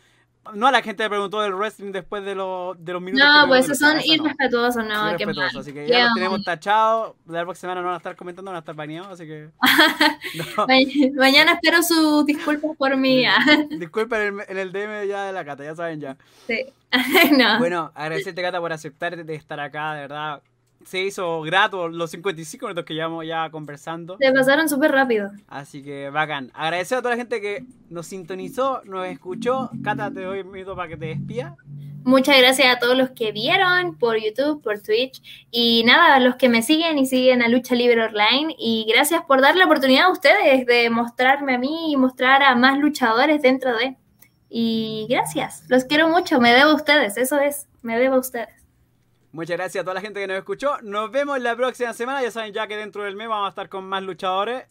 no 0.53 0.67
a 0.67 0.71
la 0.71 0.81
gente 0.81 1.03
le 1.03 1.09
preguntó 1.09 1.41
del 1.41 1.53
wrestling 1.53 1.91
después 1.91 2.25
de, 2.25 2.33
lo, 2.33 2.75
de 2.77 2.93
los 2.93 3.01
minutos. 3.01 3.27
No, 3.27 3.47
pues 3.47 3.65
esos 3.65 3.77
son 3.77 3.99
irrespetuosos, 4.03 4.83
no. 4.85 5.09
Irrespetuosos, 5.09 5.57
así 5.57 5.73
que 5.73 5.87
ya 5.87 6.07
lo 6.07 6.13
tenemos 6.15 6.43
tachado. 6.43 7.15
La 7.27 7.43
próxima 7.43 7.71
semana 7.71 7.81
no 7.81 7.87
van 7.87 7.93
a 7.95 7.97
estar 7.97 8.15
comentando, 8.15 8.49
van 8.49 8.57
a 8.57 8.59
estar 8.59 8.75
baneados, 8.75 9.11
así 9.11 9.25
que. 9.25 9.49
Mañana 11.15 11.53
espero 11.53 11.83
sus 11.83 12.25
disculpas 12.25 12.71
por 12.77 12.97
mí. 12.97 13.23
Disculpen 13.69 14.41
en 14.47 14.57
el, 14.57 14.71
DM 14.71 15.07
ya 15.07 15.25
de 15.25 15.33
la 15.33 15.45
Cata, 15.45 15.63
ya 15.63 15.75
saben 15.75 16.01
ya. 16.01 16.17
Sí. 16.47 16.65
no. 17.37 17.59
Bueno, 17.59 17.91
agradecerte, 17.93 18.41
Cata, 18.41 18.59
por 18.59 18.73
aceptar 18.73 19.23
de 19.23 19.35
estar 19.35 19.59
acá, 19.59 19.93
de 19.93 20.01
verdad 20.01 20.41
se 20.85 21.03
hizo 21.03 21.41
grato 21.41 21.87
los 21.87 22.11
55 22.11 22.65
minutos 22.65 22.85
que 22.85 22.93
llevamos 22.93 23.25
ya 23.25 23.49
conversando. 23.49 24.17
Se 24.19 24.31
pasaron 24.31 24.69
súper 24.69 24.91
rápido. 24.91 25.31
Así 25.47 25.83
que 25.83 26.09
bacán. 26.09 26.51
Agradecer 26.53 26.97
a 26.97 27.01
toda 27.01 27.15
la 27.15 27.17
gente 27.17 27.41
que 27.41 27.65
nos 27.89 28.07
sintonizó, 28.07 28.81
nos 28.85 29.07
escuchó. 29.07 29.69
Cata, 29.83 30.11
te 30.11 30.21
doy 30.23 30.41
un 30.41 30.51
minuto 30.51 30.75
para 30.75 30.89
que 30.89 30.97
te 30.97 31.07
despida. 31.07 31.55
Muchas 32.03 32.37
gracias 32.39 32.75
a 32.75 32.79
todos 32.79 32.97
los 32.97 33.11
que 33.11 33.31
vieron 33.31 33.95
por 33.99 34.17
YouTube, 34.17 34.63
por 34.63 34.79
Twitch 34.81 35.21
y 35.51 35.83
nada, 35.85 36.15
a 36.15 36.19
los 36.19 36.35
que 36.35 36.49
me 36.49 36.63
siguen 36.63 36.97
y 36.97 37.05
siguen 37.05 37.43
a 37.43 37.47
Lucha 37.47 37.75
Libre 37.75 38.03
Online 38.03 38.55
y 38.57 38.87
gracias 38.91 39.21
por 39.25 39.39
dar 39.39 39.55
la 39.55 39.65
oportunidad 39.65 40.05
a 40.05 40.11
ustedes 40.11 40.65
de 40.65 40.89
mostrarme 40.89 41.55
a 41.55 41.57
mí 41.59 41.91
y 41.91 41.97
mostrar 41.97 42.41
a 42.41 42.55
más 42.55 42.79
luchadores 42.79 43.43
dentro 43.43 43.77
de. 43.77 43.97
Y 44.49 45.05
gracias, 45.09 45.63
los 45.69 45.85
quiero 45.85 46.09
mucho, 46.09 46.41
me 46.41 46.51
debo 46.53 46.71
a 46.71 46.75
ustedes, 46.75 47.17
eso 47.17 47.39
es, 47.39 47.67
me 47.83 47.99
debo 47.99 48.15
a 48.15 48.19
ustedes. 48.19 48.60
Muchas 49.31 49.57
gracias 49.57 49.81
a 49.81 49.85
toda 49.85 49.95
la 49.95 50.01
gente 50.01 50.19
que 50.19 50.27
nos 50.27 50.37
escuchó. 50.37 50.77
Nos 50.81 51.09
vemos 51.11 51.39
la 51.39 51.55
próxima 51.55 51.93
semana. 51.93 52.21
Ya 52.21 52.31
saben 52.31 52.53
ya 52.53 52.67
que 52.67 52.75
dentro 52.75 53.03
del 53.03 53.15
mes 53.15 53.29
vamos 53.29 53.45
a 53.45 53.49
estar 53.49 53.69
con 53.69 53.85
más 53.85 54.03
luchadores 54.03 54.65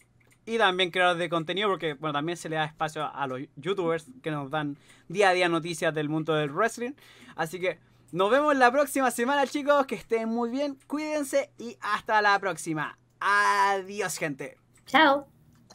y 0.45 0.57
también 0.57 0.91
creadores 0.91 1.19
de 1.19 1.29
contenido 1.29 1.69
porque 1.69 1.93
bueno, 1.95 2.13
también 2.13 2.37
se 2.37 2.49
le 2.49 2.55
da 2.55 2.65
espacio 2.65 3.09
a 3.13 3.27
los 3.27 3.41
youtubers 3.55 4.05
que 4.21 4.31
nos 4.31 4.49
dan 4.51 4.77
día 5.07 5.29
a 5.29 5.33
día 5.33 5.49
noticias 5.49 5.93
del 5.93 6.09
mundo 6.09 6.33
del 6.35 6.51
wrestling. 6.51 6.93
Así 7.35 7.59
que 7.59 7.79
nos 8.11 8.29
vemos 8.29 8.55
la 8.55 8.71
próxima 8.71 9.09
semana, 9.09 9.47
chicos. 9.47 9.85
Que 9.85 9.95
estén 9.95 10.29
muy 10.29 10.49
bien, 10.49 10.77
cuídense 10.87 11.51
y 11.57 11.77
hasta 11.81 12.21
la 12.21 12.37
próxima. 12.39 12.97
Adiós, 13.19 14.17
gente. 14.17 14.57
Chao. 14.85 15.40